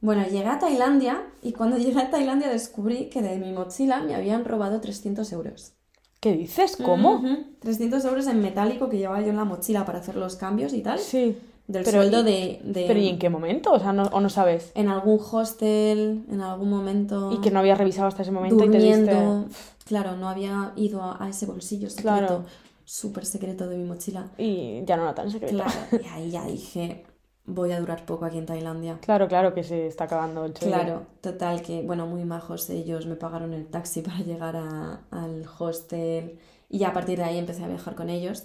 Bueno, 0.00 0.22
llegué 0.24 0.46
a 0.46 0.58
Tailandia 0.58 1.22
y 1.42 1.52
cuando 1.52 1.76
llegué 1.76 2.00
a 2.00 2.10
Tailandia 2.10 2.48
descubrí 2.48 3.08
que 3.08 3.20
de 3.20 3.36
mi 3.38 3.52
mochila 3.52 4.00
me 4.00 4.14
habían 4.14 4.44
robado 4.44 4.80
300 4.80 5.32
euros. 5.32 5.72
¿Qué 6.20 6.32
dices? 6.32 6.76
¿Cómo? 6.76 7.14
Ujú, 7.14 7.36
300 7.60 8.04
euros 8.04 8.26
en 8.28 8.40
metálico 8.40 8.88
que 8.88 8.98
llevaba 8.98 9.20
yo 9.22 9.28
en 9.28 9.36
la 9.36 9.44
mochila 9.44 9.84
para 9.84 9.98
hacer 9.98 10.16
los 10.16 10.36
cambios 10.36 10.72
y 10.72 10.82
tal. 10.82 10.98
Sí. 10.98 11.36
Del 11.68 11.84
Pero 11.84 11.98
sueldo 12.02 12.20
¿y- 12.20 12.24
de, 12.24 12.60
de- 12.64 12.84
¿Pero 12.88 12.98
y 12.98 13.08
en 13.08 13.18
qué 13.18 13.28
momento? 13.28 13.72
O 13.72 13.78
sea, 13.78 13.92
no, 13.92 14.04
¿o 14.04 14.20
no 14.20 14.28
sabes? 14.30 14.72
En 14.74 14.88
algún 14.88 15.20
hostel, 15.30 16.24
en 16.30 16.40
algún 16.40 16.70
momento. 16.70 17.30
Y 17.32 17.40
que 17.40 17.50
no 17.50 17.60
habías 17.60 17.78
revisado 17.78 18.08
hasta 18.08 18.22
ese 18.22 18.32
momento 18.32 18.64
y 18.64 18.68
durmiendo. 18.68 19.06
te 19.10 19.44
diste... 19.46 19.60
Claro, 19.84 20.16
no 20.16 20.28
había 20.28 20.72
ido 20.76 21.02
a, 21.02 21.22
a 21.22 21.28
ese 21.28 21.46
bolsillo 21.46 21.88
secreto, 21.90 22.08
Claro. 22.08 22.44
súper 22.84 23.24
secreto 23.26 23.68
de 23.68 23.76
mi 23.76 23.84
mochila. 23.84 24.26
Y 24.38 24.82
ya 24.86 24.96
no 24.96 25.02
era 25.04 25.14
tan 25.14 25.30
secreto. 25.30 25.56
Claro, 25.56 25.72
y 26.02 26.06
ahí 26.08 26.30
ya 26.30 26.44
dije, 26.46 27.04
voy 27.46 27.72
a 27.72 27.80
durar 27.80 28.04
poco 28.06 28.24
aquí 28.24 28.38
en 28.38 28.46
Tailandia. 28.46 28.98
Claro, 29.00 29.28
claro, 29.28 29.52
que 29.54 29.62
se 29.62 29.86
está 29.86 30.04
acabando 30.04 30.44
el 30.46 30.54
chollo. 30.54 30.72
Claro, 30.72 31.02
total, 31.20 31.60
que 31.62 31.82
bueno, 31.82 32.06
muy 32.06 32.24
majos 32.24 32.68
ellos, 32.70 33.06
me 33.06 33.16
pagaron 33.16 33.52
el 33.54 33.66
taxi 33.66 34.00
para 34.08 34.18
llegar 34.20 34.56
a- 34.56 35.00
al 35.10 35.44
hostel 35.58 36.38
y 36.70 36.78
ya 36.78 36.88
a 36.88 36.92
partir 36.94 37.18
de 37.18 37.24
ahí 37.24 37.38
empecé 37.38 37.62
a 37.64 37.68
viajar 37.68 37.94
con 37.94 38.08
ellos. 38.10 38.44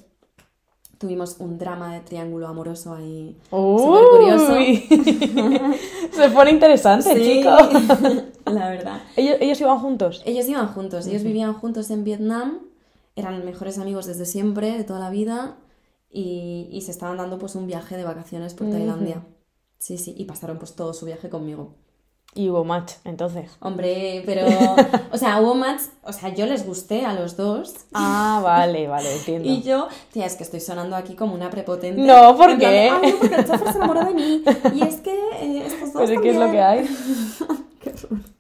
Tuvimos 0.98 1.38
un 1.40 1.58
drama 1.58 1.94
de 1.94 2.00
triángulo 2.02 2.48
amoroso 2.48 2.94
ahí. 2.94 3.36
Súper 3.50 4.04
curioso. 4.12 4.56
Se 6.12 6.30
pone 6.30 6.52
interesante, 6.52 7.16
Sí, 7.16 7.42
chico. 7.42 7.50
la 8.52 8.70
verdad. 8.70 9.02
¿Ellos, 9.16 9.38
ellos 9.42 9.60
iban 9.60 9.80
juntos. 9.80 10.22
Ellos 10.26 10.48
iban 10.48 10.68
juntos, 10.68 11.08
ellos 11.08 11.24
vivían 11.24 11.54
juntos 11.54 11.90
en 11.92 12.04
Vietnam, 12.04 12.60
eran 13.16 13.44
mejores 13.44 13.80
amigos 13.80 14.06
desde 14.06 14.26
siempre, 14.26 14.78
de 14.78 14.84
toda 14.84 15.00
la 15.00 15.10
vida, 15.10 15.58
y, 16.10 16.70
y 16.72 16.82
se 16.82 16.92
estaban 16.92 17.18
dando 17.18 17.38
pues 17.38 17.56
un 17.56 17.68
viaje 17.68 17.98
de 17.98 18.04
vacaciones 18.04 18.54
por. 18.54 18.70
Tailandia. 18.70 19.26
Sí, 19.80 19.98
sí, 19.98 20.16
y 20.18 20.24
pasaron 20.26 20.60
pues 20.60 20.76
todo 20.76 20.94
su 20.94 21.06
viaje 21.06 21.30
conmigo. 21.30 21.76
Y 22.36 22.50
hubo 22.50 22.64
match, 22.64 22.94
entonces. 23.06 23.52
Hombre, 23.60 24.24
pero, 24.26 24.48
o 25.12 25.18
sea, 25.18 25.40
hubo 25.40 25.54
match, 25.54 25.82
o 26.04 26.12
sea, 26.12 26.34
yo 26.34 26.46
les 26.48 26.66
gusté 26.66 27.06
a 27.06 27.14
los 27.14 27.38
dos. 27.38 27.76
Ah, 27.94 28.42
vale, 28.44 28.88
vale, 28.88 29.16
entiendo. 29.18 29.48
Y 29.48 29.62
yo, 29.62 29.88
tía, 30.12 30.26
es 30.26 30.36
que 30.36 30.44
estoy 30.44 30.60
sonando 30.60 30.96
aquí 30.96 31.16
como 31.16 31.36
una 31.36 31.50
prepotente. 31.52 32.02
No, 32.02 32.36
¿por 32.36 32.48
plan 32.48 32.60
qué? 32.60 32.68
de, 32.68 32.90
Ay, 32.90 33.12
no, 33.12 33.20
porque 33.20 33.36
el 33.36 33.46
chofer 33.46 33.72
se 33.72 33.78
enamoró 33.78 34.06
de 34.06 34.14
mí. 34.16 34.44
Y 34.74 34.82
es 34.84 34.96
que 35.02 35.14
eh, 35.14 35.64
estos 35.68 35.94
dos 35.94 36.02
Pues 36.02 36.10
es 36.10 36.22
que 36.22 36.30
es 36.32 36.36
lo 36.36 36.52
que 36.52 36.58
también". 36.58 36.64
hay. 36.66 36.88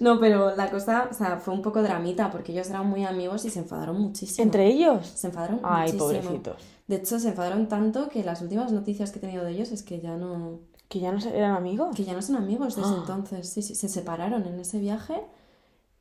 No, 0.00 0.18
pero 0.18 0.54
la 0.56 0.70
cosa, 0.70 1.08
o 1.10 1.14
sea, 1.14 1.36
fue 1.38 1.52
un 1.52 1.60
poco 1.60 1.82
dramita 1.82 2.30
porque 2.30 2.52
ellos 2.52 2.70
eran 2.70 2.88
muy 2.88 3.04
amigos 3.04 3.44
y 3.44 3.50
se 3.50 3.58
enfadaron 3.58 4.00
muchísimo. 4.00 4.42
¿Entre 4.44 4.66
ellos? 4.66 5.06
Se 5.06 5.26
enfadaron 5.26 5.60
Ay, 5.62 5.92
muchísimo. 5.92 6.04
pobrecitos. 6.06 6.56
De 6.86 6.96
hecho, 6.96 7.18
se 7.18 7.28
enfadaron 7.28 7.68
tanto 7.68 8.08
que 8.08 8.24
las 8.24 8.40
últimas 8.40 8.72
noticias 8.72 9.10
que 9.10 9.18
he 9.18 9.20
tenido 9.20 9.44
de 9.44 9.52
ellos 9.52 9.70
es 9.72 9.82
que 9.82 10.00
ya 10.00 10.16
no, 10.16 10.60
¿Que 10.90 10.98
ya 11.00 11.10
no 11.12 11.18
eran 11.24 11.54
amigos? 11.54 11.94
que 11.96 12.04
ya 12.04 12.12
no 12.12 12.20
son 12.20 12.34
amigos 12.36 12.74
desde 12.76 12.90
Ah. 12.90 12.96
entonces. 12.98 13.48
Sí, 13.48 13.62
sí, 13.62 13.74
se 13.76 13.88
separaron 13.88 14.44
en 14.46 14.58
ese 14.60 14.78
viaje 14.78 15.14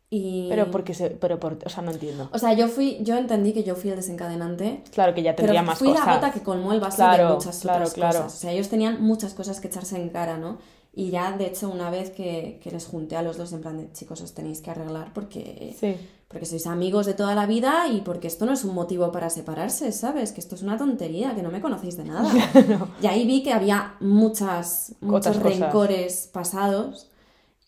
y... 0.09 0.47
Pero 0.49 0.71
porque 0.71 0.95
se... 0.95 1.11
Pero 1.11 1.39
por... 1.39 1.59
O 1.63 1.69
sea, 1.69 1.83
no 1.83 1.91
entiendo. 1.91 2.27
O 2.33 2.39
sea, 2.39 2.53
yo 2.53 2.67
fui, 2.67 2.97
yo 3.01 3.15
entendí 3.15 3.53
que 3.53 3.63
yo 3.63 3.75
fui 3.75 3.91
el 3.91 3.95
desencadenante, 3.97 4.83
Claro 4.91 5.13
que 5.13 5.21
ya 5.21 5.35
tendría 5.35 5.59
pero 5.61 5.67
más 5.67 5.77
fui 5.77 5.89
cosas. 5.89 6.05
la 6.07 6.15
gota 6.15 6.31
que 6.31 6.41
colmó 6.41 6.73
el 6.73 6.79
vaso 6.79 6.97
Claro, 6.97 7.27
de 7.29 7.33
muchas 7.35 7.59
claro, 7.59 7.77
otras 7.81 7.93
claro. 7.93 8.17
cosas. 8.23 8.35
O 8.35 8.39
sea, 8.41 8.51
ellos 8.51 8.67
tenían 8.69 9.01
muchas 9.01 9.35
cosas 9.35 9.59
que 9.59 9.67
echarse 9.67 9.95
en 10.01 10.09
cara, 10.09 10.37
¿no? 10.37 10.57
Y 10.91 11.11
ya, 11.11 11.37
de 11.37 11.45
hecho, 11.45 11.69
una 11.69 11.91
vez 11.91 12.09
que, 12.09 12.59
que 12.63 12.71
les 12.71 12.87
junté 12.87 13.15
a 13.15 13.21
los 13.21 13.37
dos 13.37 13.53
en 13.53 13.61
plan 13.61 13.77
de, 13.77 13.91
chicos, 13.93 14.19
os 14.21 14.33
tenéis 14.33 14.59
que 14.61 14.71
arreglar 14.71 15.13
porque... 15.13 15.75
Sí. 15.79 15.95
Porque 16.29 16.45
sois 16.45 16.67
amigos 16.67 17.07
de 17.07 17.15
toda 17.15 17.33
la 17.33 17.47
vida 17.47 17.87
y 17.91 18.01
porque 18.01 18.27
esto 18.27 18.45
no 18.45 18.53
es 18.53 18.63
un 18.63 18.75
motivo 18.75 19.11
para 19.11 19.31
separarse, 19.31 19.91
¿sabes? 19.91 20.31
Que 20.31 20.39
esto 20.39 20.53
es 20.53 20.61
una 20.61 20.77
tontería, 20.77 21.33
que 21.33 21.41
no 21.41 21.49
me 21.49 21.59
conocéis 21.59 21.97
de 21.97 22.03
nada. 22.05 22.31
Y 23.01 23.07
ahí 23.07 23.25
vi 23.25 23.41
que 23.41 23.51
había 23.51 23.95
muchas, 23.99 24.93
muchos 25.01 25.35
Otras 25.35 25.37
cosas. 25.43 25.59
rencores 25.59 26.29
pasados 26.31 27.09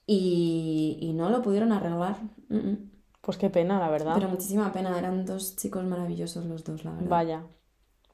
y, 0.05 0.97
y 1.01 1.13
no 1.13 1.29
lo 1.31 1.41
pudieron 1.41 1.71
arreglar. 1.71 2.17
Mm, 2.49 2.55
mm. 2.57 2.77
Pues 3.21 3.37
qué 3.37 3.49
pena, 3.49 3.79
la 3.79 3.89
verdad. 3.89 4.13
Pero 4.15 4.29
muchísima 4.29 4.71
pena, 4.71 4.97
eran 4.97 5.25
dos 5.25 5.55
chicos 5.55 5.83
maravillosos 5.83 6.45
los 6.45 6.63
dos, 6.63 6.85
la 6.85 6.91
verdad. 6.91 7.07
Vaya. 7.09 7.41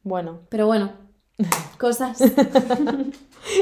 Bueno. 0.04 0.40
Pero 0.50 0.68
bueno, 0.68 0.92
cosas. 1.78 2.20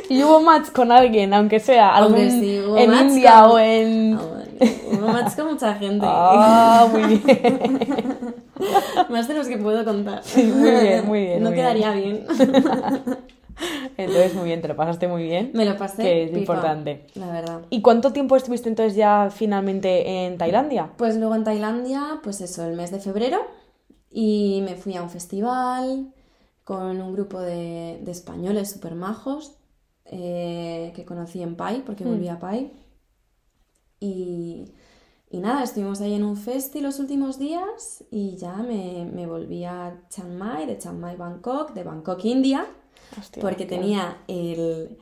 ¿Y 0.10 0.24
hubo 0.24 0.40
match 0.42 0.70
con 0.72 0.92
alguien, 0.92 1.34
aunque 1.34 1.60
sea 1.60 1.96
algún, 1.96 2.14
Hombre, 2.14 2.32
sí, 2.32 2.62
en 2.78 2.94
India 2.94 3.42
con- 3.42 3.52
o 3.52 3.60
en... 3.60 4.20
Hubo 4.60 5.08
match 5.08 5.36
con 5.36 5.48
mucha 5.54 5.74
gente. 5.76 6.06
Ah, 6.08 6.88
muy 6.92 7.04
bien. 7.18 8.36
Más 9.10 9.28
de 9.28 9.34
los 9.34 9.48
que 9.48 9.58
puedo 9.58 9.84
contar. 9.86 10.22
muy 10.36 10.72
bien, 10.72 11.06
muy 11.06 11.20
bien, 11.22 11.44
No 11.44 11.50
muy 11.50 11.58
quedaría 11.58 11.92
bien. 11.92 12.26
Entonces, 13.98 14.34
muy 14.36 14.46
bien, 14.46 14.62
te 14.62 14.68
lo 14.68 14.76
pasaste 14.76 15.08
muy 15.08 15.24
bien. 15.24 15.52
Me 15.54 15.66
lo 15.66 15.78
pasé. 15.78 16.02
Que 16.04 16.24
es 16.24 16.30
pipa, 16.30 16.40
importante. 16.40 17.08
La 17.16 17.32
verdad. 17.32 17.62
¿Y 17.70 17.82
cuánto 17.82 18.12
tiempo 18.12 18.36
estuviste 18.36 18.68
entonces 18.68 18.96
ya 18.96 19.30
finalmente 19.32 20.26
en 20.26 20.38
Tailandia? 20.38 20.90
Pues 20.98 21.16
luego 21.18 21.36
en 21.36 21.46
Tailandia, 21.46 22.20
pues 22.22 22.42
eso, 22.42 22.66
el 22.66 22.76
mes 22.76 22.92
de 22.92 23.00
febrero. 23.00 23.40
Y 24.12 24.62
me 24.66 24.76
fui 24.76 24.96
a 24.98 25.04
un 25.04 25.10
festival 25.10 26.08
con 26.66 27.00
un 27.02 27.14
grupo 27.14 27.40
de, 27.40 28.00
de 28.02 28.12
españoles 28.12 28.72
súper 28.72 28.96
majos 28.96 29.56
eh, 30.06 30.92
que 30.96 31.06
conocí 31.06 31.42
en 31.42 31.56
Pai, 31.56 31.82
porque 31.86 32.04
Mm. 32.04 32.10
volví 32.10 32.28
a 32.28 32.40
Pai. 32.40 32.72
Y, 34.00 34.66
y 35.30 35.40
nada, 35.40 35.64
estuvimos 35.64 36.02
ahí 36.02 36.14
en 36.14 36.24
un 36.24 36.38
festi 36.38 36.82
los 36.82 37.00
últimos 37.00 37.40
días 37.40 38.04
y 38.12 38.36
ya 38.38 38.56
me, 38.58 39.10
me 39.14 39.26
volví 39.28 39.64
a 39.66 40.02
Chiang 40.10 40.38
Mai, 40.38 40.66
de 40.66 40.78
Chiang 40.78 41.00
Mai, 41.00 41.16
Bangkok, 41.16 41.74
de 41.74 41.84
Bangkok, 41.84 42.24
India, 42.26 42.66
Hostia, 43.20 43.42
porque 43.42 43.66
qué- 43.68 43.76
tenía 43.78 44.18
el, 44.28 44.98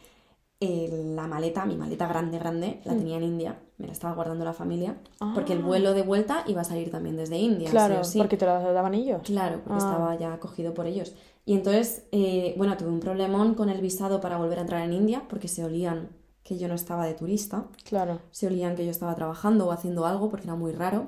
el- 0.59 1.15
la 1.15 1.27
maleta, 1.27 1.65
mi 1.65 1.75
maleta 1.75 2.07
grande, 2.07 2.39
grande, 2.39 2.81
la 2.85 2.93
tenía 2.95 3.17
en 3.17 3.23
India, 3.23 3.59
me 3.77 3.87
la 3.87 3.93
estaba 3.93 4.13
guardando 4.15 4.45
la 4.45 4.53
familia, 4.53 4.97
porque 5.33 5.53
el 5.53 5.59
Mm. 5.59 5.63
Ah. 5.63 5.67
vuelo 5.67 5.93
de 5.93 6.01
vuelta 6.03 6.43
iba 6.47 6.61
a 6.61 6.63
salir 6.63 6.89
también 6.89 7.17
desde 7.17 7.37
India. 7.37 7.69
Claro, 7.69 7.99
o 8.01 8.03
sí. 8.03 8.17
porque 8.17 8.37
te 8.37 8.45
lo 8.45 8.73
daban 8.73 8.93
ellos. 8.93 9.21
Claro, 9.23 9.59
porque 9.63 9.83
Ah. 9.83 9.87
estaba 9.89 10.15
ya 10.17 10.39
cogido 10.39 10.73
por 10.73 10.85
ellos. 10.87 11.13
Y 11.45 11.53
entonces, 11.55 12.05
eh, 12.13 12.53
bueno, 12.57 12.77
tuve 12.77 12.89
un 12.89 13.01
problemón 13.01 13.55
con 13.55 13.69
el 13.69 13.81
visado 13.81 14.21
para 14.21 14.37
volver 14.37 14.59
a 14.59 14.61
entrar 14.61 14.81
en 14.83 14.93
India, 14.93 15.23
porque 15.27 15.49
se 15.49 15.65
olían 15.65 16.09
que 16.43 16.57
yo 16.57 16.67
no 16.67 16.73
estaba 16.75 17.05
de 17.05 17.13
turista, 17.13 17.65
Claro. 17.85 18.19
se 18.31 18.47
olían 18.47 18.75
que 18.75 18.83
yo 18.85 18.91
estaba 18.91 19.15
trabajando 19.15 19.65
o 19.67 19.71
haciendo 19.71 20.05
algo, 20.05 20.29
porque 20.29 20.45
era 20.47 20.55
muy 20.55 20.71
raro. 20.73 21.07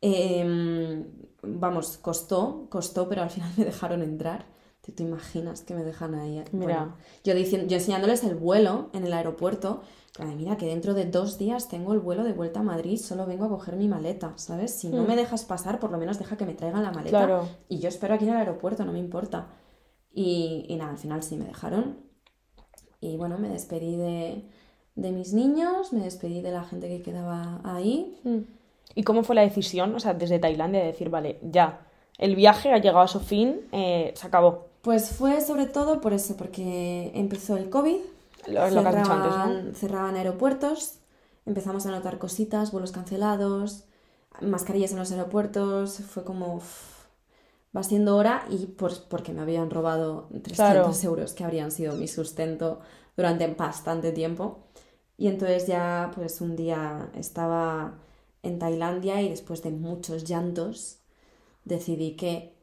Em, 0.00 1.06
vamos, 1.42 1.96
costó, 1.98 2.66
costó, 2.68 3.08
pero 3.08 3.22
al 3.22 3.30
final 3.30 3.50
me 3.56 3.64
dejaron 3.64 4.02
entrar. 4.02 4.46
¿Te, 4.80 4.92
te 4.92 5.02
imaginas 5.02 5.62
que 5.62 5.74
me 5.74 5.82
dejan 5.82 6.14
ahí? 6.14 6.42
Mira. 6.52 6.78
Bueno, 6.78 6.94
yo, 7.24 7.34
diciendo, 7.34 7.66
yo 7.68 7.76
enseñándoles 7.78 8.22
el 8.24 8.34
vuelo 8.34 8.90
en 8.92 9.06
el 9.06 9.12
aeropuerto. 9.14 9.80
Ay, 10.18 10.36
mira, 10.36 10.56
que 10.58 10.66
dentro 10.66 10.92
de 10.94 11.06
dos 11.06 11.38
días 11.38 11.68
tengo 11.68 11.92
el 11.94 12.00
vuelo 12.00 12.22
de 12.22 12.34
vuelta 12.34 12.60
a 12.60 12.62
Madrid, 12.62 12.98
solo 12.98 13.24
vengo 13.26 13.46
a 13.46 13.48
coger 13.48 13.76
mi 13.76 13.88
maleta, 13.88 14.34
¿sabes? 14.36 14.72
Si 14.74 14.88
no 14.88 15.02
Mm. 15.02 15.06
me 15.08 15.16
dejas 15.16 15.44
pasar, 15.44 15.80
por 15.80 15.90
lo 15.90 15.98
menos 15.98 16.18
deja 16.18 16.36
que 16.36 16.44
me 16.44 16.54
traigan 16.54 16.82
la 16.82 16.92
maleta. 16.92 17.18
Claro. 17.26 17.48
Y 17.68 17.78
yo 17.78 17.88
espero 17.88 18.14
aquí 18.14 18.24
en 18.24 18.30
el 18.30 18.36
aeropuerto, 18.36 18.84
no 18.84 18.92
me 18.92 18.98
importa. 18.98 19.46
Y, 20.12 20.66
y 20.68 20.76
nada, 20.76 20.90
al 20.90 20.98
final 20.98 21.22
sí 21.22 21.36
me 21.36 21.46
dejaron. 21.46 21.96
Y 23.04 23.16
bueno, 23.18 23.36
me 23.36 23.50
despedí 23.50 23.96
de, 23.96 24.42
de 24.94 25.12
mis 25.12 25.34
niños, 25.34 25.92
me 25.92 26.00
despedí 26.00 26.40
de 26.40 26.50
la 26.50 26.64
gente 26.64 26.88
que 26.88 27.02
quedaba 27.02 27.60
ahí. 27.62 28.18
Mm. 28.24 28.38
¿Y 28.94 29.02
cómo 29.02 29.22
fue 29.24 29.34
la 29.34 29.42
decisión, 29.42 29.94
o 29.94 30.00
sea, 30.00 30.14
desde 30.14 30.38
Tailandia, 30.38 30.80
de 30.80 30.86
decir, 30.86 31.10
vale, 31.10 31.38
ya, 31.42 31.80
el 32.16 32.34
viaje 32.34 32.72
ha 32.72 32.78
llegado 32.78 33.00
a 33.00 33.08
su 33.08 33.20
fin, 33.20 33.60
eh, 33.72 34.12
se 34.16 34.26
acabó? 34.26 34.68
Pues 34.80 35.10
fue 35.10 35.42
sobre 35.42 35.66
todo 35.66 36.00
por 36.00 36.14
eso, 36.14 36.36
porque 36.36 37.10
empezó 37.14 37.58
el 37.58 37.68
COVID, 37.68 37.96
Lo, 38.48 38.70
lo 38.70 38.82
que 38.82 38.88
has 38.88 38.96
dicho 38.96 39.12
antes, 39.12 39.30
¿no? 39.30 39.36
cerraban, 39.36 39.74
cerraban 39.74 40.16
aeropuertos, 40.16 40.94
empezamos 41.44 41.84
a 41.84 41.90
notar 41.90 42.18
cositas, 42.18 42.72
vuelos 42.72 42.92
cancelados, 42.92 43.84
mascarillas 44.40 44.92
en 44.92 44.98
los 44.98 45.12
aeropuertos, 45.12 45.98
fue 45.98 46.24
como, 46.24 46.62
va 47.76 47.82
siendo 47.82 48.16
hora 48.16 48.46
y 48.50 48.66
por, 48.66 48.92
porque 49.08 49.32
me 49.32 49.40
habían 49.42 49.70
robado 49.70 50.28
300 50.42 50.56
Claro. 50.56 50.92
euros 51.10 51.32
que 51.34 51.44
habrían 51.44 51.70
sido 51.70 51.94
mi 51.96 52.08
sustento 52.08 52.80
durante 53.16 53.46
bastante 53.48 54.12
tiempo. 54.12 54.64
Y 55.16 55.28
entonces 55.28 55.66
ya 55.66 56.10
pues 56.14 56.40
un 56.40 56.56
día 56.56 57.10
estaba 57.14 57.98
en 58.42 58.58
Tailandia 58.58 59.22
y 59.22 59.28
después 59.30 59.62
de 59.62 59.70
muchos 59.70 60.24
llantos 60.24 60.98
decidí 61.64 62.16
que 62.16 62.54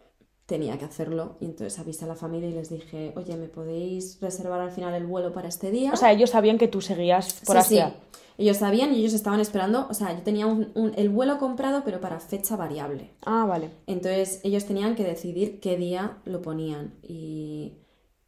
tenía 0.45 0.78
que 0.78 0.86
hacerlo 0.86 1.38
y 1.39 1.45
entonces 1.45 1.80
avisé 1.80 2.05
a 2.05 2.07
la 2.09 2.16
familia 2.16 2.49
y 2.49 2.53
les 2.53 2.70
dije, 2.70 3.14
oye, 3.16 3.38
¿me 3.38 3.47
podéis 3.47 4.20
reservar 4.20 4.59
al 4.62 4.72
final 4.72 4.93
el 4.93 5.05
vuelo 5.05 5.32
para 5.32 5.47
este 5.47 5.72
día? 5.72 5.91
O 5.93 5.95
sea, 5.95 6.12
ellos 6.12 6.32
sabían 6.32 6.57
que 6.57 6.68
tú 6.68 6.82
seguías 6.82 7.34
por 7.45 7.55
Sí, 7.55 7.76
Asia. 7.76 7.89
sí. 7.89 7.95
Ellos 8.42 8.58
sabían 8.58 8.94
y 8.94 9.00
ellos 9.00 9.14
estaban 9.14 9.39
esperando, 9.39 9.88
o 9.89 9.94
sea, 9.94 10.10
yo 10.18 10.24
tenía 10.24 10.48
un- 10.48 10.72
un- 10.76 10.94
el 10.96 11.10
vuelo 11.18 11.38
comprado 11.38 11.84
pero 11.86 12.00
para 12.06 12.20
fecha 12.20 12.56
variable. 12.56 13.04
Ah, 13.26 13.46
vale. 13.46 13.70
Entonces 13.88 14.39
ellos 14.44 14.66
tenían 14.66 14.96
que 14.96 15.04
decidir 15.04 15.60
qué 15.64 15.78
día 15.78 16.04
lo 16.26 16.42
ponían 16.42 16.96
y, 17.04 17.74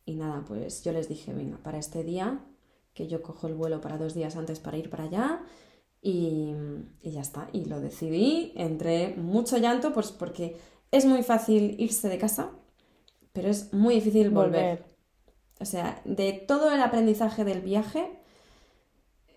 y 0.05 0.16
nada, 0.16 0.43
pues 0.47 0.84
yo 0.84 0.91
les 0.91 1.07
dije, 1.09 1.34
venga, 1.34 1.57
para 1.66 1.80
este 1.80 2.03
día, 2.03 2.28
que 2.93 3.07
yo 3.07 3.22
cojo 3.28 3.47
el 3.47 3.55
vuelo 3.55 3.82
para 3.82 3.97
dos 3.97 4.14
días 4.14 4.36
antes 4.36 4.59
para 4.59 4.78
ir 4.78 4.89
para 4.89 5.05
allá 5.05 5.41
y, 6.01 6.53
y 7.01 7.11
ya 7.11 7.22
está. 7.22 7.49
Y 7.53 7.66
lo 7.66 7.80
decidí, 7.80 8.53
entré 8.55 9.16
mucho 9.18 9.57
llanto 9.57 9.93
pues 9.93 10.11
porque 10.11 10.57
es 10.91 11.05
muy 11.05 11.24
fácil 11.24 11.76
irse 11.80 12.07
de 12.09 12.18
casa, 12.20 12.51
pero 13.34 13.49
es 13.49 13.74
muy 13.74 13.95
difícil 13.95 14.30
volver. 14.30 14.86
O 15.59 15.66
sea, 15.66 16.01
de 16.05 16.34
todo 16.34 16.72
el 16.74 16.82
aprendizaje 16.82 17.43
del 17.45 17.61
viaje, 17.61 18.20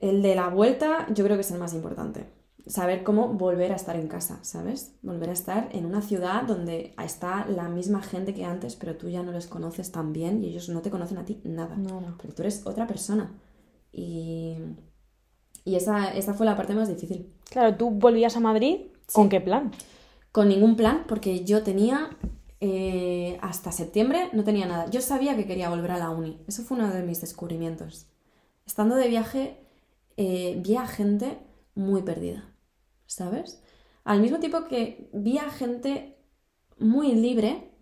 el 0.01 0.23
de 0.23 0.35
la 0.35 0.49
vuelta 0.49 1.07
yo 1.13 1.25
creo 1.25 1.37
que 1.37 1.43
es 1.43 1.51
el 1.51 1.59
más 1.59 1.75
importante. 1.75 2.27
Saber 2.67 3.05
cómo 3.05 3.29
volver 3.29 3.71
a 3.71 3.77
estar 3.77 3.95
en 3.95 4.09
casa, 4.09 4.41
¿sabes? 4.43 4.97
Volver 5.03 5.31
a 5.31 5.33
estar 5.33 5.69
en 5.73 5.87
una 5.87 6.03
ciudad 6.03 6.43
donde 6.43 6.95
está 7.03 7.47
la 7.47 7.69
misma 7.69 8.03
gente 8.03 8.35
que 8.35 8.45
antes, 8.45 8.75
pero 8.75 8.97
tú 8.97 9.09
ya 9.09 9.23
no 9.23 9.31
les 9.31 9.47
conoces 9.47 9.93
tan 9.93 10.13
bien 10.13 10.43
y 10.43 10.49
ellos 10.49 10.69
no 10.69 10.83
te 10.83 10.91
conocen 10.91 11.19
a 11.19 11.25
ti 11.25 11.41
nada. 11.45 11.77
No, 11.77 12.01
no. 12.01 12.17
Porque 12.17 12.33
tú 12.33 12.43
eres 12.43 12.67
otra 12.67 12.89
persona. 12.89 13.33
Y, 13.93 14.57
y 15.65 15.77
esa, 15.77 16.13
esa 16.13 16.35
fue 16.35 16.45
la 16.45 16.57
parte 16.57 16.75
más 16.75 16.89
difícil. 16.89 17.33
Claro, 17.49 17.77
tú 17.77 17.91
volvías 17.91 18.37
a 18.37 18.41
Madrid, 18.41 18.89
¿con 19.13 19.29
qué 19.29 19.41
plan? 19.41 19.71
Con 20.33 20.49
ningún 20.49 20.75
plan, 20.75 21.05
porque 21.07 21.45
yo 21.45 21.63
tenía 21.63 22.11
eh, 22.61 23.39
hasta 23.43 23.71
septiembre, 23.71 24.29
no 24.33 24.43
tenía 24.43 24.67
nada. 24.67 24.91
Yo 24.91 25.01
sabía 25.01 25.37
que 25.37 25.47
quería 25.47 25.71
volver 25.71 25.93
a 25.93 25.99
la 25.99 26.11
uni. 26.11 26.43
Eso 26.49 26.63
fue 26.63 26.79
uno 26.79 26.89
de 26.89 27.03
mis 27.03 27.21
descubrimientos. 27.21 28.09
Estando 28.67 28.97
de 28.97 29.09
viaje, 29.09 29.66
eh, 30.17 30.61
vi 30.65 30.77
a 30.77 30.87
gente 30.87 31.39
muy 31.75 32.03
perdida, 32.03 32.55
¿sabes? 33.07 33.63
Al 34.05 34.21
mismo 34.21 34.39
tiempo 34.41 34.67
que 34.69 35.11
vi 35.13 35.39
a 35.39 35.51
gente 35.51 36.19
muy 36.79 37.15
libre 37.15 37.73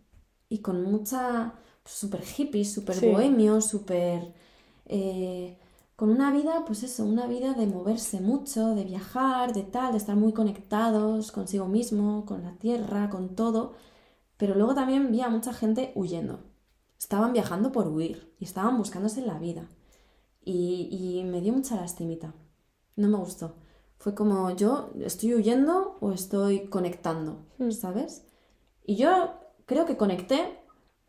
y 0.49 0.59
con 0.61 0.83
mucha 0.85 1.55
super 1.85 2.23
hippie, 2.37 2.65
súper 2.65 2.97
Sí. 2.97 3.07
bohemio, 3.07 3.61
súper... 3.61 4.35
eh, 4.87 5.59
con 5.97 6.11
una 6.11 6.33
vida, 6.33 6.65
pues 6.67 6.83
eso, 6.83 7.05
una 7.05 7.27
vida 7.27 7.55
de 7.55 7.67
moverse 7.67 8.21
mucho, 8.21 8.75
de 8.75 8.85
viajar, 8.85 9.53
de 9.55 9.63
tal, 9.63 9.93
de 9.93 9.99
estar 9.99 10.17
muy 10.17 10.33
conectados 10.33 11.31
consigo 11.33 11.67
mismo, 11.69 12.25
con 12.27 12.43
la 12.43 12.57
tierra, 12.59 13.11
con 13.11 13.37
todo. 13.37 13.75
Pero 14.37 14.55
luego 14.57 14.75
también 14.75 15.11
vi 15.13 15.21
a 15.23 15.29
mucha 15.29 15.53
gente 15.53 15.93
huyendo. 15.95 16.41
Estaban 16.99 17.33
viajando 17.33 17.73
por 17.73 17.89
huir 17.89 18.35
y 18.41 18.45
estaban 18.45 18.79
buscándose 18.79 19.23
la 19.23 19.39
vida. 19.39 19.69
Y, 20.45 20.89
y 20.91 21.25
me 21.25 21.41
dio 21.41 21.53
mucha 21.53 21.77
lastimita. 21.77 22.35
No 22.97 23.09
me 23.09 23.17
gustó. 23.19 23.57
Fue 23.99 24.15
como 24.15 24.51
yo 24.57 24.91
estoy 25.01 25.35
huyendo 25.35 25.97
o 26.01 26.13
estoy 26.13 26.69
conectando, 26.69 27.47
Hmm. 27.59 27.71
¿sabes? 27.71 28.27
Y 28.85 28.97
yo 28.97 29.35
creo 29.67 29.87
que 29.87 29.97
conecté, 29.97 30.59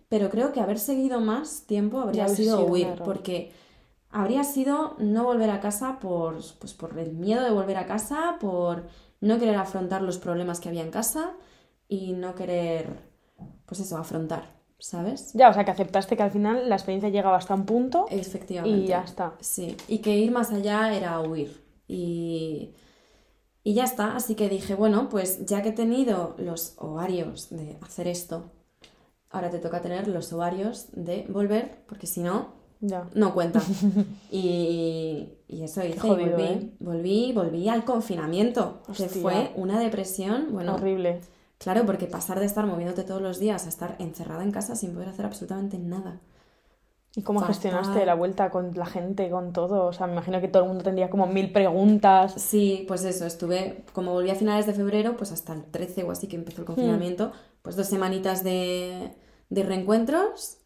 pero 0.09 0.29
creo 0.29 0.51
que 0.53 0.61
haber 0.61 0.79
seguido 0.79 1.19
más 1.19 1.63
tiempo 1.67 1.99
habría 1.99 2.27
sido 2.29 2.65
huir, 2.65 3.01
porque 3.03 3.51
habría 4.09 4.43
sido 4.43 4.95
no 4.99 5.23
volver 5.25 5.49
a 5.49 5.59
casa 5.59 5.99
por, 5.99 6.37
pues, 6.59 6.73
por 6.73 6.97
el 6.99 7.13
miedo 7.13 7.43
de 7.43 7.51
volver 7.51 7.77
a 7.77 7.85
casa, 7.85 8.37
por 8.39 8.87
no 9.21 9.39
querer 9.39 9.55
afrontar 9.57 10.01
los 10.01 10.17
problemas 10.17 10.59
que 10.59 10.69
había 10.69 10.83
en 10.83 10.91
casa 10.91 11.33
y 11.87 12.13
no 12.13 12.35
querer, 12.35 13.09
pues 13.65 13.81
eso, 13.81 13.97
afrontar, 13.97 14.54
¿sabes? 14.85 15.31
Ya, 15.33 15.49
o 15.49 15.53
sea, 15.53 15.65
que 15.65 15.71
aceptaste 15.71 16.15
que 16.15 16.23
al 16.23 16.29
final 16.31 16.69
la 16.69 16.75
experiencia 16.75 17.09
llegaba 17.09 17.37
hasta 17.37 17.55
un 17.55 17.65
punto 17.65 18.05
Efectivamente. 18.11 18.77
y 18.85 18.87
ya 18.87 19.01
está. 19.01 19.33
Sí, 19.39 19.75
y 19.87 19.97
que 19.99 20.15
ir 20.15 20.31
más 20.31 20.51
allá 20.51 20.93
era 20.93 21.19
huir. 21.21 21.59
Y, 21.87 22.71
y 23.63 23.73
ya 23.73 23.83
está, 23.83 24.15
así 24.15 24.35
que 24.35 24.47
dije, 24.47 24.75
bueno, 24.75 25.09
pues 25.09 25.45
ya 25.45 25.61
que 25.63 25.69
he 25.69 25.71
tenido 25.73 26.35
los 26.37 26.75
ovarios 26.77 27.49
de 27.49 27.77
hacer 27.81 28.07
esto, 28.07 28.43
ahora 29.31 29.49
te 29.49 29.57
toca 29.59 29.81
tener 29.81 30.07
los 30.07 30.31
ovarios 30.33 30.87
de 30.93 31.25
volver, 31.29 31.79
porque 31.87 32.05
si 32.05 32.21
no, 32.21 32.53
Ya. 32.79 33.07
no 33.15 33.33
cuenta. 33.33 33.61
Y, 34.31 35.29
y 35.47 35.63
eso 35.63 35.83
hice, 35.83 36.05
y 36.05 36.09
volví, 36.09 36.43
¿eh? 36.43 36.69
volví, 36.79 37.31
volví 37.33 37.69
al 37.69 37.83
confinamiento, 37.85 38.81
que 38.95 39.07
fue 39.09 39.51
una 39.55 39.79
depresión, 39.79 40.49
bueno, 40.51 40.75
Horrible. 40.75 41.21
Claro, 41.57 41.85
porque 41.85 42.07
pasar 42.07 42.39
de 42.39 42.45
estar 42.45 42.65
moviéndote 42.65 43.03
todos 43.03 43.21
los 43.21 43.39
días 43.39 43.65
a 43.65 43.69
estar 43.69 43.95
encerrada 43.99 44.43
en 44.43 44.51
casa 44.51 44.75
sin 44.75 44.93
poder 44.93 45.09
hacer 45.09 45.25
absolutamente 45.25 45.77
nada. 45.79 46.21
¿Y 47.15 47.23
cómo 47.23 47.41
Fatal. 47.41 47.45
gestionaste 47.45 48.05
la 48.05 48.13
vuelta 48.13 48.51
con 48.51 48.73
la 48.75 48.85
gente, 48.85 49.29
con 49.29 49.53
todo? 49.53 49.87
O 49.87 49.93
sea, 49.93 50.05
me 50.07 50.13
imagino 50.13 50.41
que 50.41 50.49
todo 50.49 50.63
el 50.63 50.69
mundo 50.69 50.83
tendría 50.83 51.09
como 51.09 51.27
mil 51.27 51.51
preguntas. 51.51 52.35
Sí, 52.35 52.83
pues 52.87 53.05
eso, 53.05 53.25
estuve, 53.25 53.85
como 53.93 54.11
volví 54.13 54.29
a 54.29 54.35
finales 54.35 54.65
de 54.65 54.73
febrero, 54.73 55.15
pues 55.15 55.31
hasta 55.31 55.53
el 55.53 55.63
13 55.65 56.03
o 56.03 56.11
así 56.11 56.27
que 56.27 56.35
empezó 56.35 56.61
el 56.61 56.67
confinamiento, 56.67 57.31
pues 57.61 57.75
dos 57.77 57.87
semanitas 57.87 58.43
de, 58.43 59.15
de 59.49 59.63
reencuentros 59.63 60.57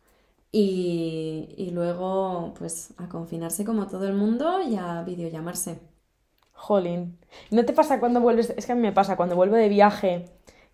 y, 0.51 1.53
y 1.57 1.71
luego 1.71 2.53
pues 2.57 2.93
a 2.97 3.09
confinarse 3.09 3.65
como 3.65 3.87
todo 3.87 4.07
el 4.07 4.15
mundo 4.15 4.61
y 4.61 4.77
a 4.77 5.03
videollamarse. 5.03 5.79
Jolín. 6.53 7.17
¿No 7.51 7.65
te 7.65 7.73
pasa 7.73 7.99
cuando 7.99 8.19
vuelves? 8.21 8.53
Es 8.57 8.65
que 8.65 8.73
a 8.73 8.75
mí 8.75 8.81
me 8.81 8.91
pasa 8.91 9.15
cuando 9.15 9.35
vuelvo 9.35 9.55
de 9.55 9.69
viaje 9.69 10.25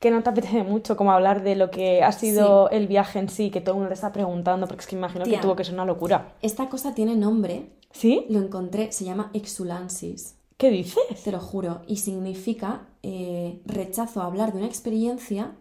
que 0.06 0.12
no 0.12 0.22
te 0.24 0.30
apetece 0.30 0.62
mucho 0.64 0.96
como 0.96 1.12
hablar 1.12 1.42
de 1.44 1.56
lo 1.56 1.72
que 1.72 2.04
ha 2.04 2.12
sido 2.12 2.70
el 2.70 2.86
viaje 2.88 3.18
en 3.20 3.28
sí, 3.30 3.50
que 3.50 3.60
todo 3.60 3.72
el 3.74 3.78
mundo 3.80 3.88
te 3.90 3.96
está 3.96 4.12
preguntando, 4.14 4.68
porque 4.68 4.82
es 4.82 4.88
que 4.88 4.96
imagino 4.96 5.26
que 5.26 5.38
tuvo 5.40 5.56
que 5.56 5.64
ser 5.64 5.74
una 5.74 5.86
locura. 5.86 6.36
Esta 6.42 6.70
cosa 6.70 6.94
tiene 6.94 7.16
nombre, 7.16 7.72
¿Sí? 7.92 8.26
lo 8.30 8.40
encontré, 8.40 8.92
se 8.92 9.04
llama 9.06 9.32
exulansis. 9.34 10.38
¿Qué 10.58 10.70
dices? 10.70 11.24
Te 11.24 11.32
lo 11.32 11.40
juro. 11.40 11.82
Y 11.88 11.98
significa 11.98 12.88
eh, 13.04 13.62
rechazo 13.66 14.22
a 14.22 14.26
hablar 14.26 14.52
de 14.54 14.60
una 14.60 14.68
experiencia 14.68 15.52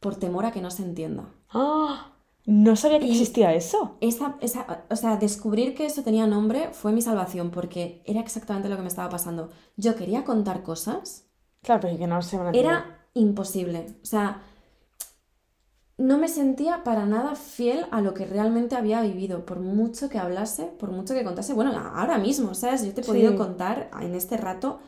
por 0.00 0.16
temor 0.16 0.44
a 0.44 0.50
que 0.52 0.60
no 0.60 0.70
se 0.70 0.82
entienda. 0.82 1.24
¡Ah! 1.50 2.10
No 2.46 2.76
sabía 2.76 2.98
que 2.98 3.06
Y- 3.06 3.12
existía 3.12 3.54
eso. 3.54 3.96
Esa, 4.02 4.36
esa, 4.42 4.84
o 4.90 4.96
sea, 4.96 5.16
descubrir 5.16 5.74
que 5.74 5.86
eso 5.86 6.02
tenía 6.02 6.26
nombre 6.26 6.68
fue 6.72 6.92
mi 6.92 7.00
salvación 7.00 7.50
porque 7.50 8.02
era 8.04 8.20
exactamente 8.20 8.68
lo 8.68 8.76
que 8.76 8.82
me 8.82 8.88
estaba 8.88 9.08
pasando. 9.08 9.48
Yo 9.78 9.94
quería 9.96 10.24
contar 10.24 10.62
cosas, 10.62 11.24
Claro, 11.62 11.80
pero 11.80 11.96
que 11.96 12.06
no 12.06 12.20
se 12.20 12.36
van 12.36 12.48
a 12.48 12.50
entender. 12.50 12.70
era 12.70 12.93
imposible. 13.14 13.86
O 14.02 14.06
sea, 14.06 14.42
no 15.96 16.18
me 16.18 16.28
sentía 16.28 16.82
para 16.82 17.06
nada 17.06 17.36
fiel 17.36 17.86
a 17.92 18.00
lo 18.00 18.14
que 18.14 18.26
realmente 18.26 18.74
había 18.74 19.00
vivido, 19.02 19.46
por 19.46 19.60
mucho 19.60 20.08
que 20.08 20.18
hablase, 20.18 20.64
por 20.64 20.90
mucho 20.90 21.14
que 21.14 21.22
contase. 21.22 21.54
Bueno, 21.54 21.72
ahora 21.94 22.18
mismo, 22.18 22.54
¿sabes? 22.54 22.84
Yo 22.84 22.92
te 22.92 23.00
he 23.00 23.04
podido 23.04 23.30
Sí. 23.32 23.36
contar 23.38 23.90
en 24.00 24.14
este 24.14 24.36
rato 24.36 24.80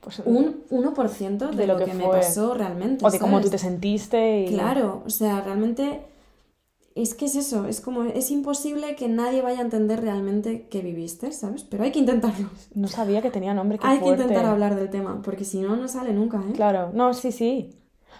Pues, 0.00 0.20
un 0.26 0.62
1% 0.70 1.50
de, 1.50 1.56
De 1.56 1.66
lo, 1.66 1.74
lo 1.74 1.78
que, 1.78 1.90
que 1.90 1.94
me 1.94 2.06
pasó 2.06 2.52
realmente. 2.54 3.04
o 3.04 3.10
de 3.10 3.18
cómo 3.18 3.40
tú 3.40 3.48
te 3.48 3.56
sentiste 3.58 4.42
y... 4.42 4.48
Claro, 4.48 5.02
o 5.06 5.10
sea, 5.10 5.40
realmente 5.40 6.02
es 6.94 7.14
que 7.14 7.24
es 7.24 7.34
eso, 7.34 7.66
es 7.66 7.80
como, 7.80 8.04
es 8.04 8.30
imposible 8.30 8.94
que 8.96 9.08
nadie 9.08 9.42
vaya 9.42 9.58
a 9.58 9.62
entender 9.62 10.00
realmente 10.00 10.66
qué 10.70 10.80
viviste, 10.80 11.32
¿sabes? 11.32 11.64
Pero 11.64 11.84
hay 11.84 11.92
que 11.92 11.98
intentarlo. 11.98 12.48
No 12.74 12.88
sabía 12.88 13.22
que 13.22 13.30
tenía 13.30 13.54
nombre, 13.54 13.78
qué 13.78 13.86
Hay 13.86 14.00
que 14.00 14.08
intentar 14.08 14.46
hablar 14.46 14.76
del 14.76 14.90
tema, 14.90 15.20
porque 15.22 15.44
si 15.44 15.60
no, 15.60 15.76
no 15.76 15.88
sale 15.88 16.12
nunca, 16.12 16.38
¿eh? 16.38 16.52
Claro, 16.52 16.90
no, 16.92 17.14
sí, 17.14 17.32
sí. 17.32 17.70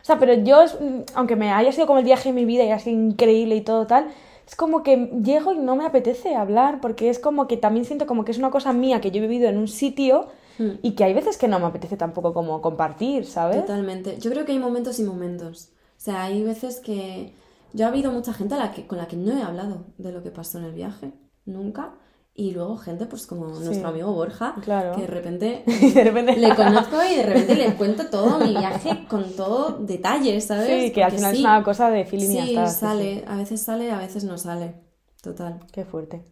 O 0.02 0.04
sea, 0.04 0.18
pero 0.18 0.34
yo, 0.34 0.64
mm, 0.64 1.00
aunque 1.14 1.36
me 1.36 1.50
haya 1.52 1.72
sido 1.72 1.86
como 1.86 1.98
el 1.98 2.04
viaje 2.04 2.30
de 2.30 2.34
mi 2.34 2.44
vida 2.44 2.64
y 2.64 2.70
ha 2.70 2.78
sido 2.78 2.96
increíble 2.96 3.56
y 3.56 3.60
todo 3.62 3.86
tal, 3.86 4.08
es 4.46 4.56
como 4.56 4.82
que 4.82 5.10
llego 5.22 5.52
y 5.52 5.58
no 5.58 5.76
me 5.76 5.86
apetece 5.86 6.34
hablar, 6.34 6.80
porque 6.80 7.08
es 7.08 7.18
como 7.18 7.46
que 7.46 7.56
también 7.56 7.84
siento 7.86 8.06
como 8.06 8.24
que 8.24 8.32
es 8.32 8.38
una 8.38 8.50
cosa 8.50 8.72
mía 8.72 9.00
que 9.00 9.10
yo 9.10 9.18
he 9.18 9.26
vivido 9.26 9.48
en 9.48 9.56
un 9.56 9.68
sitio 9.68 10.28
Hmm. 10.58 10.78
y 10.82 10.92
que 10.92 11.04
hay 11.04 11.14
veces 11.14 11.36
que 11.36 11.48
no 11.48 11.58
me 11.58 11.66
apetece 11.66 11.96
tampoco 11.96 12.32
como 12.32 12.60
compartir, 12.62 13.26
¿sabes? 13.26 13.60
Totalmente. 13.62 14.18
Yo 14.20 14.30
creo 14.30 14.44
que 14.44 14.52
hay 14.52 14.58
momentos 14.58 14.98
y 15.00 15.04
momentos. 15.04 15.70
O 15.96 16.00
sea, 16.00 16.24
hay 16.24 16.42
veces 16.42 16.80
que... 16.80 17.32
Yo 17.74 17.84
ha 17.86 17.88
habido 17.88 18.10
mucha 18.12 18.32
gente 18.32 18.54
a 18.54 18.58
la 18.58 18.72
que, 18.72 18.86
con 18.86 18.98
la 18.98 19.06
que 19.08 19.16
no 19.16 19.36
he 19.36 19.42
hablado 19.42 19.86
de 19.98 20.12
lo 20.12 20.22
que 20.22 20.30
pasó 20.30 20.58
en 20.58 20.64
el 20.64 20.72
viaje, 20.72 21.12
nunca. 21.44 21.94
Y 22.36 22.50
luego 22.50 22.76
gente, 22.78 23.06
pues 23.06 23.26
como 23.28 23.46
nuestro 23.46 23.88
amigo 23.88 24.12
Borja, 24.12 24.56
Claro. 24.62 24.94
que 24.96 25.02
de 25.02 25.06
repente 25.06 25.62
Y 25.82 25.92
de 25.92 26.04
repente... 26.04 26.36
le 26.36 26.54
conozco 26.56 26.96
y 27.04 27.14
de 27.16 27.22
repente 27.24 27.54
le 27.54 27.74
cuento 27.76 28.06
todo 28.10 28.38
mi 28.40 28.50
viaje 28.50 29.06
con 29.08 29.24
todo 29.36 29.78
detalle, 29.78 30.40
¿sabes? 30.40 30.66
Sí, 30.66 30.90
que 30.92 31.04
al 31.04 31.10
Porque 31.10 31.16
final 31.18 31.32
es 31.32 31.38
sí, 31.38 31.44
una 31.44 31.62
cosa 31.62 31.90
de 31.90 32.04
feeling 32.04 32.30
y 32.30 32.32
Sí, 32.32 32.48
está, 32.50 32.66
sí, 32.66 32.80
sale. 32.80 33.14
sí. 33.20 33.24
A 33.28 33.36
veces 33.36 33.62
sale, 33.62 33.90
a 33.92 33.98
veces 33.98 34.24
no 34.24 34.36
sale. 34.38 34.74
Total. 35.22 35.60
Qué 35.72 35.84
fuerte. 35.84 36.24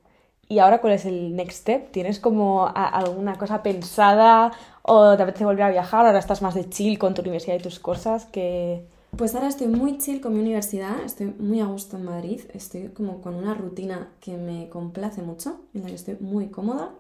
¿Y 0.49 0.59
ahora 0.59 0.81
cuál 0.81 0.95
es 0.95 1.05
el 1.07 1.35
next 1.37 1.59
step? 1.61 1.93
¿Tienes 1.93 2.19
como 2.21 2.67
alguna 2.75 3.37
cosa 3.39 3.63
pensada 3.63 4.51
o 4.83 5.17
te 5.17 5.23
apetece 5.23 5.45
volver 5.45 5.63
a 5.65 5.71
viajar? 5.71 6.05
¿Ahora 6.07 6.19
estás 6.19 6.43
más 6.43 6.55
de 6.55 6.69
chill 6.69 6.99
con 6.99 7.15
tu 7.15 7.23
universidad 7.23 7.57
y 7.57 7.63
tus 7.63 7.79
cosas? 7.79 8.27
que 8.27 8.87
Pues 9.17 9.35
ahora 9.35 9.49
estoy 9.49 9.69
muy 9.69 9.99
chill 9.99 10.21
con 10.23 10.33
mi 10.33 10.41
universidad, 10.41 11.05
estoy 11.05 11.27
muy 11.39 11.61
a 11.61 11.67
gusto 11.67 11.97
en 11.99 12.05
Madrid, 12.05 12.41
estoy 12.55 12.89
como 12.89 13.21
con 13.21 13.35
una 13.35 13.53
rutina 13.55 14.11
que 14.21 14.37
me 14.39 14.69
complace 14.71 15.21
mucho, 15.23 15.61
en 15.75 15.83
la 15.83 15.89
que 15.89 15.95
estoy 15.95 16.17
muy 16.21 16.49
cómoda, 16.49 16.95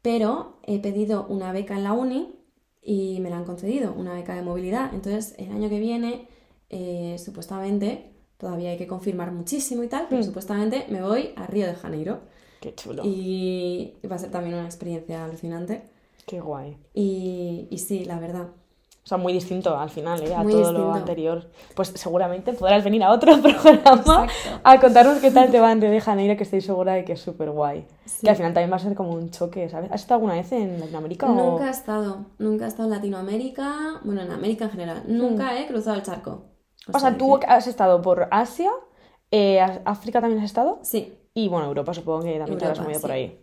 pero 0.00 0.56
he 0.62 0.78
pedido 0.80 1.26
una 1.28 1.52
beca 1.52 1.74
en 1.76 1.84
la 1.84 1.92
uni 1.92 2.34
y 2.80 3.20
me 3.20 3.28
la 3.28 3.36
han 3.36 3.44
concedido, 3.44 3.92
una 3.92 4.14
beca 4.14 4.34
de 4.34 4.42
movilidad. 4.42 4.92
Entonces, 4.94 5.34
el 5.38 5.52
año 5.52 5.68
que 5.68 5.78
viene, 5.78 6.28
eh, 6.70 7.16
supuestamente, 7.22 8.10
todavía 8.38 8.70
hay 8.70 8.78
que 8.78 8.86
confirmar 8.86 9.32
muchísimo 9.32 9.82
y 9.84 9.88
tal, 9.88 10.06
pero 10.08 10.22
Mm. 10.22 10.24
supuestamente 10.24 10.86
me 10.88 11.02
voy 11.02 11.30
a 11.36 11.46
Río 11.46 11.66
de 11.66 11.74
Janeiro 11.74 12.20
Qué 12.60 12.74
chulo. 12.74 13.02
y 13.04 13.92
va 14.10 14.16
a 14.16 14.18
ser 14.18 14.30
también 14.30 14.54
una 14.56 14.64
experiencia 14.64 15.24
alucinante. 15.26 15.82
Qué 16.26 16.40
guay. 16.40 16.78
Y, 16.94 17.68
y 17.70 17.78
sí, 17.78 18.04
la 18.06 18.18
verdad. 18.18 18.48
O 19.12 19.14
sea, 19.14 19.22
muy 19.22 19.34
distinto 19.34 19.78
al 19.78 19.90
final, 19.90 20.22
¿eh? 20.26 20.34
A 20.34 20.42
Muy 20.42 20.52
todo 20.52 20.60
distinto. 20.62 20.86
lo 20.88 20.94
anterior. 20.94 21.50
Pues 21.74 21.88
seguramente 21.94 22.54
podrás 22.54 22.82
venir 22.82 23.02
a 23.02 23.10
otro 23.10 23.32
programa 23.42 24.24
Exacto. 24.24 24.60
a 24.64 24.80
contarnos 24.80 25.18
qué 25.18 25.30
tal 25.30 25.50
te 25.50 25.60
va 25.60 25.70
en 25.70 25.82
Río 25.82 25.90
de 25.90 26.00
Janeiro, 26.00 26.34
que 26.34 26.44
estoy 26.44 26.62
segura 26.62 26.94
de 26.94 27.04
que 27.04 27.12
es 27.12 27.20
súper 27.20 27.50
guay. 27.50 27.86
Sí. 28.06 28.20
Que 28.22 28.30
al 28.30 28.36
final 28.36 28.54
también 28.54 28.72
va 28.72 28.76
a 28.76 28.78
ser 28.78 28.94
como 28.94 29.10
un 29.12 29.28
choque, 29.30 29.68
¿sabes? 29.68 29.90
¿Has 29.92 30.00
estado 30.00 30.16
alguna 30.20 30.34
vez 30.34 30.50
en 30.52 30.80
Latinoamérica 30.80 31.26
o...? 31.30 31.34
Nunca 31.34 31.66
he 31.66 31.70
estado, 31.70 32.24
nunca 32.38 32.64
he 32.64 32.68
estado 32.68 32.88
en 32.88 32.94
Latinoamérica, 32.94 34.00
bueno, 34.02 34.22
en 34.22 34.30
América 34.30 34.64
en 34.64 34.70
general, 34.70 35.02
nunca 35.06 35.60
he 35.60 35.66
cruzado 35.66 35.96
el 35.96 36.02
charco. 36.02 36.44
O 36.90 36.98
sea, 36.98 37.18
tú 37.18 37.38
que- 37.38 37.46
has 37.46 37.66
estado 37.66 38.00
por 38.00 38.28
Asia, 38.30 38.70
eh, 39.30 39.60
África 39.84 40.22
también 40.22 40.40
has 40.40 40.46
estado, 40.46 40.78
Sí, 40.82 41.12
y 41.34 41.48
bueno, 41.48 41.66
Europa 41.66 41.92
supongo 41.92 42.22
que 42.22 42.38
también 42.38 42.56
te 42.58 42.64
Europa, 42.64 42.82
movido 42.82 43.00
por 43.02 43.10
sí. 43.10 43.14
ahí. 43.16 43.38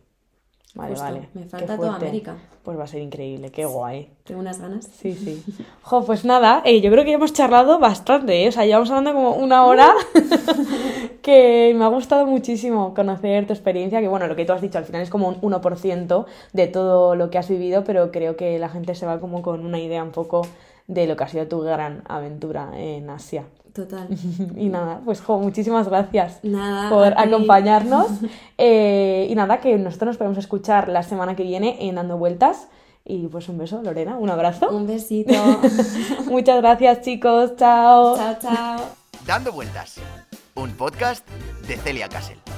Vale, 0.75 0.89
Justo, 0.91 1.03
vale. 1.03 1.29
me 1.33 1.45
falta 1.45 1.75
toda. 1.75 1.95
América. 1.95 2.35
Pues 2.63 2.77
va 2.77 2.83
a 2.83 2.87
ser 2.87 3.01
increíble, 3.01 3.49
qué 3.51 3.65
guay. 3.65 4.09
tengo 4.23 4.41
unas 4.41 4.59
ganas. 4.61 4.85
Sí, 4.85 5.13
sí. 5.13 5.43
Jo, 5.81 6.05
pues 6.05 6.25
nada, 6.25 6.61
eh, 6.63 6.81
yo 6.81 6.91
creo 6.91 7.03
que 7.03 7.09
ya 7.09 7.15
hemos 7.17 7.33
charlado 7.33 7.79
bastante, 7.79 8.43
¿eh? 8.43 8.49
O 8.49 8.51
sea, 8.51 8.65
llevamos 8.65 8.89
hablando 8.91 9.13
como 9.13 9.31
una 9.33 9.65
hora 9.65 9.91
que 11.23 11.73
me 11.75 11.83
ha 11.83 11.87
gustado 11.87 12.25
muchísimo 12.27 12.93
conocer 12.93 13.47
tu 13.47 13.53
experiencia, 13.53 13.99
que 14.01 14.07
bueno, 14.07 14.27
lo 14.27 14.35
que 14.35 14.45
tú 14.45 14.53
has 14.53 14.61
dicho 14.61 14.77
al 14.77 14.85
final 14.85 15.01
es 15.01 15.09
como 15.09 15.27
un 15.27 15.41
1% 15.41 16.25
de 16.53 16.67
todo 16.67 17.15
lo 17.15 17.29
que 17.29 17.37
has 17.39 17.49
vivido, 17.49 17.83
pero 17.83 18.11
creo 18.11 18.35
que 18.35 18.59
la 18.59 18.69
gente 18.69 18.93
se 18.93 19.05
va 19.05 19.19
como 19.19 19.41
con 19.41 19.65
una 19.65 19.79
idea 19.79 20.03
un 20.03 20.11
poco 20.11 20.45
de 20.87 21.07
lo 21.07 21.15
que 21.15 21.23
ha 21.23 21.27
sido 21.27 21.47
tu 21.47 21.61
gran 21.61 22.03
aventura 22.07 22.71
en 22.75 23.09
Asia. 23.09 23.45
Total. 23.79 24.07
Y 24.57 24.67
nada, 24.67 24.99
pues 25.05 25.21
jo, 25.21 25.39
muchísimas 25.39 25.87
gracias 25.87 26.39
Nada. 26.43 26.89
por 26.89 27.13
acompañarnos. 27.17 28.07
Eh, 28.61 29.27
y 29.29 29.35
nada, 29.35 29.61
que 29.61 29.77
nosotros 29.77 30.07
nos 30.09 30.17
podemos 30.17 30.37
escuchar 30.37 30.89
la 30.89 31.01
semana 31.01 31.33
que 31.37 31.43
viene 31.43 31.77
en 31.87 31.95
Dando 31.95 32.17
Vueltas. 32.17 32.67
Y 33.05 33.27
pues 33.27 33.47
un 33.47 33.57
beso, 33.57 33.81
Lorena, 33.81 34.17
un 34.17 34.29
abrazo. 34.29 34.69
Un 34.69 34.85
besito. 34.85 35.33
Muchas 36.29 36.57
gracias, 36.57 36.99
chicos. 36.99 37.55
Chao. 37.55 38.17
chao, 38.17 38.35
chao. 38.41 38.79
Dando 39.25 39.53
vueltas. 39.53 39.95
Un 40.55 40.71
podcast 40.71 41.25
de 41.69 41.77
Celia 41.77 42.09
Castle. 42.09 42.48